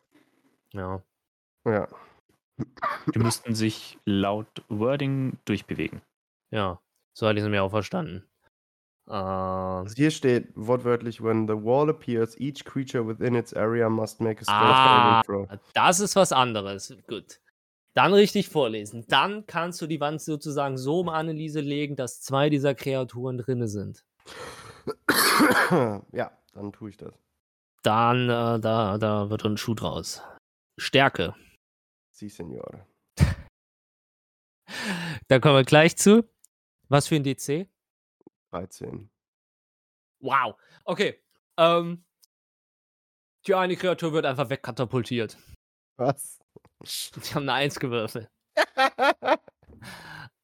Ja. 0.72 1.02
Ja. 1.64 1.88
Die 3.14 3.18
müssten 3.18 3.54
sich 3.54 3.98
laut 4.04 4.62
Wording 4.68 5.38
durchbewegen. 5.44 6.00
Ja. 6.50 6.80
So 7.12 7.26
hatte 7.26 7.38
ich 7.38 7.44
es 7.44 7.50
mir 7.50 7.62
auch 7.62 7.70
verstanden. 7.70 8.24
Äh, 9.08 9.12
Also 9.12 9.94
hier 9.96 10.10
steht 10.10 10.48
wortwörtlich, 10.54 11.22
when 11.22 11.46
the 11.48 11.54
wall 11.54 11.90
appears, 11.90 12.38
each 12.38 12.64
creature 12.64 13.06
within 13.06 13.34
its 13.34 13.52
area 13.54 13.88
must 13.88 14.20
make 14.20 14.40
a 14.40 14.44
strength 14.44 14.74
Ah. 14.76 15.22
saving 15.24 15.48
throw. 15.48 15.58
das 15.74 16.00
ist 16.00 16.16
was 16.16 16.32
anderes. 16.32 16.94
Gut. 17.08 17.40
Dann 17.94 18.12
richtig 18.14 18.48
vorlesen. 18.48 19.04
Dann 19.08 19.46
kannst 19.46 19.82
du 19.82 19.88
die 19.88 19.98
Wand 20.00 20.20
sozusagen 20.20 20.78
so 20.78 21.00
um 21.00 21.08
Anneliese 21.08 21.60
legen, 21.60 21.96
dass 21.96 22.20
zwei 22.22 22.48
dieser 22.48 22.74
Kreaturen 22.76 23.38
drinne 23.38 23.66
sind. 23.66 24.04
ja, 26.12 26.30
dann 26.54 26.72
tue 26.72 26.90
ich 26.90 26.96
das. 26.96 27.12
Dann, 27.82 28.28
äh, 28.28 28.60
da, 28.60 28.98
da 28.98 29.30
wird 29.30 29.44
ein 29.44 29.56
Schuh 29.56 29.74
draus. 29.74 30.22
Stärke. 30.78 31.34
Sie, 32.20 32.28
Senor. 32.28 32.86
Da 35.28 35.38
kommen 35.38 35.56
wir 35.56 35.64
gleich 35.64 35.96
zu. 35.96 36.28
Was 36.88 37.08
für 37.08 37.16
ein 37.16 37.24
DC? 37.24 37.66
13. 38.50 39.10
Wow. 40.20 40.54
Okay. 40.84 41.18
Ähm, 41.56 42.04
die 43.46 43.54
eine 43.54 43.74
Kreatur 43.76 44.12
wird 44.12 44.26
einfach 44.26 44.50
wegkatapultiert. 44.50 45.38
Was? 45.96 46.38
Die 47.16 47.34
haben 47.34 47.48
eine 47.48 47.54
Eins 47.54 47.80
gewürfelt. 47.80 48.30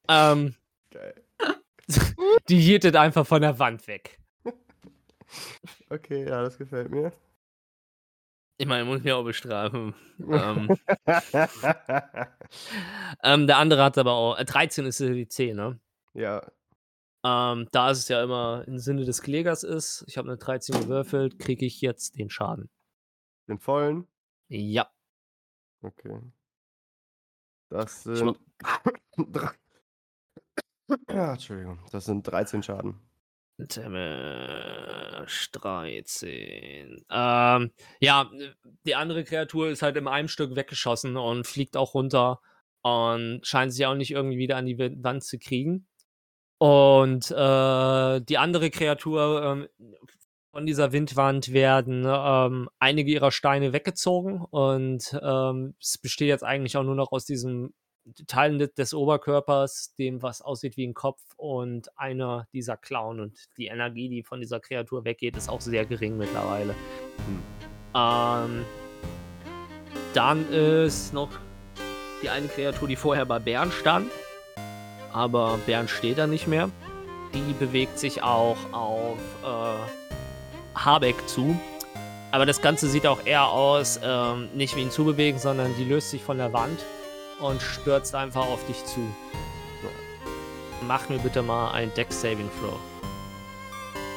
ähm, 0.09 0.55
Geil. 0.89 1.23
die 2.49 2.59
jittet 2.59 2.95
einfach 2.95 3.25
von 3.25 3.41
der 3.41 3.59
Wand 3.59 3.87
weg. 3.87 4.19
Okay, 5.89 6.27
ja, 6.27 6.41
das 6.41 6.57
gefällt 6.57 6.89
mir. 6.89 7.11
Ich 8.59 8.65
meine, 8.65 8.85
muss 8.85 9.03
mich 9.03 9.13
auch 9.13 9.23
bestrafen. 9.23 9.93
ähm, 10.19 10.75
ähm, 13.23 13.47
der 13.47 13.57
andere 13.57 13.83
hat 13.83 13.97
aber 13.97 14.13
auch. 14.13 14.37
Äh, 14.37 14.45
13 14.45 14.85
ist 14.85 14.99
ja 14.99 15.09
die 15.09 15.27
10, 15.27 15.55
ne? 15.55 15.79
ja, 16.13 16.41
Ähm, 17.23 17.67
da 17.71 17.91
es 17.91 18.07
ja 18.07 18.23
immer 18.23 18.63
im 18.67 18.79
Sinne 18.79 19.05
des 19.05 19.21
Klägers 19.21 19.63
ist, 19.63 20.03
ich 20.07 20.17
habe 20.17 20.27
eine 20.29 20.37
13 20.37 20.79
gewürfelt, 20.81 21.37
kriege 21.39 21.65
ich 21.65 21.81
jetzt 21.81 22.17
den 22.17 22.29
Schaden. 22.29 22.69
den 23.47 23.59
vollen. 23.59 24.07
Ja. 24.49 24.89
Okay. 25.81 26.19
Das 27.69 28.03
sind. 28.03 28.39
Ah, 31.07 31.33
Entschuldigung, 31.33 31.79
das 31.91 32.05
sind 32.05 32.23
13 32.23 32.63
Schaden. 32.63 32.95
Damage 33.57 35.49
13. 35.51 37.05
Ähm, 37.09 37.71
ja, 37.99 38.31
die 38.85 38.95
andere 38.95 39.23
Kreatur 39.23 39.69
ist 39.69 39.81
halt 39.81 39.97
in 39.97 40.07
einem 40.07 40.27
Stück 40.27 40.55
weggeschossen 40.55 41.17
und 41.17 41.47
fliegt 41.47 41.75
auch 41.75 41.93
runter 41.93 42.39
und 42.83 43.41
scheint 43.43 43.73
sich 43.73 43.85
auch 43.85 43.95
nicht 43.95 44.11
irgendwie 44.11 44.37
wieder 44.37 44.57
an 44.57 44.65
die 44.65 44.77
Wa- 44.77 44.91
Wand 45.03 45.23
zu 45.23 45.39
kriegen. 45.39 45.87
Und 46.59 47.29
äh, 47.31 48.21
die 48.21 48.37
andere 48.37 48.69
Kreatur 48.69 49.43
ähm, 49.43 49.67
von 50.51 50.65
dieser 50.65 50.91
Windwand 50.91 51.53
werden 51.53 52.05
ähm, 52.07 52.69
einige 52.79 53.11
ihrer 53.11 53.31
Steine 53.31 53.73
weggezogen 53.73 54.41
und 54.49 55.19
ähm, 55.21 55.75
es 55.79 55.99
besteht 55.99 56.29
jetzt 56.29 56.43
eigentlich 56.43 56.77
auch 56.77 56.83
nur 56.83 56.95
noch 56.95 57.11
aus 57.11 57.25
diesem 57.25 57.73
Teilen 58.27 58.59
de- 58.59 58.73
des 58.73 58.93
Oberkörpers, 58.93 59.93
dem 59.95 60.21
was 60.21 60.41
aussieht 60.41 60.77
wie 60.77 60.87
ein 60.87 60.93
Kopf 60.93 61.21
und 61.35 61.97
einer 61.97 62.47
dieser 62.53 62.77
Klauen 62.77 63.19
und 63.19 63.37
die 63.57 63.67
Energie, 63.67 64.09
die 64.09 64.23
von 64.23 64.39
dieser 64.39 64.59
Kreatur 64.59 65.03
weggeht, 65.05 65.35
ist 65.35 65.49
auch 65.49 65.61
sehr 65.61 65.85
gering 65.85 66.17
mittlerweile. 66.17 66.73
Ähm, 67.95 68.65
dann 70.13 70.49
ist 70.51 71.13
noch 71.13 71.29
die 72.21 72.29
eine 72.29 72.47
Kreatur, 72.47 72.87
die 72.87 72.95
vorher 72.95 73.25
bei 73.25 73.39
Bären 73.39 73.71
stand, 73.71 74.09
aber 75.11 75.59
Bären 75.65 75.87
steht 75.87 76.17
da 76.17 76.27
nicht 76.27 76.47
mehr. 76.47 76.69
Die 77.33 77.53
bewegt 77.53 77.99
sich 77.99 78.23
auch 78.23 78.57
auf 78.71 79.17
äh, 79.43 80.79
Habeck 80.79 81.27
zu. 81.27 81.59
Aber 82.31 82.45
das 82.45 82.61
Ganze 82.61 82.87
sieht 82.87 83.07
auch 83.07 83.25
eher 83.25 83.47
aus, 83.47 83.99
ähm, 84.03 84.49
nicht 84.53 84.75
wie 84.75 84.81
ein 84.81 84.91
Zubewegen, 84.91 85.39
sondern 85.39 85.75
die 85.77 85.85
löst 85.85 86.09
sich 86.11 86.23
von 86.23 86.37
der 86.37 86.51
Wand 86.53 86.79
und 87.39 87.61
stürzt 87.61 88.15
einfach 88.15 88.45
auf 88.45 88.65
dich 88.65 88.83
zu. 88.85 89.01
Mach 90.87 91.09
mir 91.09 91.19
bitte 91.19 91.41
mal 91.41 91.71
ein 91.71 91.93
Deck 91.95 92.11
Saving 92.11 92.49
Throw. 92.59 92.79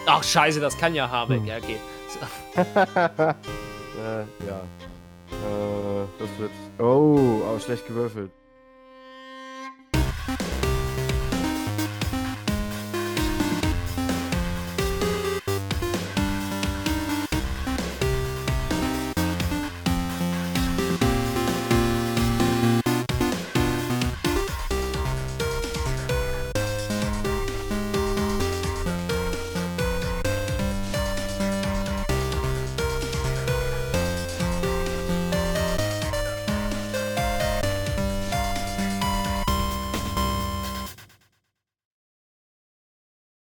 Ach, 0.07 0.23
scheiße, 0.23 0.61
das 0.61 0.77
kann 0.77 0.95
ja 0.95 1.09
Habeck. 1.09 1.41
Hm. 1.41 1.47
Ja, 1.47 1.57
okay. 1.57 1.77
So, 2.09 2.61
äh, 2.61 4.25
ja. 4.47 4.61
Äh, 5.31 6.07
das 6.19 6.29
wird. 6.39 6.51
Oh, 6.79 7.43
aber 7.49 7.61
schlecht 7.61 7.87
gewürfelt. 7.87 8.31